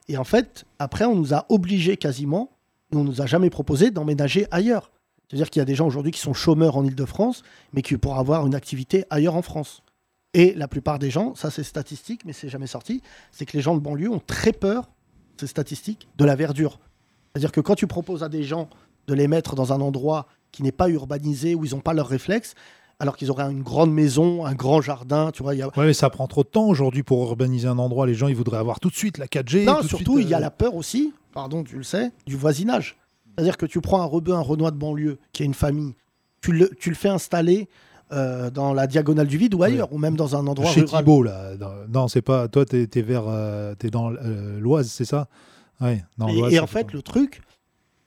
[0.09, 2.51] Et en fait, après, on nous a obligés quasiment,
[2.93, 4.91] et on nous a jamais proposé d'emménager ailleurs.
[5.33, 8.21] C'est-à-dire qu'il y a des gens aujourd'hui qui sont chômeurs en Ile-de-France, mais qui pourraient
[8.21, 9.83] avoir une activité ailleurs en France.
[10.35, 13.63] Et la plupart des gens, ça c'est statistique, mais c'est jamais sorti, c'est que les
[13.63, 14.91] gens de banlieue ont très peur,
[15.39, 16.81] c'est statistique, de la verdure.
[17.33, 18.69] C'est-à-dire que quand tu proposes à des gens
[19.07, 22.09] de les mettre dans un endroit qui n'est pas urbanisé, où ils n'ont pas leurs
[22.09, 22.55] réflexes,
[22.99, 25.69] alors qu'ils auraient une grande maison, un grand jardin, tu vois, il y a...
[25.79, 28.07] Ouais, mais ça prend trop de temps aujourd'hui pour urbaniser un endroit.
[28.07, 29.65] Les gens, ils voudraient avoir tout de suite la 4G.
[29.65, 32.99] Non, surtout, il y a euh, la peur aussi, pardon, tu le sais, du voisinage.
[33.37, 35.95] C'est-à-dire que tu prends un rebeu, un renois de banlieue, qui a une famille,
[36.41, 37.69] tu le, tu le fais installer
[38.13, 41.03] euh, dans la diagonale du vide ou ailleurs, ou même dans un endroit Chez rural.
[41.03, 41.53] Thibault, là.
[41.89, 42.49] Non, c'est pas.
[42.49, 43.25] Toi, t'es es vers.
[43.27, 45.29] euh, dans euh, l'Oise, c'est ça?
[45.81, 46.05] Ouais.
[46.19, 47.41] dans Et, l'Oise, et en fait pas- le truc,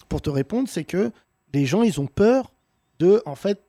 [0.07, 1.11] pour te répondre, c'est que
[1.53, 2.51] les gens, ils ont peur
[2.99, 3.61] de, en fait,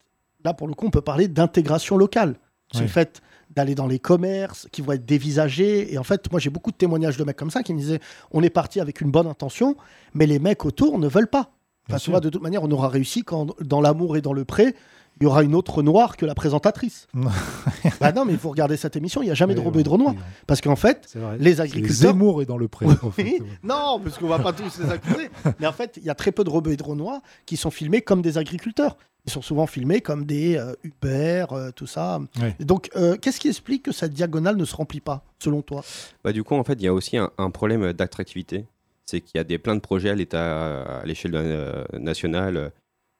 [0.45, 2.35] là pour le coup, on peut parler d'intégration locale.
[2.73, 3.21] C'est le fait
[3.57, 5.91] d'aller dans les commerces qui vont être dévisagés.
[5.91, 7.99] Et en fait, moi, j'ai beaucoup de témoignages de mecs comme ça qui me disaient,
[8.29, 9.75] on est parti avec une bonne intention,
[10.13, 11.49] mais les mecs autour ne veulent pas.
[11.89, 14.45] Enfin, tu vois, de toute manière, on aura réussi quand, dans l'amour et dans le
[14.45, 14.75] pré,
[15.19, 17.07] il y aura une autre Renoir que la présentatrice.
[17.99, 19.79] bah non, mais il faut regarder cette émission, il n'y a jamais de Oui, Rebeu
[19.81, 20.13] et de Renoir.
[20.13, 20.21] oui.
[20.47, 21.37] Parce qu'en fait, C'est vrai.
[21.39, 21.95] les agriculteurs.
[21.95, 22.85] Zemmour est dans le pré.
[22.85, 23.23] en fait.
[23.23, 23.39] Oui.
[23.63, 25.29] Non, parce qu'on va pas tous les accuser.
[25.59, 28.01] Mais en fait, il y a très peu de et de renois qui sont filmés
[28.01, 28.97] comme des agriculteurs.
[29.25, 32.19] Ils sont souvent filmés comme des euh, Uber, euh, tout ça.
[32.59, 35.83] Donc, euh, qu'est-ce qui explique que cette diagonale ne se remplit pas, selon toi?
[36.23, 38.65] Bah, du coup, en fait, il y a aussi un, un problème d'attractivité.
[39.05, 42.71] C'est qu'il y a des, plein de projets à l'état, à l'échelle euh, nationale,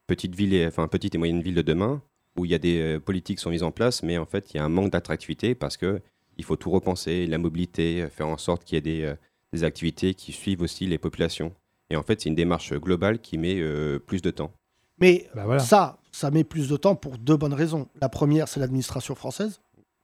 [0.07, 2.01] petites villes, et, enfin petites et moyennes villes de demain,
[2.37, 4.53] où il y a des euh, politiques qui sont mises en place, mais en fait,
[4.53, 6.01] il y a un manque d'attractivité parce que
[6.37, 9.15] il faut tout repenser, la mobilité, faire en sorte qu'il y ait des, euh,
[9.53, 11.51] des activités qui suivent aussi les populations.
[11.89, 14.51] Et en fait, c'est une démarche globale qui met euh, plus de temps.
[14.99, 15.59] Mais Bah voilà.
[15.59, 17.87] ça, ça met plus de temps pour deux bonnes raisons.
[18.01, 19.61] La première, c'est l'administration française.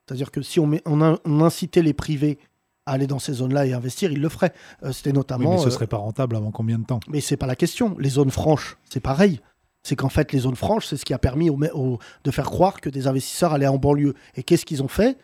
[0.08, 2.38] C'est-à-dire que si on, met- on, in- on incitait les privés
[2.86, 4.54] à aller dans ces zones-là et investir, ils le feraient.
[4.84, 5.52] Euh, C'était Oui, notamment.
[5.52, 7.00] mais ce euh, serait pas rentable avant combien de temps?
[7.10, 7.96] Mais c'est pas la question.
[8.00, 9.40] Les zones franches, c'est pareil.
[9.84, 12.90] C'est qu'en fait, les zones franches, c'est ce qui a permis de faire croire que
[12.90, 14.14] des investisseurs allaient en banlieue.
[14.36, 15.18] Et qu'est-ce qu'ils ont fait?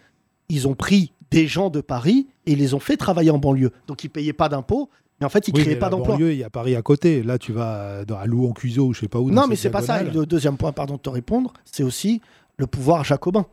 [0.50, 3.72] Ils ont pris des gens de Paris et ils les ont fait travailler en banlieue.
[3.88, 4.90] Donc ils payaient pas d'impôts,
[5.20, 7.24] mais en fait, ils Oui, créaient pas banlieue, Il y a Paris à côté.
[7.24, 9.30] Là, tu vas à Louan-Cuiseau ou je sais pas où.
[9.30, 10.04] Non, mais c'est pas ça.
[10.04, 12.22] Le deuxième point, pardon de te répondre, c'est aussi
[12.58, 13.46] le pouvoir jacobin.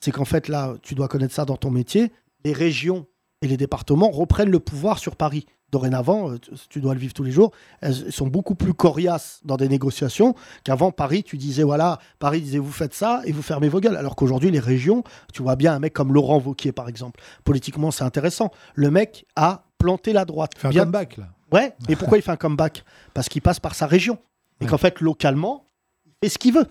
[0.00, 2.10] C'est qu'en fait, là, tu dois connaître ça dans ton métier.
[2.44, 3.06] Les régions
[3.42, 5.46] et les départements reprennent le pouvoir sur Paris.
[5.72, 9.56] Dorénavant, euh, tu- dois le vivre tous les jours, elles sont beaucoup plus coriaces dans
[9.56, 11.22] des négociations qu'avant Paris.
[11.22, 13.96] Tu disais, voilà, Paris disait, vous faites ça et vous fermez vos gueules.
[13.96, 17.20] Alors qu'aujourd'hui, les régions, tu vois bien un mec comme Laurent Wauquiez, par exemple.
[17.44, 18.50] Politiquement, c'est intéressant.
[18.74, 20.52] Le mec a planté la droite.
[20.56, 21.28] Fais un comeback là.
[21.52, 22.84] Ouais, mais pourquoi il fait un comeback?
[23.14, 24.18] Parce qu'il passe par sa région.
[24.60, 24.70] Et Ouais.
[24.70, 25.66] qu'en fait, localement,
[26.06, 26.66] il fait ce qu'il veut.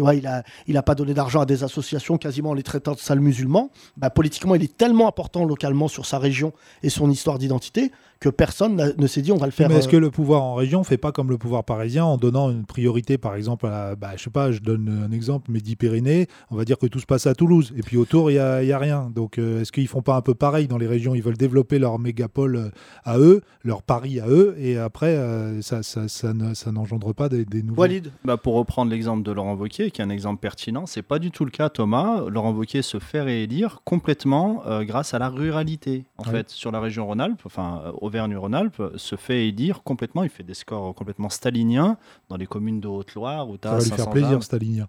[0.00, 2.98] Il n'a il a pas donné d'argent à des associations quasiment en les traitant de
[3.00, 3.70] sales musulmans.
[3.96, 6.52] Bah, politiquement, il est tellement important localement sur sa région
[6.84, 7.90] et son histoire d'identité
[8.20, 9.68] que personne ne s'est dit on va le faire.
[9.68, 12.16] mais est-ce euh, que le pouvoir en région fait pas comme le pouvoir parisien en
[12.16, 15.50] donnant une priorité, par exemple, à la, bah, je sais pas, je donne un exemple,
[15.52, 18.40] Midi-Pyrénées, on va dire que tout se passe à Toulouse, et puis autour, il n'y
[18.40, 19.10] a, y a rien.
[19.14, 21.14] Donc, euh, est-ce qu'ils font pas un peu pareil dans les régions?
[21.14, 22.68] Ils veulent développer leur mégapole euh,
[23.04, 27.12] à eux, leur Paris à eux, et après, euh, ça, ça, ça ne- ça n'engendre
[27.12, 27.82] pas des, des nouveaux.
[27.82, 31.18] Walid Bah, pour reprendre l'exemple de Laurent Wauquiez, qui est un exemple pertinent, c'est pas
[31.20, 32.22] du tout le cas, Thomas.
[32.28, 36.04] Laurent Wauquiez se fait réélire complètement euh, grâce à la ruralité.
[36.18, 40.24] En fait, sur la région Rhône-Alpes, enfin euh, Auvergne-Rhône-Alpes, se fait élire complètement.
[40.24, 41.96] Il fait des scores complètement staliniens
[42.28, 44.86] dans les communes de Haute-Loire où tu Ça as va lui 500 faire plaisir, âmes.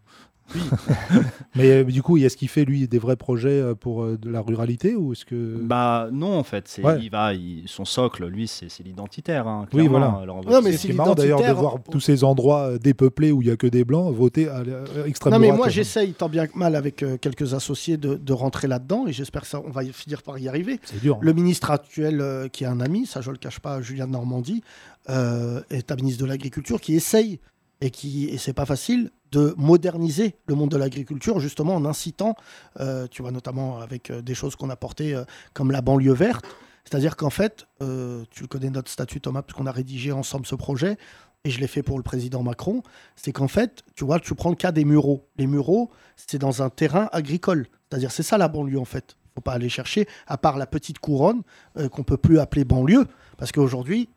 [0.49, 1.25] Stalinien.
[1.55, 4.29] mais euh, du coup, est-ce qu'il fait, lui, des vrais projets euh, pour euh, de
[4.29, 5.57] la ruralité ou est-ce que...
[5.61, 6.99] Bah non, en fait, c'est, Ouais.
[7.01, 9.47] il va, il- son socle, lui, c'est, c'est l'identitaire.
[9.47, 10.33] hein, Oui, clairement, voilà.
[10.49, 13.45] Non, mais C'est marrant d'ailleurs de l'identitaire- voir tous ces endroits euh, dépeuplés où il
[13.45, 14.63] n'y a que des blancs voter à
[15.05, 18.33] l'extrême Non, mais moi, j'essaye tant bien que mal avec euh, quelques associés de, de
[18.33, 20.79] rentrer là-dedans et j'espère que ça, on va y finir par y arriver.
[20.83, 21.15] C'est dur.
[21.15, 21.19] hein.
[21.21, 24.11] Le ministre actuel, euh, qui est un ami, ça je le cache pas, Julien de
[24.13, 24.63] Normandie,
[25.09, 27.39] euh, est un ministre de l'Agriculture qui essaye,
[27.81, 32.35] et qui et c'est pas facile, de moderniser le monde de l'agriculture, justement en incitant,
[32.79, 35.23] euh, tu vois, notamment avec euh, des choses qu'on a portées euh,
[35.53, 36.45] comme la banlieue verte.
[36.83, 40.55] C'est-à-dire qu'en fait, euh, tu connais notre statut, Thomas, parce qu'on a rédigé ensemble ce
[40.55, 40.97] projet,
[41.43, 42.83] et je l'ai fait pour le président Macron,
[43.15, 45.27] c'est qu'en fait, tu vois, tu prends le cas des mureaux.
[45.37, 47.67] Les mureaux, c'est dans un terrain agricole.
[47.89, 49.15] C'est-à-dire, c'est ça la banlieue, en fait.
[49.35, 51.43] faut pas aller chercher, à part la petite couronne,
[51.77, 53.05] euh, qu'on peut plus appeler banlieue,
[53.37, 54.09] parce qu'aujourd'hui,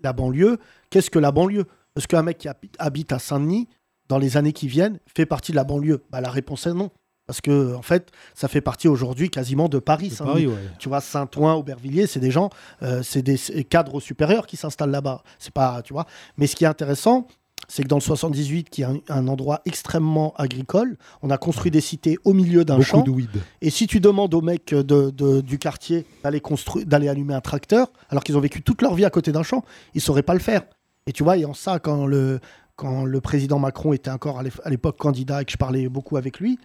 [0.00, 0.58] la banlieue,
[0.90, 1.66] qu'est-ce que la banlieue?
[1.96, 3.68] Est-ce qu'un mec qui habi- habite à Saint-Denis,
[4.08, 6.90] dans les années qui viennent, fait partie de la banlieue bah, La réponse est non.
[7.26, 10.10] Parce que, en fait, ça fait partie aujourd'hui quasiment de Paris.
[10.48, 10.54] Ouais.
[10.78, 12.50] Tu vois, Saint-Ouen, Aubervilliers, c'est des gens,
[12.82, 15.22] euh, c'est des cadres supérieurs qui s'installent là-bas.
[15.38, 16.04] C'est pas, tu vois.
[16.36, 17.26] Mais ce qui est intéressant,
[17.66, 21.70] c'est que dans le 78, qui est un, un endroit extrêmement agricole, on a construit
[21.70, 23.00] des cités au milieu d'un champ.
[23.04, 23.30] de weed.
[23.62, 26.42] Et si tu demandes aux mecs de, de- du quartier d'aller
[26.84, 29.64] d'aller allumer un tracteur, alors qu'ils ont vécu toute leur vie à côté d'un champ,
[29.94, 30.64] ils sauraient pas le faire.
[31.06, 32.40] Et tu vois, et en ça, quand le,
[32.76, 35.88] quand le président Macron était encore à l'ép- à l'époque candidat et que je parlais
[35.88, 36.58] beaucoup avec lui,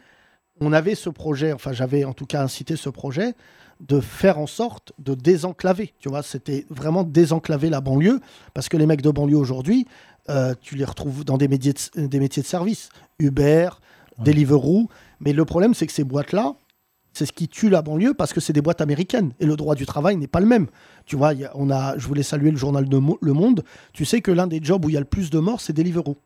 [0.61, 3.33] on avait ce projet, enfin j'avais en tout cas incité ce projet
[3.79, 5.93] de faire en sorte de désenclaver.
[5.99, 8.19] Tu vois, c'était vraiment désenclaver la banlieue,
[8.53, 9.87] parce que les mecs de banlieue aujourd'hui,
[10.29, 13.69] euh, tu les retrouves dans des métiers de, des métiers de service, Uber,
[14.17, 14.25] Ouais.
[14.25, 14.89] Deliveroo.
[15.21, 16.53] Mais le problème, c'est que ces boîtes-là,
[17.13, 19.75] c'est ce qui tue la banlieue parce que c'est des boîtes américaines et le droit
[19.75, 20.67] du travail n'est pas le même.
[21.05, 23.33] Tu vois, il y a- on a, je voulais saluer le journal de Mo- Le
[23.33, 23.63] Monde.
[23.93, 25.73] Tu sais que l'un des jobs où il y a le plus de morts, c'est
[25.73, 26.17] Deliveroo.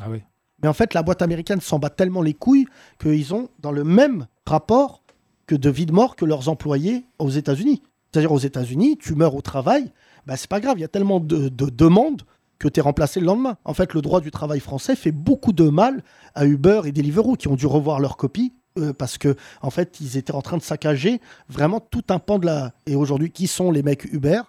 [0.00, 0.22] Ah oui.
[0.62, 2.66] Mais en fait, la boîte américaine s'en bat tellement les couilles
[3.00, 5.02] qu'ils ont dans le même rapport
[5.46, 7.82] que de vie de mort que leurs employés aux États-Unis.
[8.12, 9.90] C'est-à-dire aux États-Unis, tu meurs au travail,
[10.26, 12.22] bah, c'est pas grave, il y a tellement de, de demandes
[12.60, 13.56] que tu es remplacé le lendemain.
[13.64, 16.04] En fait, le droit du travail français fait beaucoup de mal
[16.36, 20.00] à Uber et Deliveroo qui ont dû revoir leur copie euh, parce que en fait,
[20.00, 22.72] ils étaient en train de saccager vraiment tout un pan de la.
[22.86, 24.42] Et aujourd'hui, qui sont les mecs Uber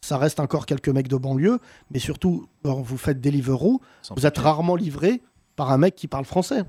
[0.00, 1.58] Ça reste encore quelques mecs de banlieue,
[1.90, 5.22] mais surtout, quand vous faites Deliveroo, Sans vous êtes rarement livré
[5.56, 6.62] par un mec qui parle français.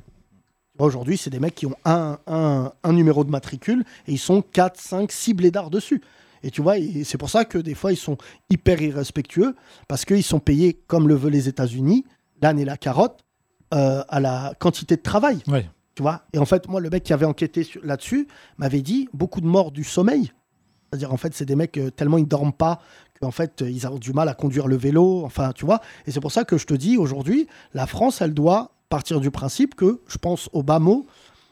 [0.77, 4.41] Aujourd'hui, c'est des mecs qui ont un, un, un numéro de matricule et ils sont
[4.41, 6.01] 4, 5, 6 blédards dessus.
[6.43, 6.75] Et tu vois,
[7.05, 8.17] c'est pour ça que des fois, ils sont
[8.49, 9.55] hyper irrespectueux
[9.87, 12.05] parce qu'ils sont payés, comme le veulent les États-Unis,
[12.41, 13.25] l'âne et la carotte,
[13.73, 15.39] euh, à la quantité de travail.
[15.47, 15.67] Ouais.
[15.95, 18.27] Tu vois Et en fait, moi, le mec qui avait enquêté là-dessus
[18.57, 20.31] m'avait dit beaucoup de morts du sommeil.
[20.89, 22.79] C'est-à-dire, en fait, c'est des mecs euh, tellement ils dorment pas
[23.19, 25.23] qu'en fait, euh, ils ont du mal à conduire le vélo.
[25.25, 28.33] Enfin, tu vois Et c'est pour ça que je te dis, aujourd'hui, la France, elle
[28.33, 31.05] doit partir du principe que, je pense au bas mot,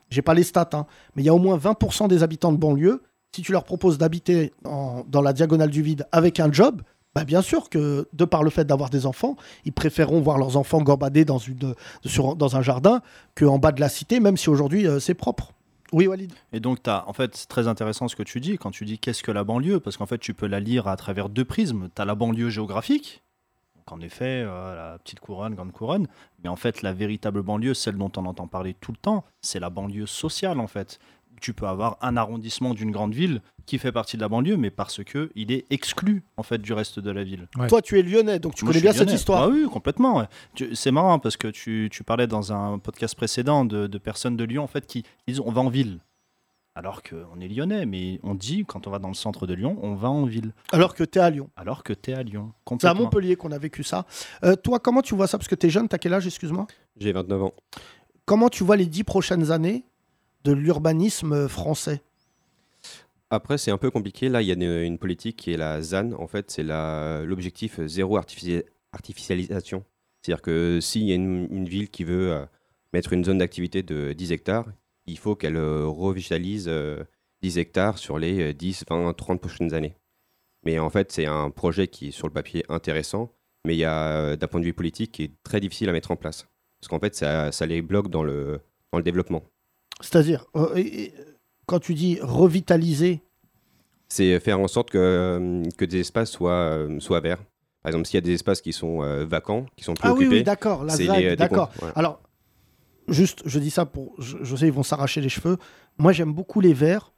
[0.10, 0.86] j'ai pas les stats, hein,
[1.16, 3.02] mais il y a au moins 20% des habitants de banlieue,
[3.36, 6.84] si tu leur proposes d'habiter dans la diagonale du vide avec un job,
[7.16, 9.36] bah bien sûr que, de par le fait d'avoir des enfants,
[9.66, 13.02] ils préféreront voir leurs enfants gambader dans, un jardin
[13.36, 15.54] qu'en bas de la cité, même si aujourd'hui euh, c'est propre.
[15.92, 18.72] Oui, Walid Et donc, as, en fait, c'est très intéressant ce que tu dis quand
[18.72, 21.30] tu dis qu'est-ce que la banlieue, parce qu'en fait, tu peux la lire à travers
[21.30, 21.90] deux prismes.
[21.96, 23.22] Tu as la banlieue géographique,
[23.76, 26.08] donc en effet, euh, la petite couronne, grande couronne,
[26.44, 29.60] mais en fait, la véritable banlieue, celle dont on entend parler tout le temps, c'est
[29.60, 31.00] la banlieue sociale, en fait.
[31.42, 34.70] Tu peux avoir un arrondissement d'une grande ville qui fait partie de la banlieue, mais
[34.72, 37.48] parce que il est exclu en fait du reste de la ville.
[37.58, 37.68] Ouais.
[37.68, 39.44] Toi, tu es lyonnais, donc tu Moi, connais bien cette histoire.
[39.44, 40.18] Ah oui, complètement.
[40.18, 40.28] ouais.
[40.74, 44.44] C'est marrant parce que tu, tu parlais dans un podcast précédent de, de personnes de
[44.44, 46.00] Lyon en fait qui disent on va en ville.
[46.76, 49.78] Alors qu'on est lyonnais, mais on dit quand on va dans le centre de Lyon,
[49.84, 50.54] on va en ville.
[50.72, 51.50] Alors que tu es à Lyon.
[51.56, 52.52] Alors que tu es à Lyon.
[52.82, 52.96] C'est à.
[52.96, 54.06] Montpellier qu'on a vécu ça.
[54.44, 55.38] Euh, toi, comment tu vois ça?
[55.38, 56.66] Parce que tu es jeune, tu as quel âge, excuse-moi?
[56.98, 57.54] J'ai 29 ans.
[58.26, 59.84] Comment tu vois les dix prochaines années
[60.44, 62.02] de l'urbanisme français
[63.30, 64.30] Après, c'est un peu compliqué.
[64.30, 66.12] Là, il y a une, politique qui est la ZAN.
[66.14, 69.84] En fait, c'est l'objectif zéro artifici- artificialisation.
[70.22, 72.46] C'est-à-dire que s'il y a une, ville qui veut euh,
[72.94, 74.68] mettre une zone d'activité de 10 hectares,
[75.06, 77.04] il faut qu'elle euh, revitalise euh,
[77.42, 79.96] 10 hectares sur les euh, 10, 20, 30 prochaines années.
[80.66, 83.36] Mais en fait, c'est un projet qui est sur le papier intéressant,
[83.66, 86.12] mais il a, euh, d'un point de vue politique, qui est très difficile à mettre
[86.12, 86.48] en place.
[86.80, 89.44] Parce qu'en fait, ça, ça les bloque dans le, dans le développement.
[90.02, 90.84] C'est-à-dire, euh,
[91.66, 93.22] quand tu dis revitaliser,
[94.14, 97.44] c'est faire en sorte que, euh, que des espaces soient, euh, soient verts.
[97.82, 100.14] Par exemple, s'il y a des espaces qui sont euh, vacants, qui sont plus ah
[100.14, 101.72] oui, occupés, oui, d'accord, la d'accord.
[101.96, 102.22] Alors,
[103.08, 104.14] juste, je dis ça pour.
[104.20, 105.58] Je, je sais, ils vont s'arracher les cheveux.
[105.98, 107.12] Moi, j'aime beaucoup les verts,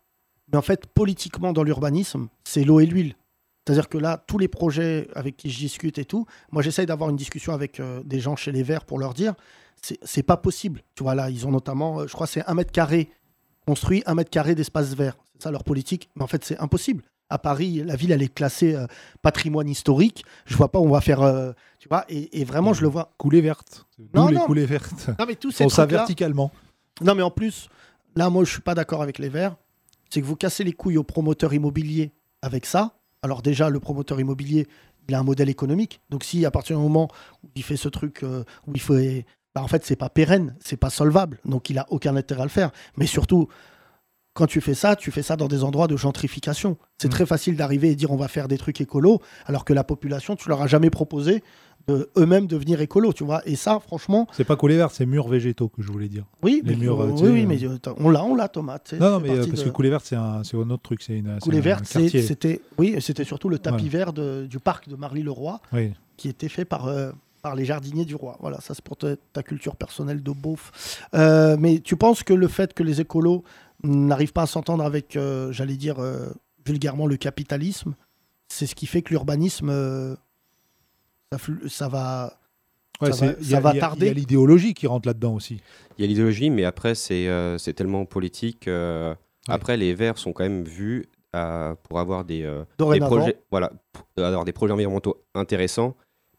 [0.52, 3.16] mais en fait, politiquement, dans l'urbanisme, c'est l'eau et l'huile.
[3.66, 7.10] C'est-à-dire que là, tous les projets avec qui je discute et tout, moi, j'essaye d'avoir
[7.10, 9.34] une discussion avec euh, des gens chez les Verts pour leur dire
[10.04, 10.82] c'est pas possible.
[10.96, 13.10] Tu vois, là, ils ont notamment, euh, je crois, c'est un mètre carré
[13.68, 15.18] construit, un mètre carré d'espace vert.
[15.34, 16.10] C'est ça leur politique.
[16.16, 17.04] Mais en fait, c'est impossible.
[17.30, 18.86] À Paris, la ville, elle est classée euh,
[19.22, 20.24] patrimoine historique.
[20.46, 21.22] Je vois pas où on va faire.
[21.22, 23.14] euh, tu vois, et, et vraiment, je le vois.
[23.18, 23.86] Coulée verte.
[24.14, 24.46] Non, les non.
[24.46, 25.10] coulées vertes.
[25.20, 26.52] Non, mais tous ces Font ça verticalement.
[27.02, 27.68] Non, mais en plus,
[28.16, 29.56] là, moi, je suis pas d'accord avec les Verts.
[30.10, 32.12] C'est que vous cassez les couilles aux promoteurs immobiliers
[32.42, 32.94] avec ça.
[33.22, 34.68] Alors déjà, le promoteur immobilier,
[35.10, 36.00] il a un modèle économique.
[36.12, 37.10] Donc si à partir du moment
[37.44, 39.26] où il fait ce truc, euh, où il fait,
[39.56, 41.40] bah, en fait, c'est pas pérenne, c'est pas solvable.
[41.46, 42.72] Donc il a aucun intérêt à le faire.
[42.98, 43.48] Mais surtout,
[44.34, 46.78] quand tu fais ça, tu fais ça dans des endroits de gentrification.
[46.98, 47.12] C'est Mm.
[47.12, 50.36] très facile d'arriver et dire on va faire des trucs écolos, alors que la population,
[50.36, 51.42] tu leur as jamais proposé
[51.88, 53.42] de eux-mêmes devenir écolos, tu vois.
[53.48, 56.26] Et ça, franchement, C'est pas coulée verte, c'est murs végétaux que je voulais dire.
[56.44, 58.50] oui, Les mais, murs, euh, oui, oui, euh, mais euh, on l'a, on l'a,
[58.84, 61.02] sais, Non, non, mais euh, parce de- que coulée verte, c'est un, un autre truc.
[61.04, 61.30] C'est une.
[61.86, 62.22] c'est- quartier.
[62.24, 64.06] c'était oui, c'était surtout le tapis Voilà.
[64.06, 65.94] vert de- du parc de Marly-le-Roi Oui.
[66.18, 67.12] qui était fait par, euh,
[67.46, 68.38] par les jardiniers du roi.
[68.40, 71.00] Voilà, ça c'est pour ta, ta culture personnelle de beauf.
[71.14, 73.44] Euh, mais tu penses que le fait que les écolos
[73.84, 76.30] n'arrivent pas à s'entendre avec, euh, j'allais dire euh,
[76.66, 77.94] vulgairement, le capitalisme,
[78.48, 80.16] c'est ce qui fait que l'urbanisme, euh,
[81.68, 82.40] ça, va...
[83.00, 84.06] Ouais, Ça va- ça a- tarder.
[84.06, 85.62] Il y a l'idéologie qui rentre là-dedans aussi.
[86.00, 88.68] Il y a l'idéologie, mais après, c'est euh, c'est tellement politique.
[88.68, 89.14] euh,
[89.48, 89.54] Ouais.
[89.54, 91.06] Après, les Verts sont quand même vus
[91.84, 93.18] pour avoir des, euh, des Dorénavant.
[93.18, 95.96] projets, voilà, pour avoir des projets environnementaux intéressants,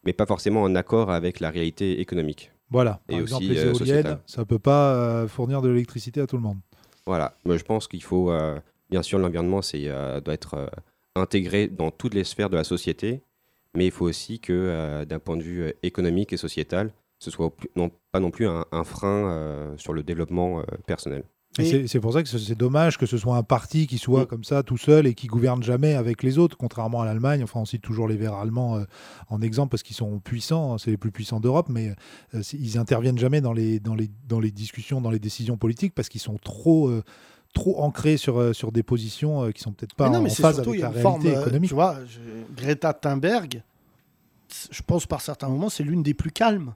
[0.07, 2.53] mais pas forcément en accord avec la réalité économique.
[2.69, 3.01] Voilà.
[3.09, 6.27] Et Par aussi, exemple, les euh, éoliennes, ça peut pas euh, fournir de l'électricité à
[6.27, 6.59] tout le monde.
[7.05, 7.35] Voilà.
[7.43, 8.57] Moi, je pense qu'il faut, euh,
[8.89, 10.71] bien sûr, l'environnement doit être
[11.15, 13.21] intégré dans toutes les sphères de la société,
[13.75, 17.91] mais il faut aussi que, d'un point de vue économique et sociétal, ce soit non,
[18.13, 21.23] pas non plus un, un frein sur le développement personnel.
[21.59, 24.27] Et c'est- pour ça que c'est- dommage que ce soit un parti qui soit Mm.
[24.27, 27.43] comme ça tout seul et qui gouverne jamais avec les autres, contrairement à l'Allemagne.
[27.43, 28.83] Enfin, on cite toujours les Verts allemands euh,
[29.29, 31.95] en exemple parce qu'ils sont puissants, hein, c'est les plus puissants d'Europe, mais
[32.35, 35.95] euh, ils interviennent jamais dans les, dans, les, dans les discussions, dans les décisions politiques
[35.95, 37.03] parce qu'ils sont trop, euh,
[37.55, 40.29] trop ancrés sur, euh, sur des positions qui sont peut-être pas Mais non, en mais
[40.29, 41.69] c'est phase surtout, avec la forme, réalité euh, économique.
[41.69, 43.63] Tu vois, je- Greta Thunberg,
[44.69, 46.75] je pense par certains moments, c'est l'une des plus calmes.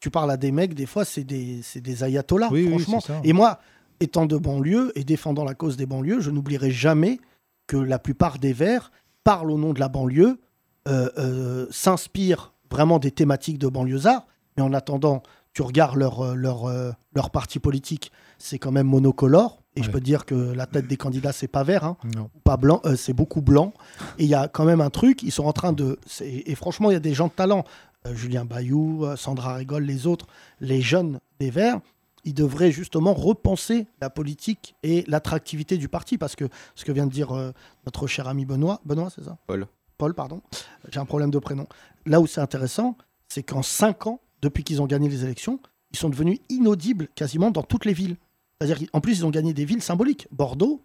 [0.00, 1.62] Tu parles à des mecs, des fois, c'est des,
[2.04, 3.00] ayatollahs, Oui, oui, franchement.
[3.00, 3.20] ça.
[3.24, 3.58] et moi,
[4.02, 7.20] étant de banlieue et défendant la cause des banlieues, je n'oublierai jamais
[7.66, 8.90] que la plupart des Verts
[9.24, 10.40] parlent au nom de la banlieue,
[10.88, 14.26] euh, euh, s'inspirent vraiment des thématiques de banlieusards,
[14.56, 15.22] mais en attendant,
[15.52, 16.64] tu regardes leur, euh, leur,
[17.14, 19.62] leur parti politique, c'est quand même monocolore.
[19.74, 21.96] Et je peux te dire que la tête des candidats, c'est pas vert, hein,
[22.44, 23.72] pas blanc, euh, c'est beaucoup blanc.
[24.18, 25.98] Et il y a quand même un truc, ils sont en train de.
[26.20, 27.64] Et franchement, il y a des gens de talent.
[28.12, 30.26] Julien Bayou, Sandra Rigol, les autres,
[30.60, 31.80] les jeunes des Verts,
[32.24, 36.18] ils devraient justement repenser la politique et l'attractivité du parti.
[36.18, 36.44] Parce que
[36.74, 37.52] ce que vient de dire euh,
[37.86, 39.66] notre cher ami Benoît, Benoît, c'est ça Paul.
[39.98, 40.40] Paul, pardon.
[40.90, 41.66] J'ai un problème de prénom.
[42.06, 42.96] Là où c'est intéressant,
[43.28, 45.60] c'est qu'en cinq ans, depuis qu'ils ont gagné les élections,
[45.92, 48.16] ils sont devenus inaudibles quasiment dans toutes les villes.
[48.60, 50.26] C'est-à-dire qu'en plus, ils ont gagné des villes symboliques.
[50.32, 50.82] Bordeaux,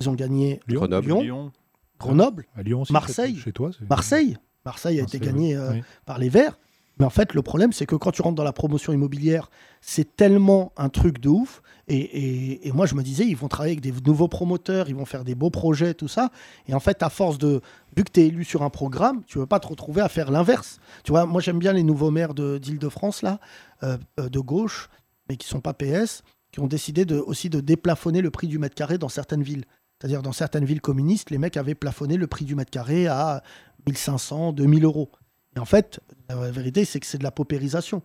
[0.00, 0.80] ils ont gagné Lyon.
[0.80, 1.06] Grenoble.
[1.08, 1.52] Lyon, Lyon.
[1.98, 2.92] Grenoble, À Lyon aussi.
[2.92, 3.36] Marseille.
[3.38, 3.70] Chez, toi.
[3.88, 4.36] Marseille.
[4.64, 5.82] Marseille a été gagné euh, Oui.
[6.04, 6.58] par les Verts.
[6.98, 9.50] Mais en fait, le problème, c'est que quand tu rentres dans la promotion immobilière,
[9.82, 11.62] c'est tellement un truc de ouf.
[11.88, 15.22] Et, moi, je me disais, ils vont travailler avec des nouveaux promoteurs, ils vont faire
[15.22, 16.30] des beaux projets, tout ça.
[16.66, 17.60] Et en fait, à force de.
[17.96, 20.08] Vu que tu es élu sur un programme, tu ne veux pas te retrouver à
[20.08, 20.78] faire l'inverse.
[21.04, 23.40] Tu vois, moi, j'aime bien les nouveaux maires de- d'Île-de-France, là,
[23.82, 24.88] euh, euh, de gauche,
[25.28, 28.74] mais qui sont pas PS, qui ont décidé aussi de déplafonner le prix du mètre
[28.74, 29.64] carré dans certaines villes.
[30.00, 33.42] C'est-à-dire, dans certaines villes communistes, les mecs avaient plafonné le prix du mètre carré à
[33.86, 35.10] 1500, 2000 euros.
[35.56, 38.02] Et en fait, la vérité, c'est que c'est de la paupérisation.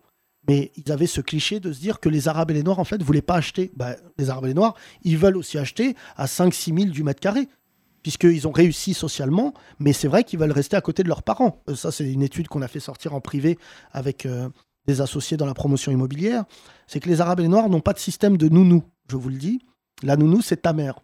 [0.48, 2.84] Mais ils avaient ce cliché de se dire que les Arabes et les Noirs, en
[2.84, 3.70] fait, ne voulaient pas acheter.
[3.76, 7.20] Bah, les Arabes et les Noirs, ils veulent aussi acheter à 5-6 000 du mètre
[7.20, 7.48] carré,
[8.02, 11.62] puisqu'ils ont réussi socialement, mais c'est vrai qu'ils veulent rester à côté de leurs parents.
[11.68, 13.56] Euh, Ça, c'est une étude qu'on a fait sortir en privé
[13.92, 14.48] avec euh,
[14.88, 16.44] des associés dans la promotion immobilière.
[16.88, 19.28] C'est que les Arabes et les Noirs n'ont pas de système de nounou, je vous
[19.28, 19.60] le dis.
[20.02, 20.98] La nounou, c'est ta mère.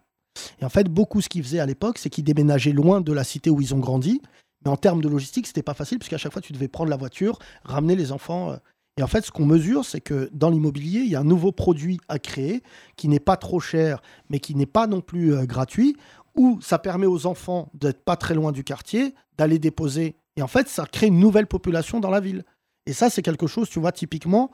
[0.61, 3.23] Et en fait, beaucoup ce qu'ils faisaient à l'époque, c'est qu'ils déménageaient loin de la
[3.23, 4.21] cité où ils ont grandi.
[4.63, 6.89] Mais en termes de logistique, c'était pas facile, parce qu'à chaque fois, tu devais prendre
[6.89, 8.51] la voiture, ramener les enfants.
[8.51, 8.57] euh.
[8.97, 11.53] Et en fait, ce qu'on mesure, c'est que dans l'immobilier, il y a un nouveau
[11.53, 12.61] produit à créer
[12.97, 15.95] qui n'est pas trop cher, mais qui n'est pas non plus euh, gratuit,
[16.35, 20.15] où ça permet aux enfants d'être pas très loin du quartier, d'aller déposer.
[20.35, 22.43] Et en fait, ça crée une nouvelle population dans la ville.
[22.85, 24.51] Et ça, c'est quelque chose, tu vois, typiquement,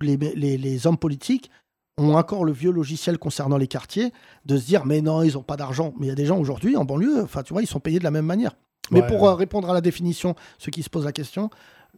[0.00, 1.50] les- les hommes politiques
[1.96, 4.12] ont encore le vieux logiciel concernant les quartiers,
[4.44, 5.92] de se dire, mais non, ils n'ont pas d'argent.
[5.98, 7.98] Mais il y a des gens aujourd'hui, en banlieue, enfin, tu vois, ils sont payés
[7.98, 8.54] de la même manière.
[8.90, 9.28] Mais Ouais, pour ouais.
[9.28, 11.50] euh, répondre à la définition, ceux qui se posent la question,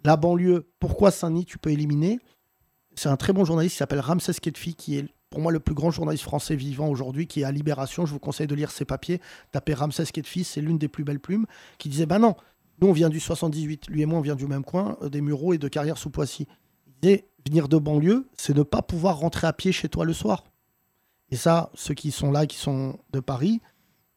[0.04, 2.18] la banlieue, pourquoi Saint-Denis, tu peux éliminer?
[2.94, 5.74] C'est un très bon journaliste qui s'appelle Ramsès Ketfi, qui est pour moi le plus
[5.74, 8.04] grand journaliste français vivant aujourd'hui, qui est à Libération.
[8.04, 9.20] Je vous conseille de lire ses papiers.
[9.52, 11.46] Tapez Ramsès Ketfi, c'est l'une des plus belles plumes,
[11.78, 12.34] qui disait Ben non,
[12.80, 15.20] nous on vient du 78, lui et moi on vient du même coin, euh, des
[15.20, 16.46] Mureaux et de Carrière sous Poissy.
[16.88, 20.12] Il disait Venir de banlieue, c'est ne pas pouvoir rentrer à pied chez toi le
[20.12, 20.44] soir.
[21.30, 23.60] Et ça, ceux qui sont là, qui sont de Paris,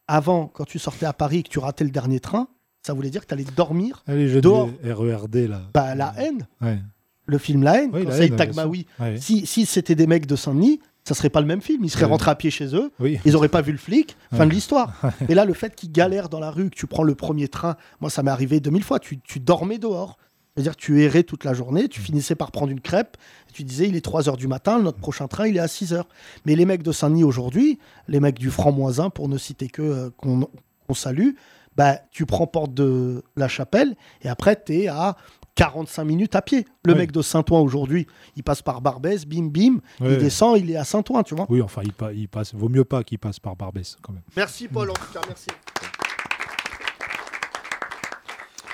[0.08, 2.48] avant, quand tu sortais à Paris et que tu ratais le dernier train,
[2.86, 4.04] ça voulait dire que tu allais dormir.
[4.08, 4.70] Ah, les jeunes Dehors.
[4.84, 5.62] RERD, là.
[5.74, 6.80] Bah, la haine, Ouais.
[7.26, 8.86] le film La haine, Oui, quand haine, Tagmaoui.
[9.00, 9.18] Ouais.
[9.20, 11.84] Si, si c'était des mecs de Saint-Denis, ça serait pas le même film.
[11.84, 12.12] Ils seraient Ouais.
[12.12, 13.20] rentrés à pied chez eux, Oui.
[13.26, 14.46] ils auraient pas vu le flic, fin Ouais.
[14.48, 14.94] de l'histoire.
[15.30, 17.76] Et là, le fait qu'ils galèrent dans la rue, que tu prends le premier train,
[18.02, 19.00] moi, ça m'est arrivé 2000 fois.
[19.00, 20.18] Tu, tu dormais dehors.
[20.56, 21.88] C'est-à-dire, tu errais toute la journée, Mm.
[21.88, 23.18] tu finissais par prendre une crêpe,
[23.50, 25.68] et tu disais, il est 3 h du matin, notre prochain train, il est à
[25.68, 26.04] 6 h.
[26.46, 30.10] Mais les mecs de Saint-Denis aujourd'hui, les mecs du franc-moisin, pour ne citer que euh,
[30.18, 30.48] qu'on
[30.86, 31.30] qu'on salue,
[31.78, 35.16] bah, tu prends porte de la chapelle, et après, tu es à
[35.56, 36.66] 45 minutes à pied.
[36.84, 40.78] Le mec de Saint-Ouen aujourd'hui, il passe par Barbès, bim, bim, il descend, il est
[40.78, 41.46] à Saint-Ouen, tu vois.
[41.50, 42.54] Oui, enfin, il, pa- il passe.
[42.56, 44.24] Vaut mieux pas qu'il passe par Barbès, quand même.
[44.36, 45.48] Merci Paul, en tout cas, merci.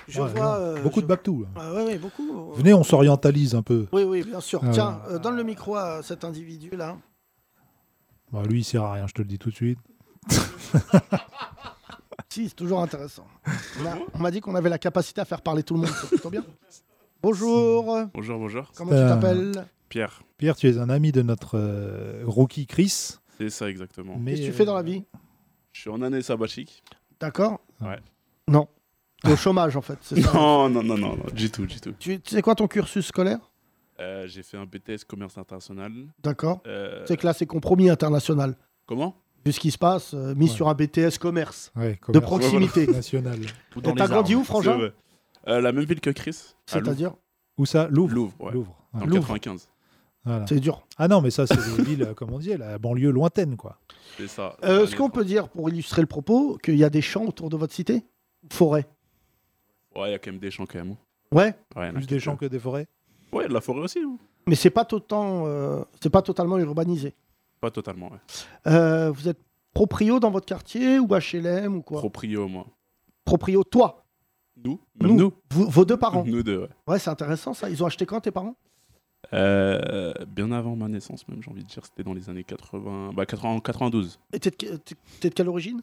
[0.07, 0.41] Je Ouais, vois.
[0.41, 0.53] non.
[0.53, 1.41] euh, Beaucoup je- de Babtou.
[1.43, 1.47] là.
[1.55, 2.53] Ah, ouais, ouais, beaucoup.
[2.55, 3.85] Venez, on s'orientalise un peu.
[3.91, 4.59] Oui, oui, bien sûr.
[4.63, 6.97] Ah, Tiens, euh, donne le micro à cet individu-là.
[8.31, 9.79] Bah, lui, il sert à rien, je te le dis tout de suite.
[12.31, 13.25] Si, c'est toujours intéressant.
[13.81, 15.89] On a- On m'a dit qu'on avait la capacité à faire parler tout le monde,
[15.89, 16.43] c'est plutôt bien.
[17.23, 18.71] Bonjour, Bonjour, bonjour.
[18.75, 19.65] comment tu Euh, t'appelles?
[19.89, 23.15] Pierre, Pierre, tu es un ami de notre euh, rookie Chris.
[23.39, 24.15] c'est ça exactement.
[24.19, 25.03] Mais, Qu'est-ce que tu fais dans la vie?
[25.71, 26.83] Je suis en année sabbatique.
[27.19, 27.99] D'accord Ouais.
[28.47, 28.67] Non.
[29.23, 30.31] T'es au chômage en fait, c'est ça?
[30.31, 31.93] Non, non, non, non, non, du tout, du tout.
[31.99, 33.39] Tu tu sais quoi ton cursus scolaire?
[33.99, 35.91] Euh, j'ai fait un BTS commerce international.
[36.23, 36.61] D'accord.
[36.67, 38.55] Euh, Tu sais que là c'est compromis international.
[38.85, 39.15] Comment?
[39.45, 40.51] Vu ce qui se passe, euh, mis Ouais.
[40.55, 41.71] sur un BTS commerce.
[41.75, 42.85] Ouais, De proximité.
[42.91, 43.39] national.
[43.75, 44.89] Ou dans Et T'as grandi où, Frangin.
[45.47, 46.53] Euh, La même ville que Chris.
[46.65, 47.13] C'est-à-dire
[47.57, 47.87] Où ça?
[47.89, 48.13] Louvre.
[48.13, 48.51] Louvre, ouais.
[48.51, 48.75] Louvre.
[48.93, 49.27] Le Louvre.
[49.27, 49.69] 95.
[50.25, 50.45] Voilà.
[50.47, 50.85] C'est dur.
[50.97, 53.77] Ah non, mais ça, c'est des villes, euh, comme on dit, la banlieue lointaine, quoi.
[54.17, 54.57] C'est ça.
[54.63, 57.49] Euh, Est-ce qu'on peut dire, pour illustrer le propos, qu'il y a des champs autour
[57.49, 58.03] de votre cité
[58.51, 58.85] Forêt.
[59.95, 60.95] Ouais, il y a quand même des champs quand même.
[61.31, 62.87] Ouais, Ouais, y en a Plus des champs que des forêts?
[63.31, 63.99] Ouais, de la forêt aussi.
[63.99, 64.17] hein.
[64.47, 67.13] mais c'est pas, autant, euh, c'est pas totalement urbanisé.
[67.61, 68.19] Pas totalement, ouais.
[68.67, 69.39] Euh, vous êtes
[69.73, 71.99] proprio dans votre quartier ou HLM ou quoi?
[71.99, 72.65] Proprio, moi.
[73.25, 74.05] Proprio, toi?
[74.63, 74.79] Nous?
[75.01, 76.23] Même nous, Vous- Vos deux parents?
[76.25, 76.69] Nous deux, ouais.
[76.87, 77.69] Ouais, c'est intéressant ça.
[77.69, 78.55] Ils ont acheté quand tes parents?
[79.33, 81.85] Euh, bien avant ma naissance, même, j'ai envie de dire.
[81.85, 83.11] C'était dans les années 80.
[83.13, 84.19] Bah, 80, 92.
[84.33, 85.81] Et t'es de, t'es- t'es de quelle origine?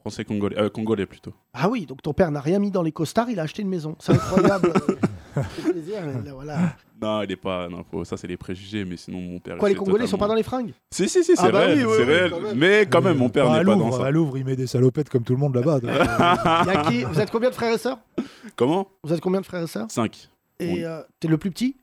[0.00, 0.58] Français congolais.
[0.58, 1.34] Euh, congolais plutôt.
[1.52, 3.68] Ah oui, donc ton père n'a rien mis dans les costards, il a acheté une
[3.68, 3.94] maison.
[4.00, 4.72] C'est incroyable.
[5.42, 6.58] fait plaisir, mais voilà.
[7.00, 7.68] Non, il est pas.
[7.68, 9.56] Non, faut- ça, c'est les préjugés, mais sinon, mon père.
[9.58, 10.72] Quoi, les Congolais sont pas totalement- dans les fringues?
[10.90, 11.78] Si, si, si, c'est Ah bah réel.
[11.78, 12.30] oui, oui, c'est oui, réel.
[12.30, 12.58] quand même.
[12.58, 14.06] Mais quand même, mon père Bah, à n'est pas Louvre, dans ça.
[14.06, 15.80] À Louvre, il met des salopettes comme tout le monde là-bas.
[15.80, 17.04] donc, euh, Y a qui?
[17.04, 17.98] Vous êtes combien de frères et sœurs?
[18.56, 18.88] Comment?
[19.04, 19.86] Vous êtes combien de frères et sœurs?
[19.90, 20.28] 5.
[20.58, 20.84] Et Oui.
[20.84, 21.76] euh, t'es le plus petit?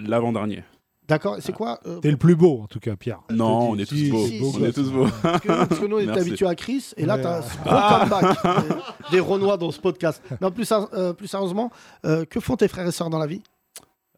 [0.00, 0.64] L'avant-dernier.
[1.08, 1.36] D'accord.
[1.40, 3.22] C'est quoi euh, T'es le plus beau, en tout cas, Pierre.
[3.30, 4.26] Non, on est tous beaux.
[4.26, 5.06] si, beau On est tous beaux.
[5.22, 6.20] Parce que, parce que nous, on est Merci.
[6.28, 7.22] habitués à Chris, et là, Ouais.
[7.22, 8.68] t'as un gros comeback
[9.10, 10.22] des, des Renois dans ce podcast.
[10.40, 11.70] Non, plus, euh, plus sérieusement,
[12.04, 13.42] euh, que font tes frères et sœurs dans la vie?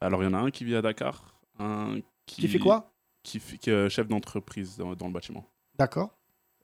[0.01, 1.23] Alors, il y en a un qui vit à Dakar.
[1.59, 2.91] Un qui, Qui fait quoi?
[3.23, 5.45] Qui fait qui est chef d'entreprise dans, dans le bâtiment.
[5.77, 6.09] D'accord.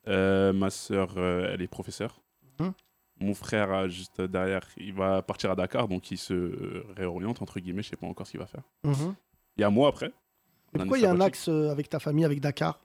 [0.07, 2.19] Euh, ma sœur, euh, elle est professeure.
[2.59, 2.73] Mhm.
[3.19, 7.59] Mon frère, euh, juste derrière, il va partir à Dakar, donc il se réoriente, entre
[7.59, 8.63] guillemets, je sais pas encore ce qu'il va faire.
[8.83, 9.15] Mhm.
[9.57, 10.11] Il y a moi après.
[10.73, 12.79] Mais pourquoi il y a un axe euh, avec ta famille, avec Dakar?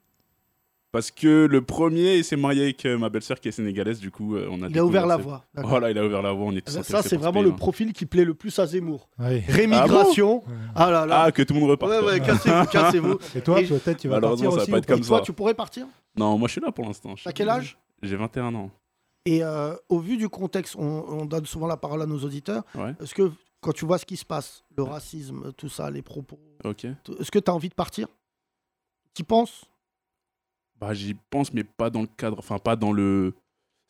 [0.93, 4.11] Parce que le premier, il s'est marié avec euh, ma belle-sœur qui est sénégalaise, du
[4.11, 5.45] coup, euh, on a Il a ouvert la voie.
[5.55, 7.43] Voilà, il a ouvert la voie, on est tous Ça, intéressés c'est par ce vraiment
[7.43, 7.57] le hein.
[7.57, 9.09] profil qui plaît le plus à Zemmour.
[9.19, 9.43] Ouais.
[9.49, 10.43] Rémigration.
[10.75, 11.23] Ah, là là.
[11.25, 11.91] Ah, que tout le monde reparte.
[11.93, 13.19] ouais, ouais, cassez-vous, cassez-vous.
[13.35, 15.19] Et toi, peut-être, tu vas Malheureusement, partir ça va aussi pas être comme Et toi,
[15.19, 15.25] ça.
[15.25, 15.87] tu pourrais partir?
[16.15, 17.15] Non, moi je suis là pour l'instant.
[17.23, 17.79] T'as quel âge?
[18.03, 18.71] J'ai 21 ans.
[19.25, 19.43] Et
[19.89, 22.65] au vu du contexte, on, on donne souvent la parole à nos auditeurs.
[23.01, 23.31] Est-ce que
[23.63, 26.87] quand tu vois ce qui se passe, le racisme, tout ça, les propos, ok.
[27.05, 28.09] tout- est-ce que tu as envie de partir?
[29.15, 29.65] Tu penses?
[30.81, 32.39] Bah, j'y pense, mais pas dans le cadre.
[32.39, 33.35] Enfin, pas dans le.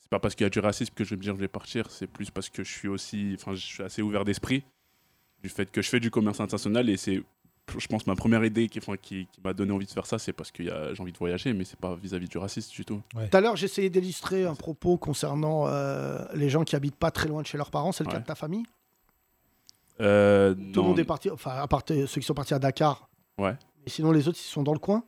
[0.01, 1.49] C'est pas parce qu'il y a du racisme que je vais me dire je vais
[1.49, 1.91] partir.
[1.91, 3.33] C'est plus parce que je suis aussi.
[3.39, 4.63] Enfin, je suis assez ouvert d'esprit.
[5.43, 7.23] Du fait que je fais du commerce international et c'est.
[7.79, 10.19] Je pense ma première idée qui, enfin, qui, qui m'a donné envie de faire ça,
[10.19, 12.73] c'est parce que y a- j'ai envie de voyager, mais c'est pas vis-à-vis du racisme
[12.75, 13.01] du tout.
[13.13, 17.29] Tout à l'heure, j'essayais d'illustrer un propos concernant euh, les gens qui habitent pas très
[17.29, 17.93] loin de chez leurs parents.
[17.93, 18.21] C'est le cas Ouais.
[18.23, 18.65] de ta famille?
[20.03, 22.59] Euh, Tout le monde est parti, enfin, à part euh, ceux qui sont partis à
[22.59, 23.09] Dakar.
[23.39, 23.53] Ouais.
[23.85, 25.03] Mais sinon, les autres, ils sont dans le coin.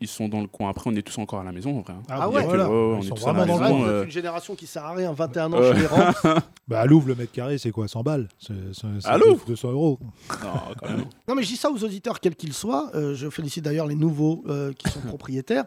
[0.00, 0.68] Ils sont dans le coin.
[0.70, 1.94] Après, on est tous encore à la maison, en vrai.
[1.94, 2.02] hein.
[2.08, 2.68] Ah Il y a ouais que- voilà.
[2.68, 4.10] ouais, on Ils est sont tous à la vraiment dans le que vous euh, une
[4.10, 5.12] génération qui sert à rien.
[5.12, 5.72] 21 ans Ouais.
[5.74, 6.12] chez les Rams.
[6.68, 8.26] Bah, à Louvre, le mètre carré, c'est quoi 100 balles?
[8.38, 9.44] C'est- c'est- c'est À Louvre?
[9.46, 9.98] 200 euros.
[10.42, 10.48] Non,
[10.80, 11.04] quand même.
[11.28, 12.90] Non, mais je dis ça aux auditeurs, quels qu'ils soient.
[12.94, 15.64] Euh, je félicite d'ailleurs les nouveaux euh, qui sont propriétaires.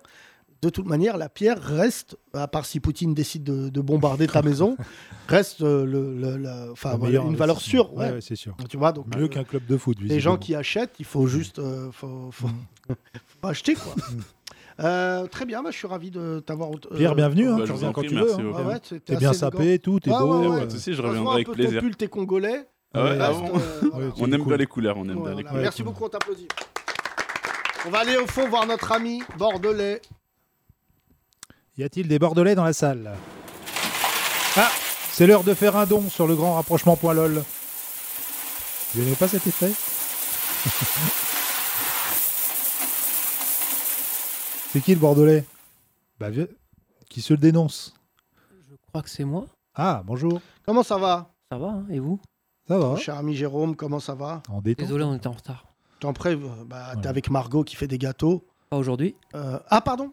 [0.64, 4.42] De toute manière, la pierre reste, à part si Poutine décide de, de bombarder ta
[4.42, 4.76] maison,
[5.28, 7.94] reste euh, le, le- la- enfin, Le voilà, meilleur une valeur sûre.
[7.96, 8.20] ouais.
[8.22, 8.56] C'est sûr.
[8.68, 9.98] Tu vois, donc Mieux euh, qu'un club de foot.
[10.02, 12.52] les gens qui achètent, il faut juste, euh, faut, faut- Mm.
[12.90, 13.94] faut pas acheter quoi.
[14.80, 16.70] Euh, très bien, bah, je suis ravi de t'avoir.
[16.72, 17.50] euh, Pierre, bienvenue.
[17.50, 18.26] hein, Bah, tu reviens en quand prie, tu veux.
[18.26, 18.46] merci hein.
[18.66, 20.54] Ouais, ouais, t'es- bien sapé, tout, t'es Ouais, beau.
[20.54, 21.82] euh, Pas je reviendrai avec plaisir.
[21.82, 22.68] Ton pull, t'es congolais.
[22.94, 24.48] Ah ah euh, On aime cool.
[24.48, 25.32] bien les couleurs, on aime bien Voilà.
[25.32, 25.62] les Ouais, couleurs.
[25.64, 26.48] Merci beaucoup, on t'applaudit.
[27.86, 30.02] On va aller au fond voir notre ami bordelais.
[31.78, 33.12] Y a-t-il des Bordelais dans la salle?
[34.56, 34.72] Ah
[35.12, 37.44] C'est l'heure de faire un don sur le grand rapprochement.lol.
[38.96, 39.72] Vous n'aimez pas cet effet
[44.72, 45.46] C'est qui le Bordelais?
[46.20, 46.58] Bah, vieux-
[47.10, 47.94] qui se le dénonce
[48.70, 49.46] Je crois que c'est moi.
[49.76, 50.42] Ah, bonjour.
[50.66, 51.32] Comment ça va?
[51.52, 52.20] Ça va, hein, et vous?
[52.68, 54.42] Ça va Mon cher ami Jérôme, comment ça va?
[54.50, 54.86] En détente.
[54.86, 55.66] Désolé, on était en retard.
[56.00, 57.08] T'en prêt euh, bah, T'es Ouais.
[57.08, 58.46] avec Margot qui fait des gâteaux.
[58.70, 59.16] Pas aujourd'hui.
[59.36, 60.12] Euh, Ah, pardon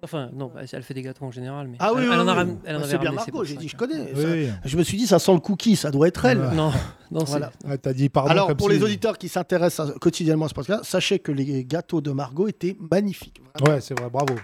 [0.00, 1.76] Enfin, non, bah, elle fait des gâteaux en général, mais.
[1.80, 2.38] Ah oui, elle, oui, elle en a oui.
[2.38, 4.14] ram- elle en C'est bien Margot, j'ai dit, je connais.
[4.14, 4.28] ça.
[4.28, 4.48] Oui.
[4.64, 6.38] Je me suis dit, ça sent le cookie, ça doit être elle.
[6.40, 6.54] Ouais.
[6.54, 6.70] Non,
[7.10, 7.38] non, c'est.
[7.38, 7.50] Voilà.
[7.82, 10.54] T'as dit pardon Alors, comme pour si- les auditeurs qui s'intéressent à- quotidiennement à ce
[10.54, 13.42] podcast, sachez que les gâteaux de Margot étaient magnifiques.
[13.58, 13.74] Vraiment.
[13.74, 14.34] Ouais, c'est vrai, bravo.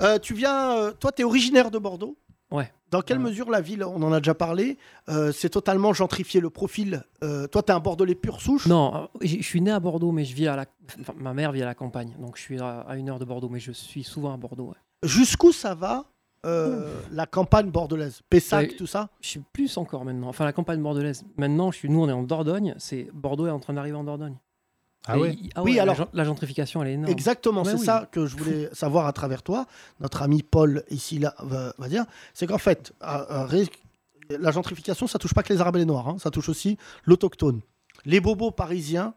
[0.00, 2.16] Euh, tu viens, euh, toi, tu es originaire de Bordeaux?
[2.50, 2.70] Ouais.
[2.94, 4.78] Dans quelle mesure la ville, on en a déjà parlé,
[5.08, 8.66] euh, c'est totalement gentrifié le profil euh, Toi, tu es un Bordelais pur souche?
[8.66, 10.66] Non, euh, je suis né à Bordeaux, mais je vis à la.
[11.00, 13.24] enfin, ma mère vit à la campagne, donc je suis à, à une heure de
[13.24, 14.66] Bordeaux, mais je suis souvent à Bordeaux.
[14.68, 15.08] ouais.
[15.08, 16.04] Jusqu'où ça va
[16.46, 18.20] euh, la campagne bordelaise?
[18.30, 18.76] Pessac, Ouais.
[18.76, 19.08] tout ça?
[19.20, 20.28] Je suis plus encore maintenant.
[20.28, 21.24] Enfin, la campagne bordelaise.
[21.36, 22.74] Maintenant, je suis, nous, on est en Dordogne.
[22.78, 24.36] C'est Bordeaux est en train d'arriver en Dordogne.
[25.06, 27.12] Ah Et ouais il- ah Oui, ouais, alors- la, gentrification, elle est énorme.
[27.12, 27.84] Exactement, Ouais, c'est oui.
[27.84, 29.66] ça que je voulais savoir à travers toi.
[30.00, 32.04] Notre ami Paul, ici, là, va, va dire.
[32.32, 33.68] C'est qu'en fait, à- à ré-
[34.30, 36.78] la gentrification, ça touche pas que les Arabes et les Noirs, hein, ça touche aussi
[37.04, 37.60] l'autochtone.
[38.06, 39.14] Les bobos parisiens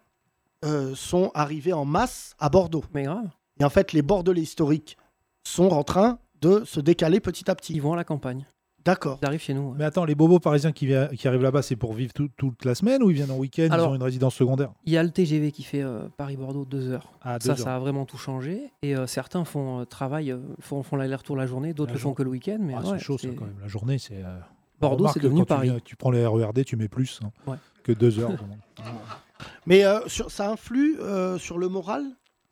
[0.65, 2.83] euh, sont arrivés en masse à Bordeaux.
[2.93, 3.27] Mais grave,
[3.59, 4.97] Et en fait, les Bordelais historiques
[5.43, 7.79] sont en train de se décaler petit à ils petit.
[7.79, 8.45] vont à la campagne.
[8.85, 9.19] D'accord.
[9.21, 9.69] Ils arrivent chez nous.
[9.71, 9.75] ouais.
[9.79, 12.73] Mais attends, les bobos parisiens qui, qui arrivent là-bas, c'est pour vivre tout- toute la
[12.73, 14.71] semaine ou ils viennent en week-end Ils ont une résidence secondaire?
[14.85, 17.11] Il y a le TGV qui fait euh, Paris-Bordeaux deux heures.
[17.21, 17.57] Ah, deux ça, heures.
[17.59, 18.71] ça a vraiment tout changé.
[18.83, 22.13] Et euh, certains font euh, travail, euh, font, font l'aller-retour la journée, d'autres le font
[22.13, 22.59] que le week-end.
[22.61, 23.57] Mais Ah, ouais, c'est chaud ça quand même.
[23.61, 24.23] La journée, c'est.
[24.23, 24.39] euh,
[24.79, 25.69] Bordeaux, c'est devenu quand tu Paris.
[25.69, 27.57] viens- Tu, prends les RERD, tu mets plus hein, Ouais.
[27.83, 28.31] que deux heures.
[29.65, 32.03] Mais euh, sur- ça influe euh, sur le moral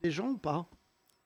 [0.04, 0.66] des gens ou pas?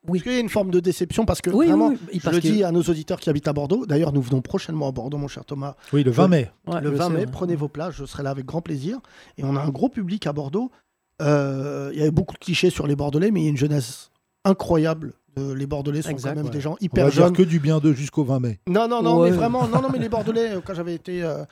[0.08, 0.18] Oui.
[0.20, 2.30] Est-ce qu'il y a une forme de déception Parce que Oui, vraiment, oui, oui, je
[2.30, 3.86] le que- dis à nos auditeurs qui habitent à Bordeaux.
[3.86, 5.76] D'ailleurs, nous venons prochainement à Bordeaux, mon cher Thomas.
[5.92, 6.52] oui, le 20 mai.
[6.68, 7.26] Ouais, le je 20 sais, mai, ouais.
[7.32, 9.00] prenez vos places, je serai là avec grand plaisir.
[9.38, 10.72] Et on a un gros public à Bordeaux.
[11.22, 13.58] Euh, Il y avait beaucoup de clichés sur les Bordelais, mais il y a une
[13.58, 14.10] jeunesse
[14.46, 16.52] incroyable De- les Bordelais sont Exact, quand même ouais.
[16.52, 17.36] des gens On hyper va dire jeunes.
[17.36, 18.60] que du bien d'eux jusqu'au 20 mai.
[18.68, 19.30] Non, non, non, Ouais.
[19.32, 21.44] mais vraiment, non, non, mais les Bordelais, euh, quand j'avais été, euh,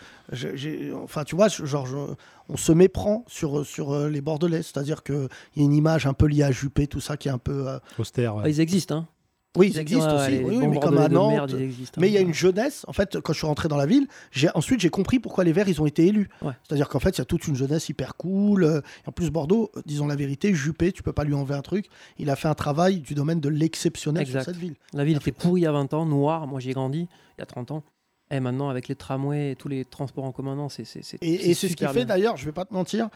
[1.03, 2.13] enfin, tu vois, genre, je-
[2.49, 6.05] on se méprend sur sur euh, les Bordelais, c'est-à-dire que il y a une image
[6.07, 8.36] un peu liée à Juppé, tout ça, qui est un peu, euh, Austère.
[8.36, 8.43] ouais.
[8.45, 9.07] Ah, ils existent, hein.
[9.56, 11.32] Oui, ils existent Ouais, aussi, oui, mais comme à Nantes.
[11.32, 12.10] merde, ils existent, Mais hein.
[12.12, 14.50] il y a une jeunesse, en fait, quand je suis rentré dans la ville, j'ai
[14.54, 16.30] ensuite j'ai compris pourquoi les Verts ils ont été élus.
[16.43, 16.54] Ouais.
[16.64, 18.64] C'est-à-dire qu'en fait, il y a toute une jeunesse hyper cool.
[18.64, 21.56] euh, et en plus, Bordeaux, euh, disons la vérité, Juppé, tu peux pas lui enlever
[21.56, 21.88] un truc.
[22.20, 24.76] Il a fait un travail du domaine de l'exceptionnel sur cette ville.
[24.93, 26.45] La ville était pourrie il y a 20 ans, noire.
[26.45, 27.84] Moi, j'y ai grandi il y a 30 ans.
[28.30, 30.84] Et maintenant, avec les tramways et tous les transports en commun, non, c'est
[31.22, 33.10] Et, et c'est ce qui fait d'ailleurs, je vais pas te mentir,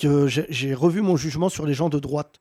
[0.00, 2.40] que j'ai j'ai revu mon jugement sur les gens de droite.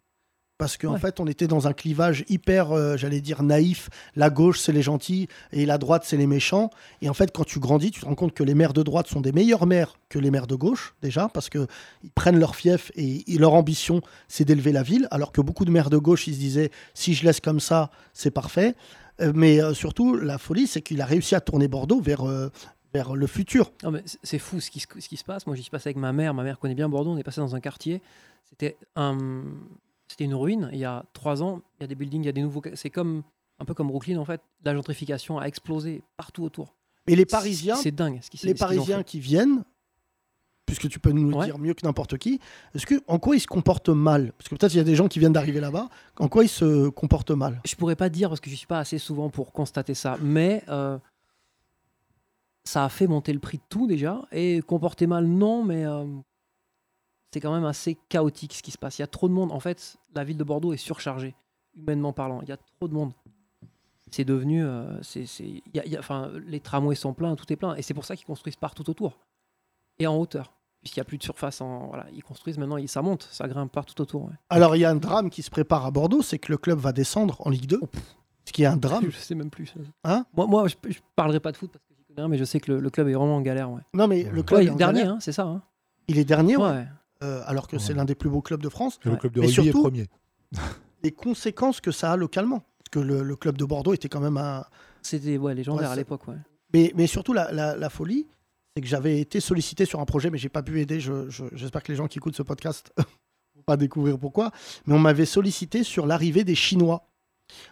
[0.57, 0.99] Parce qu'en Ouais.
[0.99, 3.89] fait, on était dans un clivage hyper, euh, j'allais dire, naïf.
[4.15, 6.71] La gauche, c'est les gentils et la droite, c'est les méchants.
[7.03, 9.05] Et en fait, quand tu grandis, tu te rends compte que les maires de droite
[9.07, 11.67] sont des meilleurs maires que les maires de gauche, déjà, parce qu'ils
[12.15, 15.07] prennent leur fief et, et leur ambition, c'est d'élever la ville.
[15.11, 17.91] Alors que beaucoup de maires de gauche, ils se disaient, si je laisse comme ça,
[18.13, 18.73] c'est parfait.
[19.21, 22.23] Euh, mais euh, surtout, la folie, c'est qu'il a réussi à tourner Bordeaux vers,
[22.95, 23.71] vers le futur.
[23.83, 25.45] Non, mais c'est- fou ce qui, ce qui se passe.
[25.45, 26.33] Moi, j'y suis passé avec ma mère.
[26.33, 27.11] Ma mère connaît bien Bordeaux.
[27.11, 28.01] On est passé dans un quartier.
[28.49, 29.43] C'était un,
[30.07, 30.69] c'était une ruine.
[30.73, 32.61] Il y a trois ans, il y a des buildings, il y a des nouveaux.
[32.75, 33.23] C'est comme
[33.59, 34.41] un peu comme Brooklyn en fait.
[34.63, 36.75] La gentrification a explosé partout autour.
[37.07, 38.19] Et les Parisiens, c'est dingue.
[38.21, 39.63] Ce qui, les ce Parisiens qui viennent,
[40.65, 41.45] puisque tu peux nous le Ouais.
[41.45, 42.39] dire mieux que n'importe qui,
[42.75, 44.33] est-ce que en quoi ils se comportent mal?
[44.37, 45.87] Parce que peut-être il y a des gens qui viennent d'arriver là-bas.
[46.19, 47.61] En quoi ils se comportent mal?
[47.65, 50.63] Je pourrais pas dire parce que je suis pas assez souvent pour constater ça, mais
[50.67, 50.97] euh,
[52.65, 54.21] ça a fait monter le prix de tout déjà.
[54.33, 56.05] Et comporter mal, non, mais euh,
[57.33, 58.99] c'est quand même assez chaotique ce qui se passe.
[58.99, 59.51] Il y a trop de monde.
[59.51, 61.35] En fait, la ville de Bordeaux est surchargée,
[61.75, 62.41] humainement parlant.
[62.41, 63.11] Il y a trop de monde.
[64.11, 64.63] C'est devenu.
[64.63, 67.75] euh, c'est, y a- y a- enfin, les tramways sont pleins, tout est plein.
[67.75, 69.17] Et c'est pour ça qu'ils construisent partout autour.
[69.99, 70.53] Et en hauteur.
[70.81, 71.59] Puisqu'il n'y a plus de surface.
[71.59, 74.25] En, voilà, ils construisent maintenant, ça monte, ça grimpe partout autour.
[74.25, 74.31] ouais.
[74.49, 76.79] Alors il y a un drame qui se prépare à Bordeaux, c'est que le club
[76.79, 77.81] va descendre en Ligue 2.
[78.45, 79.03] Ce qui est un drame.
[79.09, 79.73] Je sais même plus.
[80.05, 80.25] Hein?
[80.33, 82.45] Moi, moi, je, je parlerai pas de foot parce que j'y connais rien, mais je
[82.45, 83.69] sais que le, le club est vraiment en galère.
[83.71, 83.81] Ouais.
[83.93, 85.43] Non mais le club Ouais, est en dernier, hein, c'est ça.
[85.43, 85.61] hein.
[86.07, 86.69] Il est dernier, ouais.
[86.69, 86.87] Ouais.
[87.23, 88.99] Euh, alors que c'est l'un des plus beaux clubs de France.
[89.05, 90.05] Et le club de Mais rugby est surtout, premier.
[91.03, 92.59] les conséquences que ça a localement.
[92.59, 94.65] Parce que le, le club de Bordeaux était quand même un.
[95.01, 96.27] C'était ouais, légendaire Ouais, à l'époque.
[96.27, 96.35] Ouais.
[96.73, 98.27] Mais, mais surtout, la, la- la folie,
[98.75, 100.99] c'est que j'avais été sollicité sur un projet, mais j'ai pas pu aider.
[100.99, 102.93] Je- je- J'espère que les gens qui écoutent ce podcast
[103.55, 104.51] vont pas découvrir pourquoi.
[104.85, 107.07] Mais on m'avait sollicité sur l'arrivée des Chinois,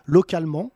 [0.05, 0.71] localement,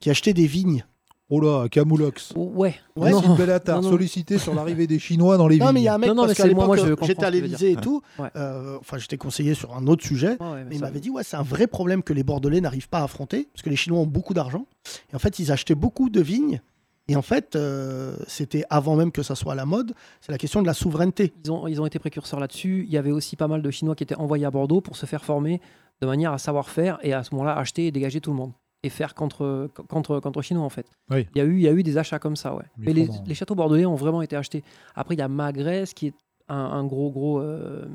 [0.00, 0.84] qui achetaient des vignes.
[1.30, 2.32] Oh là, Camoulox.
[2.36, 2.74] Ouais.
[2.96, 3.22] Ouais, Non.
[3.22, 3.90] une belle attaque Non, non.
[3.90, 5.74] sollicité sur l'arrivée des Chinois dans les Non, vignes.
[5.74, 6.76] mais il y a un mec, Non, non, parce mais qu'à c'est- moi, l'époque, moi,
[6.76, 8.02] je euh, comprends j'étais à ce que tu veux l'Élysée et tout.
[8.18, 8.28] Ouais.
[8.36, 10.36] euh, Enfin, j'étais conseillé sur un autre sujet.
[10.38, 12.22] Ouais, ouais, mais Et il ça- m'avait dit, ouais, c'est un vrai problème que les
[12.22, 14.66] Bordelais n'arrivent pas à affronter, parce que les Chinois ont beaucoup d'argent.
[15.12, 16.60] Et en fait, ils achetaient beaucoup de vignes.
[17.08, 20.38] Et en fait, euh, c'était avant même que ça soit à la mode, c'est la
[20.38, 21.32] question de la souveraineté.
[21.44, 22.84] Ils ont, ils ont été précurseurs là-dessus.
[22.86, 25.04] Il y avait aussi pas mal de Chinois qui étaient envoyés à Bordeaux pour se
[25.06, 25.60] faire former
[26.02, 28.52] de manière à savoir faire et à ce moment-là acheter et dégager tout le monde
[28.84, 30.86] et faire contre, contre, contre Chinois en fait.
[31.10, 31.26] Oui.
[31.34, 32.64] Il, y a eu, il y a eu des achats comme ça, ouais.
[32.76, 34.62] Mais les, châteaux bordelais ont vraiment été achetés.
[34.94, 36.14] Après, il y a Magrès qui est
[36.48, 37.86] un, un gros, gros euh,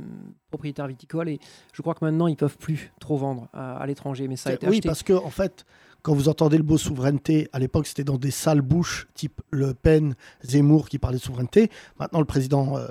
[0.49, 1.39] propriétaire viticole et
[1.71, 4.27] je crois que maintenant ils peuvent plus trop vendre à, à l'étranger.
[4.27, 4.89] Mais ça a été oui, acheté.
[4.89, 5.65] parce que en fait,
[6.01, 9.75] quand vous entendez le mot souveraineté, à l'époque, c'était dans des sales bouches, type Le
[9.75, 11.69] Pen, Zemmour, qui parlaient de souveraineté.
[11.99, 12.87] Maintenant, le président euh,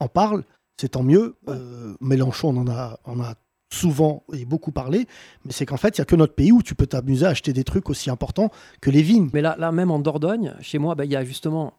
[0.00, 0.44] en parle,
[0.76, 1.36] c'est tant mieux.
[1.48, 3.34] Euh, Mélenchon, on en a, on a
[3.70, 5.06] souvent et beaucoup parlé,
[5.44, 7.30] mais c'est qu'en fait, il n'y a que notre pays où tu peux t'amuser à
[7.30, 8.50] acheter des trucs aussi importants
[8.80, 9.28] que les vignes.
[9.32, 11.74] Mais là, là même en Dordogne, chez moi, bah, il y a justement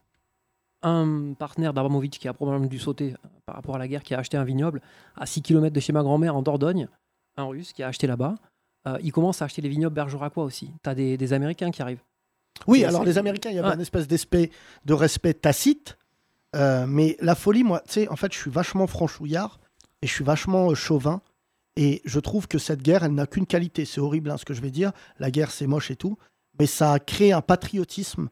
[0.81, 3.13] un partenaire d'Abramovic qui a probablement dû sauter
[3.45, 4.81] par rapport à la guerre, qui a acheté un vignoble
[5.17, 6.87] à 6 km de chez ma grand-mère en Dordogne,
[7.37, 8.35] un russe qui a acheté là-bas.
[8.87, 10.71] Euh, il commence à acheter les vignobles bergeracois aussi.
[10.83, 12.03] Tu as des, des Américains qui arrivent.
[12.67, 13.73] Oui, alors les Américains, il y avait Ouais.
[13.75, 14.49] un espèce d'espèce
[14.85, 15.97] de respect tacite,
[16.55, 19.59] euh, mais la folie, moi, tu sais, en fait, je suis vachement franchouillard
[20.01, 21.21] et je suis vachement euh, chauvin.
[21.81, 23.85] Et je trouve que cette guerre, elle n'a qu'une qualité.
[23.85, 24.91] C'est horrible hein, ce que je vais dire.
[25.17, 26.17] La guerre, c'est moche et tout.
[26.59, 28.27] Mais ça a créé un patriotisme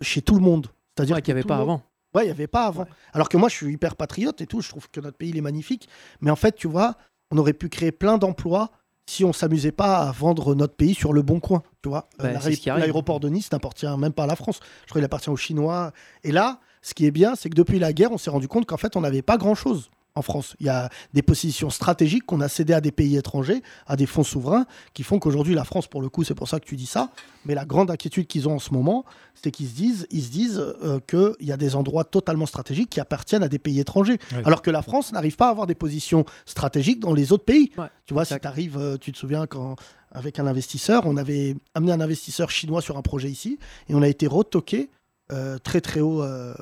[0.00, 0.66] chez tout le monde.
[0.96, 1.82] C'est-à-dire Ouais, qu'il n'y avait pas avant.
[2.14, 2.86] Ouais, il n'y avait pas avant.
[3.12, 4.60] Alors que moi, je suis hyper patriote et tout.
[4.60, 5.88] Je trouve que notre pays, il est magnifique.
[6.20, 6.96] Mais en fait, tu vois,
[7.30, 8.72] on aurait pu créer plein d'emplois
[9.06, 11.62] si on s'amusait pas à vendre notre pays sur le bon coin.
[11.82, 12.40] Tu vois, Euh, Bah,
[12.80, 14.58] l'aéroport de Nice n'appartient même pas à la France.
[14.82, 15.92] Je crois qu'il appartient aux Chinois.
[16.24, 18.66] Et là, ce qui est bien, c'est que depuis la guerre, on s'est rendu compte
[18.66, 20.56] qu'en fait, on n'avait pas grand-chose en France.
[20.60, 24.06] Il y a des positions stratégiques qu'on a cédées à des pays étrangers, à des
[24.06, 26.76] fonds souverains, qui font qu'aujourd'hui, la France, pour le coup, c'est pour ça que tu
[26.76, 27.10] dis ça.
[27.44, 29.04] Mais la grande inquiétude qu'ils ont en ce moment,
[29.34, 32.90] c'est qu'ils se disent, ils se disent euh, qu'il y a des endroits totalement stratégiques
[32.90, 34.18] qui appartiennent à des pays étrangers.
[34.32, 34.42] Ouais.
[34.44, 37.70] Alors que la France n'arrive pas à avoir des positions stratégiques dans les autres pays.
[37.78, 37.86] Ouais.
[38.06, 39.76] Tu vois, si tu arrives, tu te souviens quand,
[40.12, 43.58] avec un investisseur, on avait amené un investisseur chinois sur un projet ici,
[43.88, 44.90] et on a été retoqué
[45.32, 46.54] euh, très très haut, euh,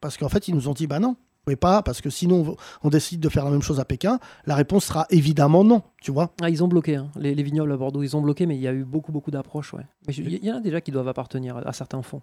[0.00, 1.16] parce qu'en fait, ils nous ont dit, bah non,
[1.56, 4.86] pas, parce que sinon on- décide de faire la même chose à Pékin, la réponse
[4.86, 6.32] sera évidemment non, tu vois.
[6.40, 7.10] Ah, ils ont bloqué, hein.
[7.16, 9.30] les, les vignobles à Bordeaux, ils ont bloqué, mais il y a eu beaucoup, beaucoup
[9.30, 9.74] d'approches.
[9.74, 9.84] Ouais.
[10.08, 12.22] Il y, en a déjà qui doivent appartenir à certains fonds.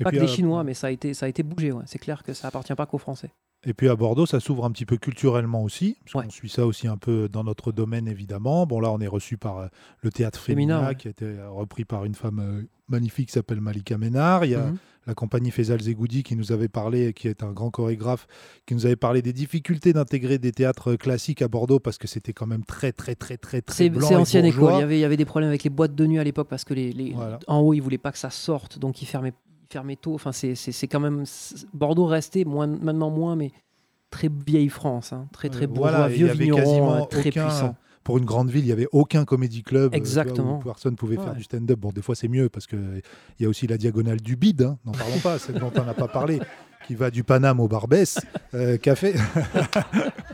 [0.00, 1.72] Et pas puis, que des Chinois, mais ça a été, ça a été bougé.
[1.72, 1.82] Ouais.
[1.86, 3.30] C'est clair que ça appartient pas qu'aux Français.
[3.64, 6.24] Et puis à Bordeaux, ça s'ouvre un petit peu culturellement aussi, parce Ouais.
[6.24, 8.66] qu'on suit ça aussi un peu dans notre domaine évidemment.
[8.66, 9.66] Bon là, on est reçu par euh,
[10.00, 10.96] le théâtre Féminin, Féminin, ouais.
[10.96, 14.44] qui a été euh, repris par une femme euh, magnifique qui s'appelle Malika Ménard.
[14.46, 14.78] Il y a Mhm.
[15.06, 18.26] la compagnie Faisal Zegoudi qui nous avait parlé, qui est un grand chorégraphe,
[18.66, 22.32] qui nous avait parlé des difficultés d'intégrer des théâtres classiques à Bordeaux parce que c'était
[22.32, 24.72] quand même très très très très très blanc c'est ancienne école.
[24.74, 26.48] Il y, avait, il y avait des problèmes avec les boîtes de nuit à l'époque
[26.48, 27.38] parce que les, les- Voilà.
[27.46, 29.32] en haut, ils voulaient pas que ça sorte, donc ils fermaient,
[29.72, 30.14] fermaient tôt.
[30.14, 33.50] Enfin, c'est- c'est c'est quand même c'est- Bordeaux restait moins, maintenant moins, mais
[34.10, 35.26] très vieille France, hein.
[35.32, 37.74] très très Euh, bourgeois, voilà, vieux vigneron, euh, très aucun- puissant.
[38.04, 40.58] Pour une grande ville, il n'y avait aucun comédie club euh, vois, Exactement.
[40.58, 41.78] où personne pouvait faire du stand-up.
[41.78, 43.00] Bon, des fois, c'est mieux parce qu'il
[43.38, 45.94] y a aussi la diagonale du bide, hein, n'en parlons pas, celle dont on n'a
[45.94, 46.40] pas parlé,
[46.88, 48.18] qui va du Paname au Barbès
[48.54, 49.14] euh, Café.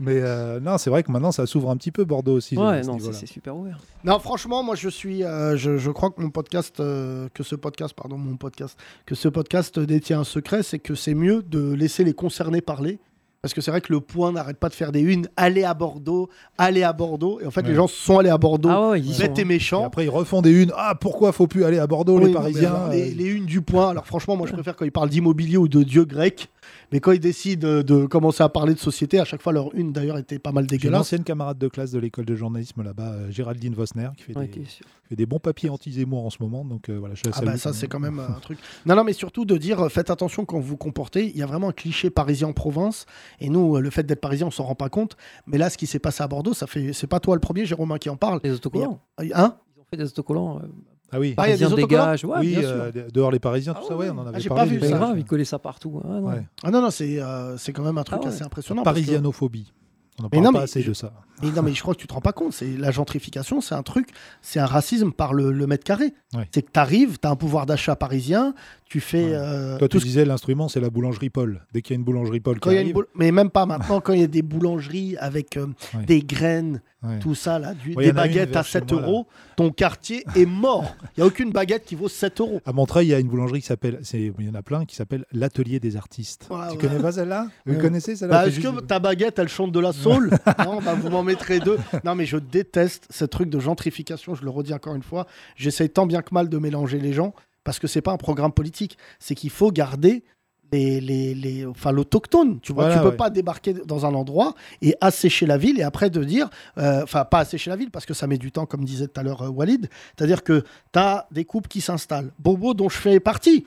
[0.00, 2.56] Mais euh, non, c'est vrai que maintenant, ça s'ouvre un petit peu Bordeaux aussi.
[2.56, 3.78] Ouais, non, c'est super ouvert.
[4.04, 7.56] Non, franchement, moi je suis, euh, je, je crois que mon podcast, euh, que ce
[7.56, 11.72] podcast, pardon, mon podcast, que ce podcast détient un secret, c'est que c'est mieux de
[11.72, 12.98] laisser les concernés parler.
[13.40, 15.72] Parce que c'est vrai que le point n'arrête pas de faire des unes, aller à
[15.72, 16.28] Bordeaux,
[16.58, 17.38] aller à Bordeaux.
[17.40, 17.68] Et en fait, Ouais.
[17.68, 19.44] les gens sont allés à Bordeaux, Ah ouais, ils y sont, bêtes et hein.
[19.44, 19.84] Et méchants.
[19.86, 20.72] après, ils refont des unes.
[20.76, 23.62] Ah, pourquoi faut plus aller à Bordeaux, Oui, les Parisiens les, euh, les unes du
[23.62, 23.90] point.
[23.90, 26.48] Alors franchement, moi je préfère quand ils parlent d'immobilier ou de dieux grecs.
[26.90, 29.92] Mais quand ils décident de, commencer à parler de société, à chaque fois leur une
[29.92, 31.00] d'ailleurs était pas mal J'ai une dégueulasse.
[31.02, 34.46] ancienne camarade de classe de l'école de journalisme là-bas, euh, Géraldine Vosner, qui fait, Ouais,
[34.48, 34.86] des, sûr.
[35.08, 36.64] fait des bons papiers anti-Zemmour en ce moment.
[36.64, 38.58] Donc euh, voilà, je Ah bah ça c'est quand même un truc.
[38.86, 41.28] Non non mais surtout de dire euh, faites attention quand vous vous comportez.
[41.28, 43.04] Il y a vraiment un cliché parisien en province
[43.40, 45.16] et nous le fait d'être parisien on s'en rend pas compte.
[45.46, 47.66] Mais là ce qui s'est passé à Bordeaux ça fait c'est pas toi le premier
[47.66, 48.40] Jérôme hein, qui en parle.
[48.42, 49.00] Les autocollants.
[49.18, 49.56] Hein?
[49.76, 50.58] Ils ont fait des autocollants.
[50.60, 50.68] euh,
[51.10, 51.64] Ah oui, Ah, il y a des.
[51.64, 52.68] Ouais, oui bien sûr.
[52.70, 54.10] euh, dehors les Parisiens, tout Ah ça, ouais.
[54.10, 54.62] on en Ah, avait j'ai parlé.
[54.64, 54.98] pas vu des- C'est ça.
[54.98, 56.00] grave, ils collaient ça partout.
[56.04, 56.20] Non.
[56.28, 56.46] Ouais.
[56.62, 58.32] Ah non non c'est euh, c'est quand même un truc Ah ouais.
[58.32, 58.82] assez impressionnant.
[58.82, 59.72] que- Parisianophobie.
[60.18, 61.12] On n'en parle non, pas mais assez je- de ça.
[61.42, 62.52] Et non, mais je crois que tu te rends pas compte.
[62.52, 64.08] C'est la gentrification, c'est un truc,
[64.42, 66.12] c'est un racisme par le, le mètre carré.
[66.34, 66.48] Ouais.
[66.52, 69.26] C'est que tu arrives, tu as un pouvoir d'achat parisien, tu fais.
[69.26, 69.32] Ouais.
[69.34, 71.64] euh, Toi, tu disais l'instrument, c'est la boulangerie Paul.
[71.72, 74.00] Dès qu'il y a une boulangerie Paul quand qui y arrive, Mais même pas maintenant,
[74.00, 76.04] quand il y a des boulangeries avec euh, Ouais.
[76.04, 77.18] des graines, ouais.
[77.20, 79.06] tout ça, là, du- Ouais, il y des baguettes à chez 7 moi, là.
[79.06, 79.26] euros,
[79.56, 80.94] ton quartier est mort.
[81.16, 82.60] Il n'y a aucune baguette qui vaut 7 euros.
[82.66, 84.94] À Montreuil, il y a une boulangerie qui s'appelle, il y en a plein, qui
[84.96, 86.46] s'appelle l'Atelier des artistes.
[86.50, 86.76] Ouais, tu ouais.
[86.88, 87.46] connais pas celle-là?
[87.66, 88.42] Vous connaissez celle-là?
[88.42, 90.30] Bah, Est-ce que ta baguette, elle chante de la soul?
[90.64, 91.78] Non, bah, vous m'en mettrez deux.
[92.04, 95.26] Non, mais je déteste ce truc de gentrification, je le redis encore une fois.
[95.56, 98.52] J'essaye tant bien que mal de mélanger les gens, parce que c'est pas un programme
[98.52, 98.96] politique.
[99.18, 100.24] C'est qu'il faut garder
[100.70, 102.60] les, les, les- enfin, l'autochtone.
[102.60, 103.16] Tu vois, Voilà, tu peux ouais.
[103.16, 107.24] pas débarquer dans un endroit et assécher la ville et après de dire, euh, enfin,
[107.24, 109.42] pas assécher la ville parce que ça met du temps, comme disait tout à l'heure
[109.42, 109.88] euh, Walid.
[110.16, 110.60] C'est-à-dire que
[110.92, 112.32] tu as des couples qui s'installent.
[112.38, 113.64] Bobo, dont je fais partie.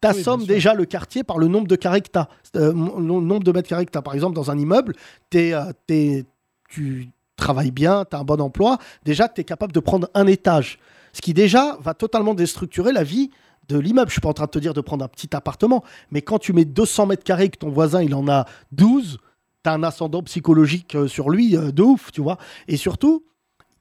[0.00, 2.28] T'assommes Oui, déjà le quartier par le nombre de carrés que t'as.
[2.54, 4.00] Euh, nombre de mètres carrés que t'as.
[4.02, 4.94] Par exemple, dans un immeuble,
[5.28, 6.24] t'es, euh, t'es-
[6.68, 8.78] tu travailles bien, tu as un bon emploi.
[9.04, 10.78] Déjà, tu es capable de prendre un étage.
[11.12, 13.30] Ce qui déjà va totalement déstructurer la vie
[13.68, 14.08] de l'immeuble.
[14.08, 16.38] Je suis pas en train de te dire de prendre un petit appartement, mais quand
[16.38, 19.18] tu mets 200 mètres carrés et que ton voisin il en a 12,
[19.64, 22.38] tu as un ascendant psychologique euh, sur lui euh, de ouf, tu vois.
[22.66, 23.24] Et surtout,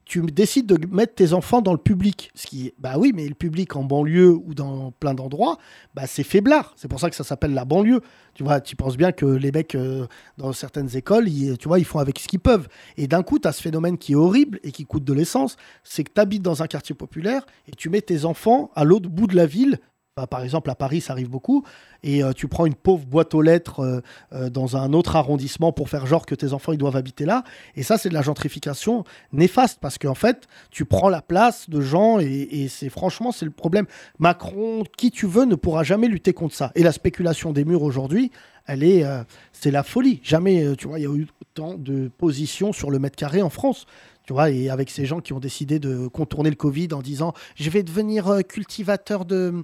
[0.08, 2.32] tu décides de mettre tes enfants dans le public.
[2.34, 5.58] Ce qui, bah oui, mais le public en banlieue ou dans plein d'endroits,
[5.96, 6.74] bah c'est faiblard.
[6.78, 8.00] C'est pour ça que ça s'appelle la banlieue.
[8.34, 11.26] Tu vois, tu penses bien que les mecs euh, dans certaines écoles,
[11.60, 12.70] tu vois, ils font avec ce qu'ils peuvent.
[12.96, 15.58] Et d'un coup, tu as ce phénomène qui est horrible et qui coûte de l'essence,
[15.84, 19.10] c'est que tu habites dans un quartier populaire et tu mets tes enfants à l'autre
[19.10, 19.78] bout de la ville.
[20.18, 21.64] Bah, par exemple, à Paris, ça arrive beaucoup.
[22.02, 24.02] Et euh, tu prends une pauvre boîte aux lettres euh,
[24.34, 27.44] euh, dans un autre arrondissement pour faire genre que tes enfants ils doivent habiter là.
[27.76, 31.82] Et ça, c'est de la gentrification néfaste parce qu'en fait, tu prends la place de
[31.82, 33.86] gens et, c'est franchement, c'est le problème.
[34.18, 36.72] Macron, qui tu veux, ne pourra jamais lutter contre ça.
[36.74, 38.32] Et la spéculation des murs aujourd'hui,
[38.66, 39.06] elle est,
[39.54, 40.20] c'est la folie.
[40.24, 43.50] Jamais, tu vois, il y a eu autant de positions sur le mètre carré en
[43.52, 43.86] France.
[44.26, 47.34] Tu vois, et avec ces gens qui ont décidé de contourner le Covid en disant
[47.56, 49.64] je vais devenir cultivateur de,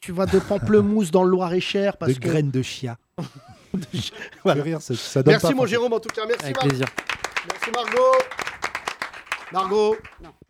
[0.00, 2.96] tu vois, de pamplemousse dans le Loir-et-Cher parce de que graines de chia.
[4.42, 4.62] Voilà.
[4.62, 5.66] Fais rire, ça, ça donne Merci pas mon.
[5.66, 6.44] Jérôme en tout cas, merci.
[6.44, 6.86] Avec plaisir.
[7.50, 8.18] Merci Margot.
[9.52, 9.96] Margot,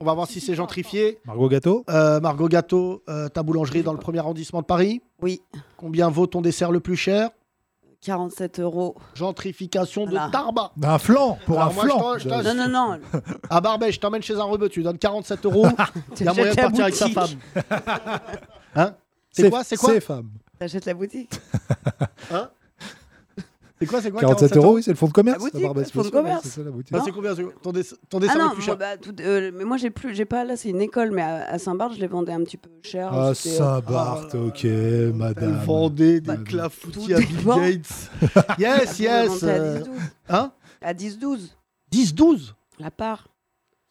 [0.00, 1.18] on va voir si c'est gentrifié.
[1.24, 5.02] Margot Gâteau Euh, Margot Gâteau, euh, ta boulangerie dans le premier arrondissement de Paris?
[5.20, 5.42] Oui,
[5.76, 7.30] Combien vaut ton dessert le plus cher?
[8.02, 8.94] 47 euros.
[9.14, 10.26] Gentrification Voilà.
[10.26, 10.70] de Tarba.
[10.82, 13.00] Un flan Pour Alors un flan je je Non, non, non.
[13.50, 15.66] À Barbès, je t'emmène chez un rebeu, tu donnes 47 euros.
[16.20, 17.30] Il y a moyen de partir avec sa femme.
[18.76, 18.94] Hein?
[19.36, 20.30] C'est quoi C'est quoi C'est femme.
[20.58, 21.30] T'achètes la boutique.
[22.32, 22.48] Hein
[23.78, 25.36] C'est quoi, c'est quoi 47 euros, oui, c'est le fonds de commerce.
[25.38, 26.40] La boutique, le fonds de commerce.
[26.44, 26.96] c'est ça, la boutique.
[26.98, 28.76] Ah, c'est combien Ton, dess- ton dessin Ah non, est plus moi, cher.
[28.78, 31.44] bah, tout- euh, mais moi j'ai plus, j'ai pas là, c'est une école, mais à,
[31.50, 33.10] à Saint-Barth, je les vendais un petit peu cher.
[33.12, 35.58] Ah, euh, Saint-Barth, ok, Elle madame.
[35.64, 37.44] vendait des Bah, clafoutis à Bill.
[37.44, 38.10] Gates.
[38.58, 39.42] yes, yes.
[39.42, 39.86] à euh, 10-12.
[40.30, 41.38] Hein À 10-12,
[41.92, 42.54] 10-12.
[42.78, 43.28] la part.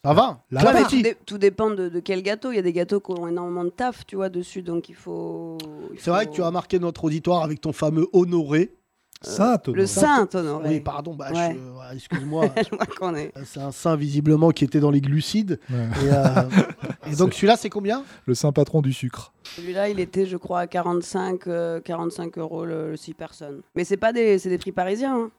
[0.06, 0.40] Ça va.
[0.52, 2.52] La Ouais, tout, dé- tout dépend de, de quel gâteau.
[2.52, 4.96] Il y a des gâteaux qui ont énormément de taf, tu vois, dessus, donc il
[4.96, 5.58] faut.
[5.98, 8.74] C'est vrai que tu as marqué notre auditoire avec ton fameux honoré.
[9.22, 9.70] Sainte.
[9.70, 10.70] Le saint honoré.
[10.70, 11.54] Oui, pardon, bah, Ouais.
[11.54, 12.46] ouais, excuse-moi.
[13.46, 15.60] C'est un saint visiblement qui était dans les glucides.
[15.72, 15.78] Ouais.
[16.06, 16.44] Et, euh,
[17.12, 18.04] et donc celui-là, c'est combien?
[18.26, 19.34] Le saint patron du sucre.
[19.56, 23.62] Celui-là, il était, je crois, à 45, euh, 45 euros le, 6 personnes.
[23.76, 25.16] Mais c'est pas des, c'est des prix parisiens.
[25.18, 25.32] hein.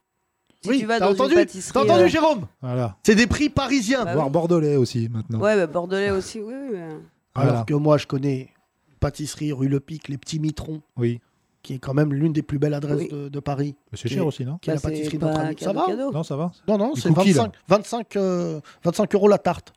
[0.67, 1.73] Si Oui, tu vas t'as dans entendu une pâtisserie.
[1.73, 2.97] T'as entendu, euh, Jérôme Voilà.
[3.03, 4.05] C'est des prix parisiens.
[4.05, 4.33] Bah Voire oui.
[4.33, 5.41] bordelais aussi maintenant.
[5.41, 6.55] Ouais, bah, bordelais aussi, oui.
[7.35, 7.65] Alors Voilà.
[7.65, 8.51] que moi, je connais
[9.01, 11.21] pâtisserie rue Le Pic, les petits mitrons, Oui.
[11.63, 13.09] qui est quand même l'une des plus belles adresses Oui.
[13.11, 13.75] de, de Paris.
[13.93, 15.57] Mais c'est cher est- aussi, non Qui est la Bah, pâtisserie notre ami.
[15.59, 16.13] Ça cadeau, va cadeau.
[16.13, 19.73] Non, ça va Non, non, c'est cookies, 25, 25, euh, 25 euros la tarte.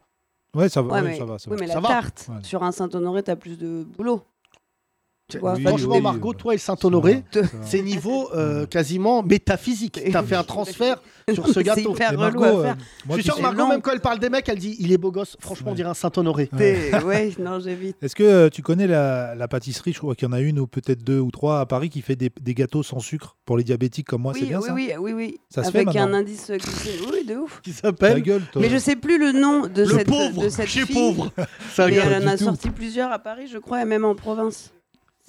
[0.55, 0.87] Ouais, ça va.
[0.87, 1.61] Ouais, ouais, mais, ça va, ça oui, va.
[1.61, 1.87] mais Ça la va.
[1.87, 2.35] tarte, Ouais.
[2.43, 4.23] sur un Saint-Honoré, t'as plus de boulot.
[5.29, 7.23] Tu vois, Oui, Franchement, oui, Margot, toi et Saint-Honoré,
[7.63, 9.99] c'est niveau euh, quasiment métaphysique.
[10.11, 11.01] T'as fait un transfert
[11.31, 11.93] sur ce gâteau.
[11.93, 12.73] hyper Et relou Margot, à faire.
[12.75, 14.91] euh, Je suis sûr que Margot, même quand elle parle des mecs, elle dit il
[14.91, 15.37] est beau gosse.
[15.39, 15.75] Franchement, on Ouais.
[15.75, 16.49] dirait un Saint-Honoré.
[16.57, 17.97] T'es- ouais, non, j'évite.
[18.01, 19.93] Est-ce que euh, tu connais la, la pâtisserie?
[19.93, 22.01] Je crois qu'il y en a une ou peut-être deux ou trois à Paris qui
[22.01, 24.33] fait des, des gâteaux sans sucre pour les diabétiques comme moi.
[24.33, 24.73] c'est bien oui, ça?
[24.73, 25.37] oui, oui, oui.
[25.49, 27.09] Ça se fait Avec un indice glycémique.
[27.13, 27.61] Oui, de ouf.
[27.61, 28.61] Qui s'appelle gueule, toi.
[28.61, 30.41] Mais je sais plus le nom de Le cette, pauvre.
[30.43, 30.95] de cette Chez fille.
[30.95, 31.31] pauvre.
[31.77, 34.71] Elle en a sorti plusieurs à Paris, je crois, et même en province.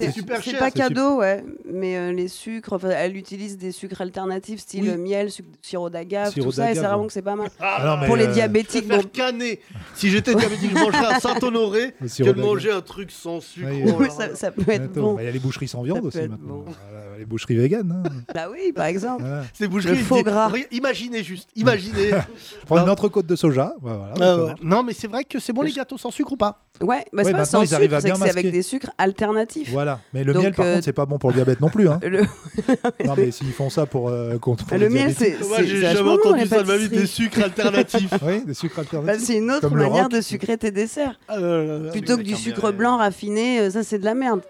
[0.01, 0.59] C'est super C'est cher.
[0.59, 1.43] pas cadeau, ouais.
[1.71, 4.89] Mais euh, les sucres, enfin, elle utilise des sucres alternatifs, style Oui.
[4.89, 7.35] euh, miel, sucre, sirop d'agave, Sirop tout ça, et c'est d'agave, vraiment que c'est pas
[7.35, 7.49] mal.
[7.59, 9.59] Ah non, mais, Pour les euh, Je diabétiques, bon, canner.
[9.95, 12.45] Si j'étais diabétique, je mangerais un Saint-Honoré Le que sirop de d'agave.
[12.53, 13.67] manger un truc sans sucre.
[13.71, 14.07] Oui, Oh oui.
[14.19, 15.13] là ça, peut être Attends, bon.
[15.15, 16.57] bah, Il y a les boucheries sans viande peut aussi être maintenant.
[16.57, 16.65] bon.
[16.91, 18.03] Voilà, les boucheries véganes.
[18.05, 18.09] hein.
[18.33, 19.23] Bah oui, par exemple.
[19.23, 19.43] Voilà.
[19.53, 19.97] C'est boucherie.
[19.97, 20.51] Le faux gras.
[20.71, 21.49] Imaginez juste.
[21.55, 22.09] Imaginez.
[22.09, 22.83] Je prends Non.
[22.83, 23.73] une entrecôte de soja.
[23.81, 24.47] bah, voilà, ça ouais.
[24.47, 24.59] marche.
[24.63, 26.63] non, mais c'est vrai que c'est bon les gâteaux sans sucre ou pas?
[26.81, 28.37] Ouais, bah Ouais, c'est pas maintenant, sans ils arrivent à sucre, c'est bien que c'est
[28.39, 28.51] avec masquer.
[28.57, 29.69] des sucres alternatifs.
[29.71, 29.90] Voilà.
[30.13, 31.89] Mais le Donc, miel, par euh, contre, c'est pas bon pour le diabète non plus.
[31.89, 31.99] Hein.
[32.03, 32.21] Le,
[33.05, 35.81] non, mais s'ils font ça pour, euh, contre pour le les miel, c'est Moi, j'ai
[35.81, 38.13] jamais entendu ça de ma vie, des sucres alternatifs.
[38.21, 39.25] Oui, des sucres Bah, alternatifs.
[39.27, 41.19] c'est une autre Comme le manière de sucrer tes desserts.
[41.31, 44.41] Euh, Plutôt que du sucre blanc raffiné, euh, ça c'est de la merde.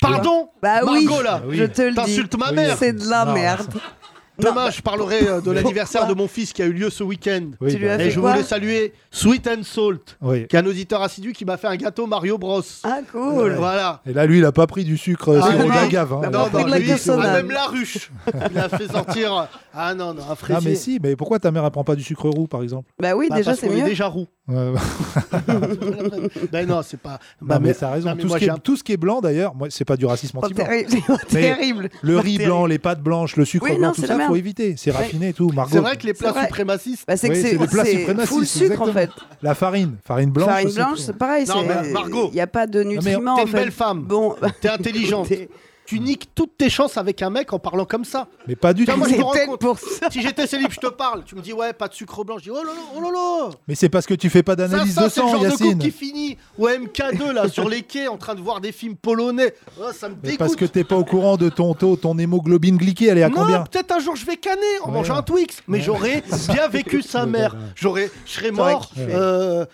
[0.00, 1.56] Pardon Bah oui, Margot, là, Ah oui.
[1.56, 1.96] je te le dis.
[1.96, 3.34] T'insultes ma mère C'est de la Non,
[4.38, 4.54] merde.
[4.54, 7.50] Demain, je parlerai euh, de l'anniversaire de mon fils qui a eu lieu ce week-end.
[7.60, 10.46] Oui, Tu lui bah, as Et fait je quoi voulais saluer Sweet and Salt, oui.
[10.46, 12.62] qui est un auditeur assidu qui m'a fait un gâteau Mario Bros.
[12.84, 13.54] Ah cool.
[13.58, 14.00] Voilà.
[14.06, 15.74] Et là, lui, il a pas pris du sucre euh, Ah, sirop non.
[15.74, 16.12] d'agave.
[16.12, 16.20] hein.
[16.24, 17.26] Non, Non, non, pris non, de la lui, cassonade.
[17.30, 18.10] ah, même la ruche.
[18.52, 19.48] Il a fait sortir.
[19.80, 20.70] Ah non, non, un Ah, fraisier.
[20.70, 22.90] mais si, mais pourquoi ta mère, elle prend pas du sucre roux, par exemple?
[23.00, 23.88] Bah oui, Bah, déjà c'est qu'on est mieux.
[23.88, 24.26] déjà roux.
[26.52, 27.18] Ben non, c'est pas.
[27.40, 28.10] Non, Bah, mais t'as raison.
[28.10, 29.68] non, mais tout, moi, ce qui est, un- tout ce qui est blanc, d'ailleurs, moi,
[29.70, 30.64] c'est pas du racisme anti-blanc.
[30.64, 30.90] terrible.
[31.28, 31.88] C'est terrible.
[32.02, 32.44] Le riz Terrible.
[32.44, 34.74] blanc, les pâtes blanches, le sucre Oui, blanc, non, tout c'est ça, faut éviter.
[34.76, 35.50] C'est raffiné et tout.
[35.50, 37.04] Margot, C'est vrai que les plats suprémacistes.
[37.06, 39.10] Bah, c'est Oui, que c'est c'est des plats c'est suprémacistes, full sucre en fait.
[39.42, 40.48] la farine, farine blanche.
[40.50, 41.46] Farine blanche, c'est pareil.
[41.46, 42.28] Non, mais Margot.
[42.32, 44.02] Il n'y a pas de mais nutriments t'es une belle femme.
[44.02, 45.28] Bon, T'es intelligente.
[45.88, 48.26] Tu niques toutes tes chances avec un mec en parlant comme ça.
[48.46, 48.94] Mais pas du tout.
[48.94, 49.60] moi, je me c'est rends peut-être compte.
[49.62, 50.10] pour ça.
[50.10, 51.24] Si j'étais célib, je te parle.
[51.24, 52.36] Tu me dis, ouais, pas de sucre blanc.
[52.36, 53.50] Je dis, oh là là, oh là là.
[53.66, 55.72] Mais c'est parce que tu fais pas d'analyse de c'est le sang, genre de Yacine.
[55.72, 58.96] couple qui finit au MK2 là sur les quais en train de voir des films
[58.96, 59.54] polonais.
[59.80, 60.38] Oh, ça me Mais dégoûte.
[60.40, 63.30] parce que t'es pas au courant de ton taux, ton hémoglobine glyquée, elle est à
[63.30, 64.92] non, combien peut-être un jour je vais canner en Ouais.
[64.92, 65.84] mangeant un Twix, mais Ouais.
[65.84, 67.56] j'aurais bien vécu sa mère.
[67.74, 69.64] J'aurais, je serais mort, euh,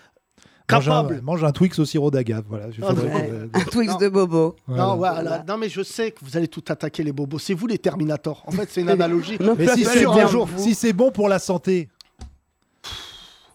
[0.71, 1.21] mange un, capable.
[1.21, 2.43] mange un Twix au sirop d'agave.
[2.49, 2.71] Voilà.
[2.71, 3.49] Je faudrait ouais.
[3.53, 3.97] que- Un Twix Non.
[3.97, 4.55] de bobo.
[4.67, 4.83] voilà.
[4.85, 5.43] Non, voilà.
[5.47, 7.39] non, mais je sais que vous allez tout attaquer les bobos.
[7.39, 8.43] C'est vous les Terminators.
[8.47, 9.37] En fait, c'est une analogie.
[9.39, 11.89] Non, Mais c'est bon, si c'est bon pour la santé.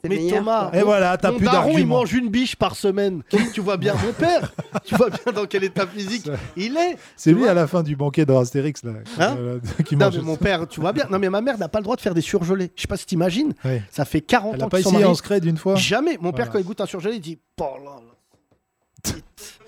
[0.05, 0.79] Mais meilleur, Thomas, quoi.
[0.79, 3.23] Et voilà, t'as mon plus daron, il mange une biche par semaine.
[3.53, 4.53] Tu vois bien mon père.
[4.85, 6.97] tu vois bien dans quel état physique il est.
[7.17, 10.07] C'est lui vois à la fin du banquet dans Astérix là, Hein euh, qui Non,
[10.07, 10.17] mange.
[10.17, 11.07] mais mon père, tu vois bien.
[11.11, 12.71] Non, mais ma mère n'a pas le droit de faire des surgelés.
[12.77, 13.53] Je sais pas si t'imagines.
[13.65, 13.83] Ouais.
[13.91, 15.75] Ça fait 40 Elle ans pas qu'ils sont essayé en scred une fois.
[15.77, 16.17] Jamais.
[16.21, 16.53] Mon père, Voilà.
[16.53, 18.10] quand il goûte un surgelé, il dit Oh là là.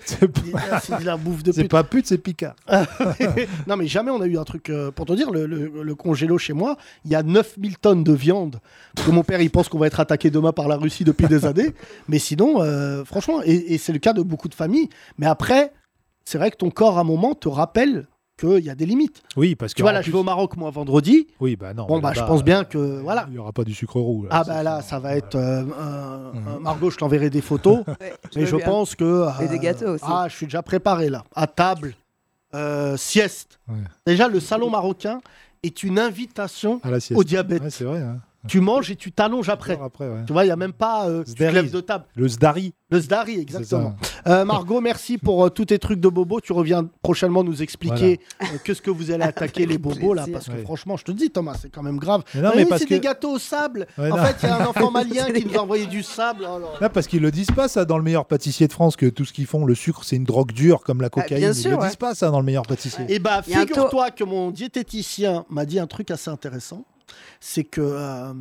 [0.05, 1.71] C'est pas- Ah, C'est de la bouffe de c'est pute.
[1.71, 2.55] pas pute, c'est picard.
[3.67, 4.69] non, mais jamais on a eu un truc.
[4.69, 8.03] euh, pour te dire, le, le- le congélo chez moi, il y a 9000 tonnes
[8.03, 8.59] de viande.
[8.95, 11.27] Parce que mon père, il pense qu'on va être attaqué demain par la Russie depuis
[11.27, 11.73] des années.
[12.07, 14.89] Mais sinon, euh, franchement, et, et c'est le cas de beaucoup de familles.
[15.17, 15.71] Mais après,
[16.25, 18.07] c'est vrai que ton corps, à un moment, te rappelle
[18.43, 19.23] qu'il y a des limites.
[19.37, 19.77] Oui, parce que.
[19.77, 21.27] Tu vois, là, je vais au Maroc, moi, vendredi.
[21.39, 21.85] Oui, bah non.
[21.85, 22.77] Bon, bah, je pense bien euh, que.
[23.01, 23.25] Voilà.
[23.29, 24.23] Il y aura pas du sucre roux.
[24.23, 25.35] là, Ah, bah là, ça va être.
[25.35, 27.83] euh, un- un- Margot, je t'enverrai des photos.
[28.35, 28.65] Mais je bien.
[28.65, 29.27] pense que.
[29.43, 30.05] Et des euh, gâteaux aussi.
[30.07, 31.23] Ah, je suis déjà préparé là.
[31.35, 31.93] À table,
[32.53, 33.59] euh, sieste.
[33.67, 33.75] Ouais.
[34.05, 35.21] Déjà, le salon marocain
[35.63, 37.17] est une invitation À la sieste.
[37.19, 37.61] au diabète.
[37.63, 38.01] Ouais, c'est vrai.
[38.01, 38.19] hein.
[38.47, 39.79] Tu manges et tu t'allonges après.
[39.81, 40.23] Après, ouais.
[40.27, 41.07] Tu vois, il n'y a même pas.
[41.07, 41.53] euh, tu te Sdari.
[41.53, 42.05] lèves de table.
[42.15, 42.73] Le Zdari.
[42.89, 43.95] Le Sdari, exactement.
[44.27, 46.39] Euh, Margot, merci pour euh, tous tes trucs de bobo.
[46.41, 50.25] Tu reviens prochainement nous expliquer euh, que ce que vous allez attaquer les bobos là,
[50.31, 50.61] parce que Ouais.
[50.63, 52.23] franchement, je te dis, Thomas, c'est quand même grave.
[52.35, 53.87] Mais non, Ah mais oui, parce c'est que- des gâteaux au sable.
[53.97, 54.23] Ouais, en non.
[54.23, 56.47] fait, il y a un enfant malien qui nous a envoyé du sable.
[56.47, 59.07] Oh là parce qu'ils le disent pas ça dans le meilleur pâtissier de France que
[59.07, 61.33] tout ce qu'ils font, le sucre, c'est une drogue dure comme la cocaïne.
[61.37, 61.87] Ah, bien Ils sûr, le ouais.
[61.87, 63.05] disent pas ça dans le meilleur pâtissier.
[63.09, 66.85] Et bah, y a un figure-toi que mon diététicien m'a dit un truc assez intéressant.
[67.39, 68.33] C'est que euh,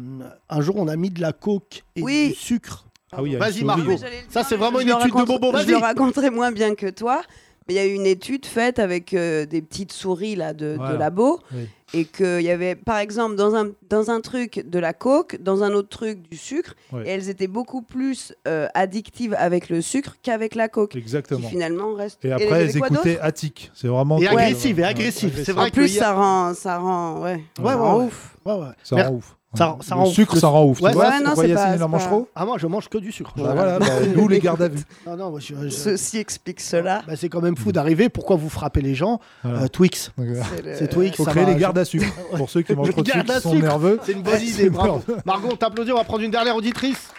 [0.49, 2.29] un jour, on a mis de la coke et Oui.
[2.29, 2.85] du sucre.
[3.13, 3.63] Ah oui, Vas-y.
[3.65, 3.91] Margot.
[3.93, 3.97] Le
[4.31, 5.53] Ça, c'est vraiment je une étude de bobo.
[5.59, 7.23] Je le raconterai moins bien que toi.
[7.69, 10.77] Mais il y a eu une étude faite avec euh, des petites souris là, de,
[10.77, 11.39] de labo.
[11.55, 11.69] Oui.
[11.95, 15.63] Et qu'il y avait, par exemple, dans un, dans un truc de la coke, dans
[15.63, 16.75] un autre truc du sucre.
[16.93, 17.07] Ouais.
[17.07, 20.93] Et elles étaient beaucoup plus euh, addictives avec le sucre qu'avec la coke.
[20.93, 21.49] Qui Exactement.
[21.49, 22.25] finalement reste.
[22.25, 23.71] Et après, avait elles écoutaient Attic.
[23.75, 24.19] C'est vraiment.
[24.19, 25.31] Et que- agressive, et Ouais, agressive.
[25.45, 25.55] C'est agressif.
[25.55, 28.37] vrai En plus, ça rend, ça rend, ouais, Ouais, ça ouais, ouf.
[28.47, 28.67] Ouais, ouais.
[28.83, 29.37] Ça Mer- rend ouf.
[29.55, 30.81] Ça- ça le rend- sucre, ça rend ouf.
[30.81, 32.89] Ouais, tu vois ouais, non, Yacine pas- il en mange trop Ah, moi, je mange
[32.89, 33.33] que du sucre.
[33.37, 34.83] Bah voilà, bah, nous les gardes à vue.
[35.07, 37.03] Non, non, moi, je- je- Ceci explique cela.
[37.07, 38.09] Bah, c'est quand même fou d'arriver.
[38.09, 39.65] Pourquoi vous frappez les gens Voilà.
[39.65, 40.11] Euh, Twix.
[40.19, 41.17] Euh, C'est le- C'est Twix.
[41.17, 42.07] faut créer va, les gardes à sucre.
[42.37, 43.63] Pour ceux qui mangent trop de sucre, qui sont sucre.
[43.63, 44.01] nerveux.
[44.05, 45.03] C'est une bonne idée, bravo.
[45.27, 47.11] Margot, on t'applaudit, on va prendre une dernière auditrice.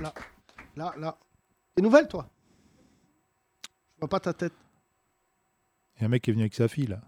[0.00, 0.12] Là,
[0.76, 1.16] là, là.
[1.76, 2.28] Des nouvelles, toi?
[3.96, 4.52] Je vois pas ta tête.
[5.96, 7.00] Il y a un mec qui est venu avec sa fille, là.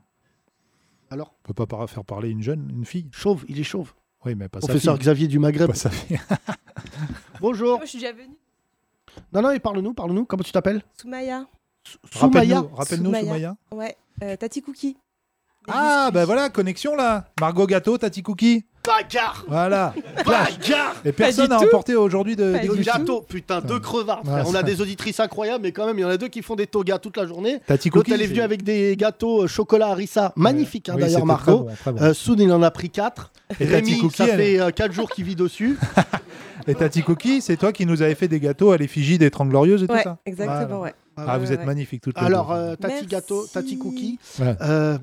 [1.10, 3.08] Alors On peut pas faire parler une jeune, une fille?
[3.12, 3.92] Chauve, il est chauve.
[4.24, 5.02] Oui, mais pas sa Professeur fille.
[5.02, 5.68] Xavier du Maghreb.
[5.68, 6.20] Pas sa fille.
[7.40, 7.78] Bonjour.
[7.78, 8.36] Moi, je suis déjà venue.
[9.32, 10.24] Non, non, et parle-nous, parle-nous.
[10.24, 10.82] Comment tu t'appelles?
[11.00, 11.46] Soumaya.
[12.12, 12.60] Soumaya.
[12.60, 13.24] Rappelle-nous, rappelle-nous, Soumaya.
[13.24, 13.56] Soumaya.
[13.72, 13.96] Ouais.
[14.22, 14.96] Euh, Tati Cookie.
[15.68, 17.26] Ah, bah voilà, connexion là.
[17.40, 18.64] Margot Gâteau, Tati Cookie.
[18.86, 19.94] Bagarre Voilà.
[20.24, 20.59] Clash.
[20.59, 22.82] Bagarre Et personne n'a emporté aujourd'hui de, Pas des du Le tout.
[22.98, 24.23] gâteau, putain, deux crevards.
[24.24, 24.35] frère.
[24.36, 24.62] Ouais, on a ça.
[24.62, 26.98] des auditrices incroyables, mais quand même, il y en a deux qui font des togas
[26.98, 27.61] toute la journée.
[27.66, 28.12] Tati L'autre, Cookie.
[28.15, 30.32] elle est venue c'est- avec des gâteaux euh, chocolat harissa.
[30.36, 31.44] Magnifique, hein, Oui, d'ailleurs, c'était Margot.
[31.44, 32.02] très bon, très bon.
[32.02, 33.32] Euh, Soud, il en a pris 4.
[33.61, 35.78] Et Tati Rémi, Cookie, ça elle- fait 4 jours qu'il vit dessus.
[36.66, 39.48] Et Tati Cookie, c'est toi qui nous avais fait des gâteaux à l'effigie des 30
[39.48, 40.81] Glorieuses et tout Ouais, ça exactement, Voilà.
[40.82, 40.94] ouais.
[41.16, 41.66] Ah, vous ouais, êtes ouais.
[41.66, 42.55] magnifiques toutes les Alors, deux.
[42.55, 43.07] euh, Tati Merci.
[43.09, 44.55] Gâteau, Tati Cookie, Ouais.
[44.61, 44.98] euh,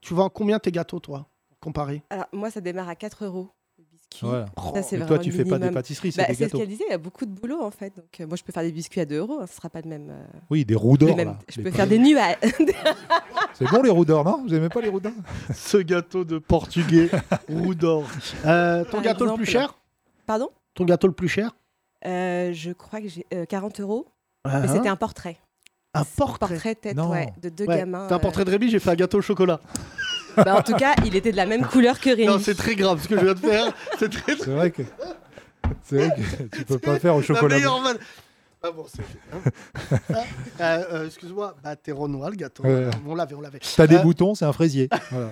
[0.00, 1.26] tu vends combien tes gâteaux, toi?
[1.66, 3.48] Comparé Alors, moi, ça démarre à 4 euros.
[3.76, 4.20] Le biscuit.
[4.22, 4.46] Voilà.
[4.72, 5.74] Ça, c'est Et vraiment toi, tu le fais pas des minimum.
[5.74, 6.58] pâtisseries, c'est Bah, des c'est ce gâteaux.
[6.58, 7.96] qu'elle disait, il y a beaucoup de boulot en fait.
[7.96, 9.82] Donc, euh, moi, je peux faire des biscuits à 2 euros, hein, ce sera pas
[9.82, 10.08] de même.
[10.10, 11.16] euh, Oui, des roux d'or.
[11.16, 11.38] mêmes- là.
[11.48, 12.36] Je Les peux faire des nuages.
[13.54, 14.44] C'est bon les roux d'or, non?
[14.46, 15.12] Vous aimez pas les roux d'or?
[15.54, 17.10] Ce gâteau de portugais,
[17.48, 18.04] roux d'or.
[18.44, 19.50] Euh, ton Par gâteau le plus exemple.
[19.66, 19.78] cher?
[20.24, 20.50] Pardon?
[20.74, 21.56] Ton gâteau le plus cher?
[22.06, 24.06] Euh, Je crois que j'ai euh, 40 euros.
[24.44, 25.38] Ah, Mais hein c'était un portrait.
[25.94, 26.48] Un portrait?
[26.48, 27.10] Portrait tête, Non.
[27.10, 28.06] ouais, de deux Ouais, gamins.
[28.08, 29.60] C'est un euh, portrait de Rémi, j'ai fait un gâteau au chocolat.
[30.36, 32.26] Bah, en tout cas, il était de la même couleur que Rémi.
[32.26, 33.72] Non, c'est très grave ce que je viens de faire.
[33.98, 34.82] C'est très C'est vrai que.
[35.84, 36.10] C'est vrai
[36.50, 37.56] que tu peux pas faire au La chocolat.
[37.56, 37.98] meilleure vanne.
[38.62, 40.00] Ah bon, c'est hein.
[40.58, 42.62] Ah, euh, euh, Excuse-moi, bah t'es Renoir le gâteau.
[42.64, 42.88] Ouais.
[43.06, 43.60] On l'avait, on l'avait.
[43.76, 44.88] T'as des Euh, boutons, c'est un fraisier.
[45.10, 45.30] Voilà.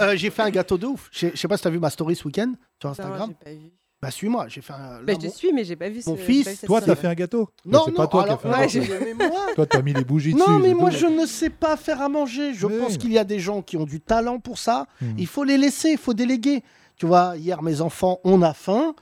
[0.00, 1.08] euh, j'ai fait un gâteau de ouf.
[1.12, 3.30] Je sais pas si t'as vu ma story ce week-end sur Non, Instagram.
[3.40, 3.70] j'ai pas vu.
[4.02, 5.00] Bah suis-moi, j'ai fait un.
[5.00, 6.50] Bah, là, je te mon- suis, mais j'ai pas vu ce Mon j'ai fils, pas
[6.50, 8.68] vu cette Toi, t'as fait un gâteau Non, C'est non, pas toi alors, qui as
[8.68, 9.04] fait un gâteau.
[9.18, 10.44] mais moi, Toi, t'as mis les bougies dessus.
[10.48, 10.96] Non, mais c'est moi, tout.
[10.96, 12.52] je ne sais pas faire à manger.
[12.54, 12.74] Je Oui.
[12.78, 14.86] pense qu'il y a des gens qui ont du talent pour ça.
[15.00, 15.14] Hmm.
[15.18, 16.62] Il faut les laisser, il faut déléguer.
[16.96, 18.94] Tu vois, hier, mes enfants, on a faim.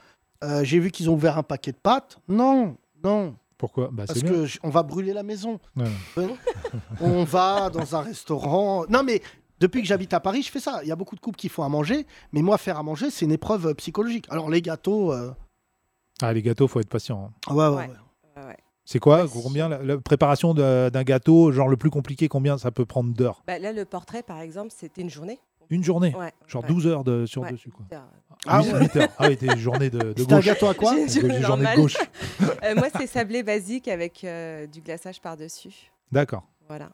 [0.43, 2.17] Euh, J'ai vu qu'ils ont ouvert un paquet de pâtes.
[2.27, 3.89] Non, non, Pourquoi?
[3.91, 4.33] Bah, parce c'est bien.
[4.33, 5.59] que j- on va brûler la maison.
[5.77, 5.85] Ouais.
[6.17, 6.27] Euh,
[7.01, 8.85] on va dans un restaurant.
[8.89, 9.21] Non, mais
[9.59, 10.79] depuis que j'habite à Paris, je fais ça.
[10.83, 13.09] Il y a beaucoup de couples qui font à manger, mais moi, faire à manger,
[13.09, 14.25] c'est une épreuve euh, psychologique.
[14.29, 15.11] Alors, les gâteaux.
[15.13, 15.31] euh,
[16.21, 17.31] Ah, les gâteaux, faut être patient.
[17.49, 17.53] hein.
[17.53, 17.75] ouais, ouais, Ouais.
[17.87, 17.87] ouais.
[18.37, 18.57] Ouais, ouais.
[18.83, 19.41] C'est quoi Ouais, si.
[19.41, 23.13] Combien la, la préparation de- d'un gâteau, genre le plus compliqué, combien ça peut prendre
[23.13, 23.41] d'heures?
[23.47, 25.39] Bah, là, le portrait, par exemple, c'était une journée.
[25.71, 26.13] Une journée?
[26.15, 26.31] Ouais.
[26.45, 26.67] Genre ouais.
[26.69, 27.51] 12 heures de, sur Ouais.
[27.51, 27.85] dessus, quoi.
[28.45, 28.79] Ah Huit- ouais.
[28.81, 29.09] huit heures.
[29.17, 30.45] Ah oui, t'es une journée de, de C'était un gauche.
[30.45, 30.93] gâteau à quoi?
[30.95, 31.97] J'ai une Une journée journée de gauche.
[32.63, 35.91] Euh, moi, c'est sablé basique avec euh, du glaçage par-dessus.
[36.11, 36.43] D'accord.
[36.67, 36.89] Voilà.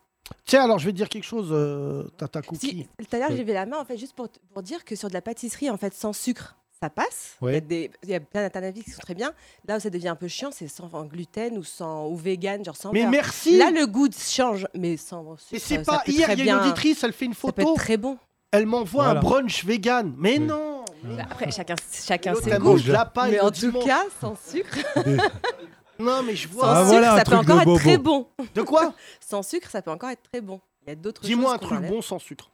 [0.46, 2.88] Tiens, alors, je vais te dire quelque chose, euh, Tata Cookie.
[2.98, 4.94] Si, tout à l'heure, j'ai levé la main, en fait, juste pour, pour dire que
[4.96, 7.36] sur de la pâtisserie, en fait, sans sucre, ça passe.
[7.40, 7.52] Ouais.
[7.52, 9.32] Il, y a des, il y a plein d'alternatives qui sont très bien.
[9.68, 12.76] Là où ça devient un peu chiant, c'est sans gluten ou sans ou vegan, genre
[12.76, 13.10] sans Mais beurre.
[13.10, 15.54] merci Là, le goût change, mais sans sucre.
[15.54, 16.02] Et c'est pas.
[16.06, 17.74] Hier, il y a bien- une auditrice, elle fait une Ça peut être photo.
[17.76, 18.18] très bon.
[18.50, 19.20] Elle m'envoie Voilà.
[19.20, 20.12] un brunch vegan.
[20.18, 20.40] Mais Oui.
[20.40, 22.76] non Bah, après, chacun, chacun ses elle goûts.
[23.28, 24.78] Mais en tout cas, sans sucre,
[26.02, 26.68] Non, mais je sans vois.
[26.70, 28.26] Ah, sucre, voilà un ça peut encore être très bon.
[28.54, 30.60] De quoi Sans sucre, ça peut encore être très bon.
[30.86, 31.90] Il y a d'autres Dis-moi un truc enlève.
[31.90, 32.50] bon sans sucre.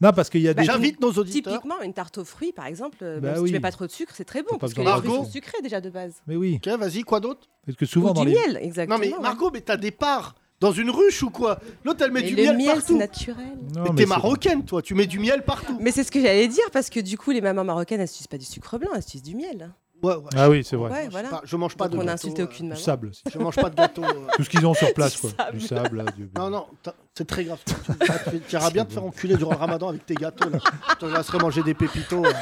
[0.00, 0.66] Non, parce qu'il y a Bah, des.
[0.66, 1.52] J'invite nos auditeurs.
[1.54, 3.48] Typiquement, une tarte aux fruits, par exemple, euh, Bah même si oui.
[3.50, 4.56] tu mets pas trop de sucre, c'est très bon.
[4.58, 5.46] Parce que les fruits sont sucre.
[5.48, 6.14] sucrés déjà de base.
[6.26, 6.60] Mais oui.
[6.64, 7.48] Ok, vas-y, quoi d'autre?
[7.66, 8.34] Parce que souvent Ou dans du les.
[8.34, 8.96] miel, exactement.
[8.98, 9.20] Non, mais ouais.
[9.20, 11.58] Margot, mais t'as des parts dans une ruche ou quoi?
[11.84, 12.98] L'autre, elle met Mais du le miel, miel, c'est partout.
[12.98, 13.46] naturel.
[13.76, 15.76] Non, mais mais t'es marocaine, toi, tu mets du miel partout.
[15.80, 18.26] Mais c'est ce que j'allais dire, parce que du coup, les mamans marocaines, elles n'utilisent
[18.28, 19.72] pas du sucre blanc, elles utilisent du miel.
[20.02, 20.30] Ouais, ouais.
[20.34, 20.90] Ah oui, c'est vrai.
[20.90, 21.28] Ouais, Je, voilà.
[21.28, 22.28] sais pas, je mange pas Donc de on gâteau.
[22.28, 22.80] euh, aucune Du maman.
[22.80, 23.06] sable.
[23.08, 23.22] aussi.
[23.32, 24.02] Je mange pas de gâteau.
[24.04, 24.26] euh.
[24.36, 25.50] Tout ce qu'ils ont sur place, Du quoi.
[25.52, 25.96] Du sable.
[25.98, 26.66] là, du- Non, non,
[27.14, 27.60] c'est très grave.
[27.64, 27.74] Tu,
[28.30, 30.48] tu- tu iras bien te faire enculer durant le ramadan avec tes gâteaux.
[30.50, 30.58] Là.
[30.90, 32.24] Je te laisserai manger des pépitos.
[32.24, 32.32] euh.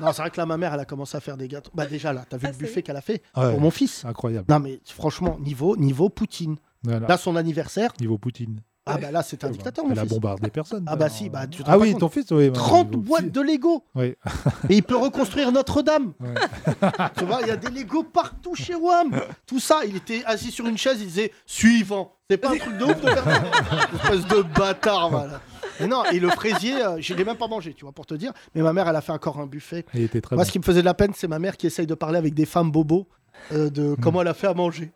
[0.00, 1.70] Non, c'est vrai que là, ma mère, elle a commencé à faire des gâteaux.
[1.74, 4.04] Bah, déjà, là, t'as vu Ah, le buffet qu'elle a fait Ouais, pour mon fils
[4.04, 4.46] Incroyable.
[4.48, 6.56] Non, mais franchement, niveau, niveau Poutine.
[6.84, 7.06] Voilà.
[7.06, 7.92] Là, son anniversaire.
[8.00, 8.60] Niveau Poutine.
[8.84, 10.10] Ah, bah là, c'est un dictateur, mon Elle a fils.
[10.12, 10.84] bombardé personne.
[10.88, 12.00] Ah, bah si, bah tu te Ah rends pas oui, compte.
[12.00, 12.48] ton fils, oui.
[12.50, 14.16] bah, 30 niveau- boîtes de Lego Oui.
[14.68, 16.14] Et il peut reconstruire Notre-Dame.
[17.16, 19.12] Tu vois, il y a des Lego partout chez WAM
[19.46, 22.76] Tout ça, il était assis sur une chaise, il disait «Suivant!» C'est pas un truc
[22.78, 23.42] de ouf de faire ça
[24.14, 25.40] Espèce de bâtard, voilà.
[25.80, 28.14] Et non, et le fraisier, euh, je l'ai même pas mangé, tu vois, pour te
[28.14, 28.32] dire.
[28.54, 29.84] Mais ma mère, elle a fait encore un buffet.
[29.94, 31.66] Il était très Moi, ce qui me faisait de la peine, c'est ma mère qui
[31.66, 33.06] essaye de parler avec des femmes bobos.
[33.52, 33.96] Euh, de Hmm.
[34.00, 34.90] comment elle a fait à manger.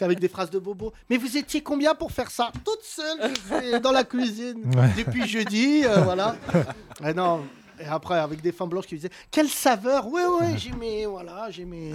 [0.00, 0.92] Avec des phrases de bobo.
[1.10, 2.50] Mais vous étiez combien pour faire ça?
[2.64, 4.62] Toute seule, dans la cuisine.
[4.76, 4.90] Ouais.
[4.96, 6.36] Depuis jeudi, euh, voilà.
[7.04, 7.44] Et non.
[7.80, 10.06] Et après, avec des femmes blanches qui disaient Quelle saveur?
[10.06, 11.06] Ouais, ouais, j'ai mes.
[11.06, 11.92] Voilà, j'ai mes.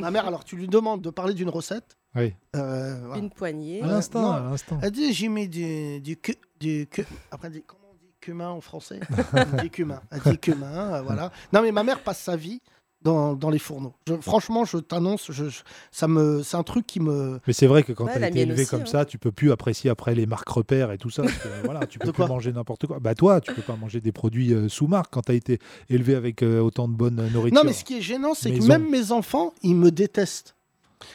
[0.00, 1.96] Ma mère, alors tu lui demandes de parler d'une recette.
[2.14, 2.34] Oui.
[2.56, 3.22] Euh, voilà.
[3.22, 3.82] Une poignée.
[3.82, 4.78] À l'instant, à l'instant.
[4.82, 6.00] Elle dit J'ai mis du.
[6.00, 9.00] du, cu- du cu- Après, elle dit Comment on dit cumin en français?
[9.34, 10.00] Elle dit cumin.
[10.10, 11.30] Elle dit cumin, euh, voilà.
[11.52, 12.62] Non, mais ma mère passe sa vie
[13.02, 13.94] dans, dans les fourneaux.
[14.08, 15.60] Je- franchement, je t'annonce, je, je-
[15.92, 17.38] ça me, c'est un truc qui me.
[17.46, 18.86] Mais c'est vrai que quand Ouais, tu as été élevé aussi, comme hein.
[18.86, 21.22] ça, tu peux plus apprécier après les marques repères et tout ça.
[21.22, 22.98] parce que, voilà, tu peux quoi manger n'importe quoi.
[22.98, 25.58] Bah toi, tu peux pas manger des produits euh, sous marque quand tu as été
[25.88, 27.60] élevé avec euh, autant de bonne euh, nourriture.
[27.62, 30.56] Non, mais ce qui est gênant, c'est que même mes enfants, ils me détestent.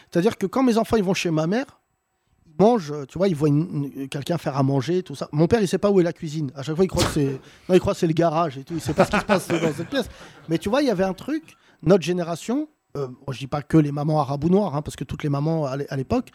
[0.10, 1.65] C'est-à-dire que quand mes enfants ils vont chez ma mère,
[2.47, 5.27] ils mangent, euh, tu vois, ils voient une- une- quelqu'un faire à manger, tout ça.
[5.34, 6.49] Mon père, il sait pas où est la cuisine.
[6.55, 7.26] À chaque fois, il croit que c'est,
[7.68, 8.73] non, il croit c'est le garage et tout.
[8.76, 10.07] Il sait pas ce qui se passe dans cette pièce.
[10.47, 11.57] Mais tu vois, il y avait un truc.
[11.85, 15.03] Notre génération, euh, je dis pas que les mamans arabes ou noires, hein, parce que
[15.03, 16.30] toutes les mamans à l'é- à l'époque,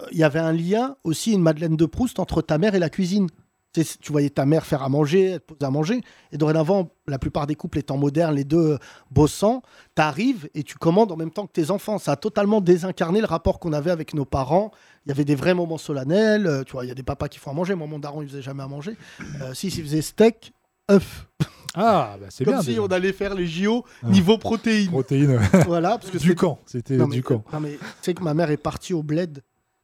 [0.00, 2.78] euh, il y avait un lien aussi, une Madeleine de Proust entre ta mère et
[2.78, 3.28] la cuisine.
[3.72, 6.00] Tu tu voyais ta mère faire à manger, elle te posait à manger.
[6.32, 8.78] Et dorénavant, la plupart des couples étant modernes, les deux euh,
[9.12, 9.62] bossant,
[9.94, 11.98] t'arrives et tu commandes en même temps que tes enfants.
[11.98, 14.72] Ça a totalement désincarné le rapport qu'on avait avec nos parents.
[15.06, 16.48] Il y avait des vrais moments solennels.
[16.48, 17.76] euh, tu vois, il y a des papas qui font à manger.
[17.76, 18.96] Moi, mon daron, il faisait jamais à manger.
[19.40, 20.52] Euh, si, il faisait steak,
[20.90, 21.28] œuf.
[21.74, 22.62] Ah, bah c'est Comme bien.
[22.62, 22.82] si déjà.
[22.82, 24.08] on allait faire les JO Ah.
[24.08, 24.88] niveau protéines.
[24.90, 25.38] Protéines.
[25.66, 26.58] voilà, parce que du camp.
[26.66, 27.44] C'était mais, du camp.
[27.52, 29.42] non, mais tu sais que ma mère est partie au bled.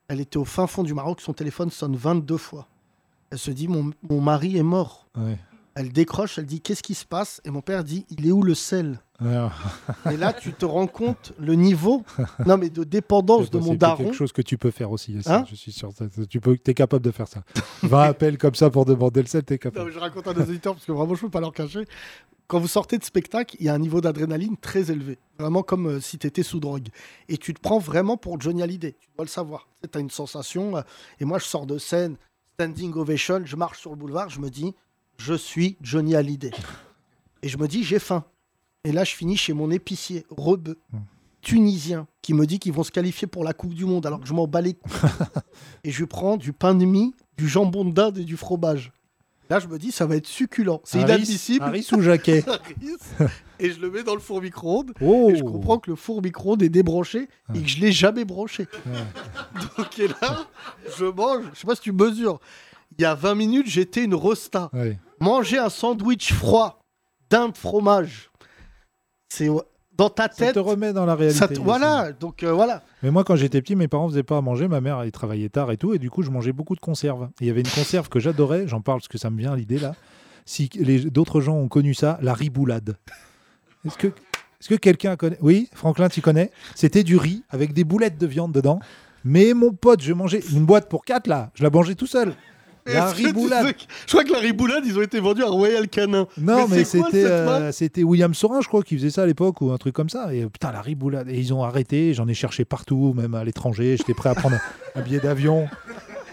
[0.09, 1.21] Elle était au fin fond du Maroc.
[1.21, 2.67] Son téléphone sonne 22 fois.
[3.31, 5.07] Elle se dit Mon, mon mari est mort.
[5.17, 5.39] Ouais.
[5.79, 7.41] Elle décroche, elle dit Qu'est-ce qui se passe?
[7.45, 8.99] Et mon père dit Il est où le sel?
[9.19, 9.53] Alors,
[10.11, 12.03] Et là, tu te rends compte le niveau
[12.47, 14.05] non, mais de dépendance de c'est mon c'est daron.
[14.05, 15.19] quelque chose que tu peux faire aussi.
[15.27, 15.91] Hein je suis sûr.
[16.29, 17.43] Tu peux, es capable de faire ça.
[17.83, 19.87] 20 appels comme ça pour demander le sel, t'es Non, capable.
[19.87, 21.85] mais je raconte à nos auditeurs parce que vraiment, je ne peux pas leur cacher.
[22.47, 25.19] Quand vous sortez de spectacle, il y a un niveau d'adrénaline très élevé.
[25.39, 26.89] Vraiment comme euh, si tu étais sous drogue.
[27.29, 28.93] Et tu te prends vraiment pour Johnny Hallyday.
[29.01, 29.67] Tu dois le savoir.
[29.83, 30.77] Tu as une sensation.
[30.77, 30.83] euh,
[31.21, 32.17] et moi, je sors de scène,
[32.55, 34.75] standing ovation, je marche sur le boulevard, je me dis,
[35.19, 36.53] je suis Johnny Hallyday.
[37.43, 38.25] Et je me dis, j'ai faim.
[38.85, 40.79] Et là, je finis chez mon épicier, rebeu,
[41.43, 44.27] tunisien, qui me dit qu'ils vont se qualifier pour la Coupe du Monde, alors que
[44.27, 45.11] je m'en bats les couilles.
[45.85, 48.93] et je lui prends du pain de mie, du jambon d'Inde et du fromage.
[49.49, 50.81] Là, je me dis, ça va être succulent.
[50.85, 51.73] C'est inadmissible.
[51.93, 53.31] Ou Jacquet Harris.
[53.59, 54.93] Et je le mets dans le four micro-ondes.
[55.01, 55.31] Oh.
[55.31, 58.67] Et je comprends que le four micro-ondes est débranché et que je l'ai jamais branché.
[59.79, 60.47] Donc, et là,
[60.99, 61.45] je mange.
[61.55, 62.41] Je sais pas si tu mesures.
[62.99, 64.69] Il y a 20 minutes, j'étais une rosta.
[64.73, 64.99] Ouais.
[65.21, 66.81] Manger un sandwich froid
[67.31, 68.31] d'Inde fromage.
[69.29, 69.49] C'est
[69.97, 70.55] dans ta Ça tête.
[70.55, 71.39] te remet dans la réalité.
[71.39, 72.13] ça te- voilà.
[72.13, 72.83] Donc, euh, voilà.
[73.03, 74.69] Mais moi, quand j'étais petit, mes parents faisaient pas à manger.
[74.69, 75.95] Ma mère, elle travaillait tard et tout.
[75.95, 77.31] Et du coup, je mangeais beaucoup de conserves.
[77.41, 78.69] Il y avait une conserve que j'adorais.
[78.69, 79.95] J'en parle parce que ça me vient à l'idée là.
[80.45, 82.97] Si les- d'autres gens ont connu ça, la riboulade.
[83.85, 86.51] Est-ce que, est-ce que quelqu'un connaît Oui, Franklin, tu connais?
[86.75, 88.79] C'était du riz avec des boulettes de viande dedans.
[89.25, 91.51] Mais mon pote, je mangeais une boîte pour quatre là.
[91.55, 92.35] Je la mangeais tout seul.
[92.95, 93.73] La riboulade.
[93.73, 96.27] que- Je crois que la riboulade, ils ont été vendus à Royal Canin.
[96.39, 99.71] Non, mais, c'était euh, c'était William Sorin, je crois, qui faisait ça à l'époque ou
[99.73, 100.33] un truc comme ça.
[100.35, 101.29] Et euh, putain, la riboulade.
[101.29, 102.15] Et ils ont arrêté.
[102.15, 103.97] J'en ai cherché partout, même à l'étranger.
[103.97, 104.57] J'étais prêt à prendre
[104.95, 105.69] un billet d'avion.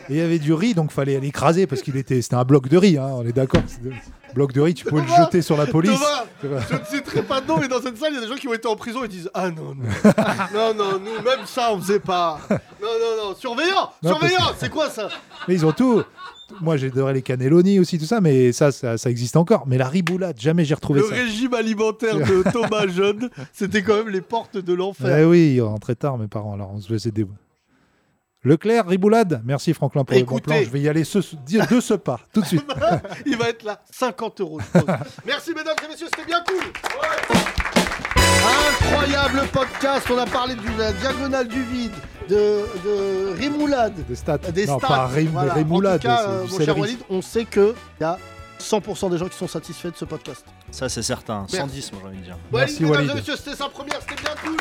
[0.10, 2.68] Et il y avait du riz, donc fallait l'écraser parce qu'il était, c'était un bloc
[2.68, 2.98] de riz.
[2.98, 3.62] hein, on est d'accord.
[4.36, 5.98] Bloc de riz, tu pouvais le jeter sur la police.
[6.42, 8.28] Thomas, je ne citerai pas de nom, mais dans cette salle, il y a des
[8.28, 9.86] gens qui ont été en prison et disent Ah non, non,
[10.54, 12.40] non, non, nous, même ça, on faisait pas.
[12.50, 15.08] Non, non, non, surveillant, Non, surveillant, c'est quoi ça?
[15.48, 16.02] Mais ils ont tout.
[16.62, 19.66] Moi, j'adorais les cannelloni aussi, tout ça, mais ça, ça, ça existe encore.
[19.68, 21.16] Mais la riboulade, jamais j'ai retrouvé Le ça.
[21.16, 25.18] régime alimentaire de Thomas Jeune, c'était quand même les portes de l'enfer.
[25.20, 26.54] Eh oui, ils rentraient tard, mes parents.
[26.54, 27.26] Alors, on se faisait des.
[28.46, 29.42] Leclerc, riboulade.
[29.46, 30.56] Merci Franklin pour le bon plan.
[30.62, 32.66] Je vais y aller ce, de ce pas, tout de suite.
[33.26, 34.60] Il va être là, 50 euros.
[34.60, 34.98] je pense.
[35.26, 36.64] Merci mesdames et messieurs, c'était bien cool.
[38.82, 41.94] Incroyable podcast, on a parlé de la diagonale du vide,
[42.30, 43.94] de, de Rémoulade.
[44.08, 44.38] Des stats.
[44.38, 44.88] Des non, stats.
[44.88, 45.54] pas rim, Voilà.
[45.54, 45.96] rémoulade.
[45.96, 46.82] En tout cas, euh, du mon cher céleri.
[46.82, 48.18] Walid, on sait qu'il y a
[48.60, 50.46] 100% des gens qui sont satisfaits de ce podcast.
[50.74, 51.46] Ça, c'est certain.
[51.54, 51.58] Merci.
[51.58, 52.34] 110, moi, j'ai envie de dire.
[52.52, 53.12] Ouais, Merci, mesdames Walid.
[53.12, 54.58] et messieurs, c'était sa première, c'était bien cool.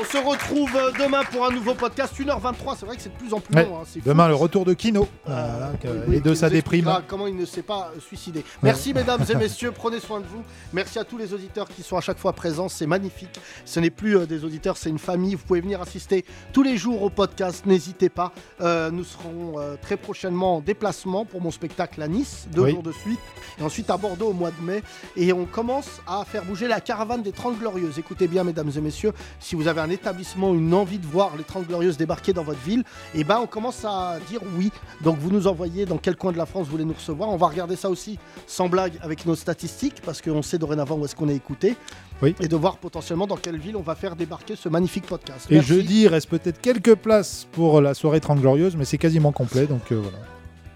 [0.00, 2.76] On se retrouve euh, demain pour un nouveau podcast, 1h23.
[2.78, 3.64] C'est vrai que c'est de plus en plus Ouais.
[3.64, 3.80] long.
[3.80, 3.98] hein, fou.
[4.06, 5.08] Demain, le retour de Kino.
[5.28, 6.88] Euh, que- oui, et de sa déprime.
[7.08, 8.44] Comment il ne s'est pas euh, suicidé.
[8.62, 10.42] Merci mesdames et messieurs, prenez soin de vous.
[10.72, 13.40] Merci à tous les auditeurs qui sont à chaque fois présents, c'est magnifique.
[13.64, 15.34] Ce n'est plus euh, des auditeurs, c'est une famille.
[15.34, 18.32] Vous pouvez venir assister tous les jours au podcast, n'hésitez pas.
[18.60, 22.70] Euh, nous serons euh, très prochainement en déplacement pour mon spectacle à Nice, deux Oui.
[22.70, 23.18] jours de suite,
[23.58, 24.82] et ensuite à Bordeaux au mois de mai.
[25.16, 27.98] Et on commence à faire bouger la caravane des 30 Glorieuses.
[27.98, 31.44] Écoutez bien mesdames et messieurs, si vous avez un établissement, une envie de voir les
[31.44, 32.84] 30 Glorieuses débarquer dans votre ville,
[33.14, 34.70] et ben on commence à dire oui.
[35.02, 37.28] Donc vous nous envoyez dans quel coin de la France vous voulez nous recevoir.
[37.30, 41.04] On va regarder ça aussi sans blague avec nos statistiques parce qu'on sait dorénavant où
[41.04, 41.76] est-ce qu'on est écouté.
[42.22, 42.34] Oui.
[42.40, 45.46] Et de voir potentiellement dans quelle ville on va faire débarquer ce magnifique podcast.
[45.50, 45.68] Et Merci.
[45.68, 49.66] jeudi, il reste peut-être quelques places pour la soirée 30 Glorieuses, mais c'est quasiment complet.
[49.66, 50.18] Donc euh, voilà.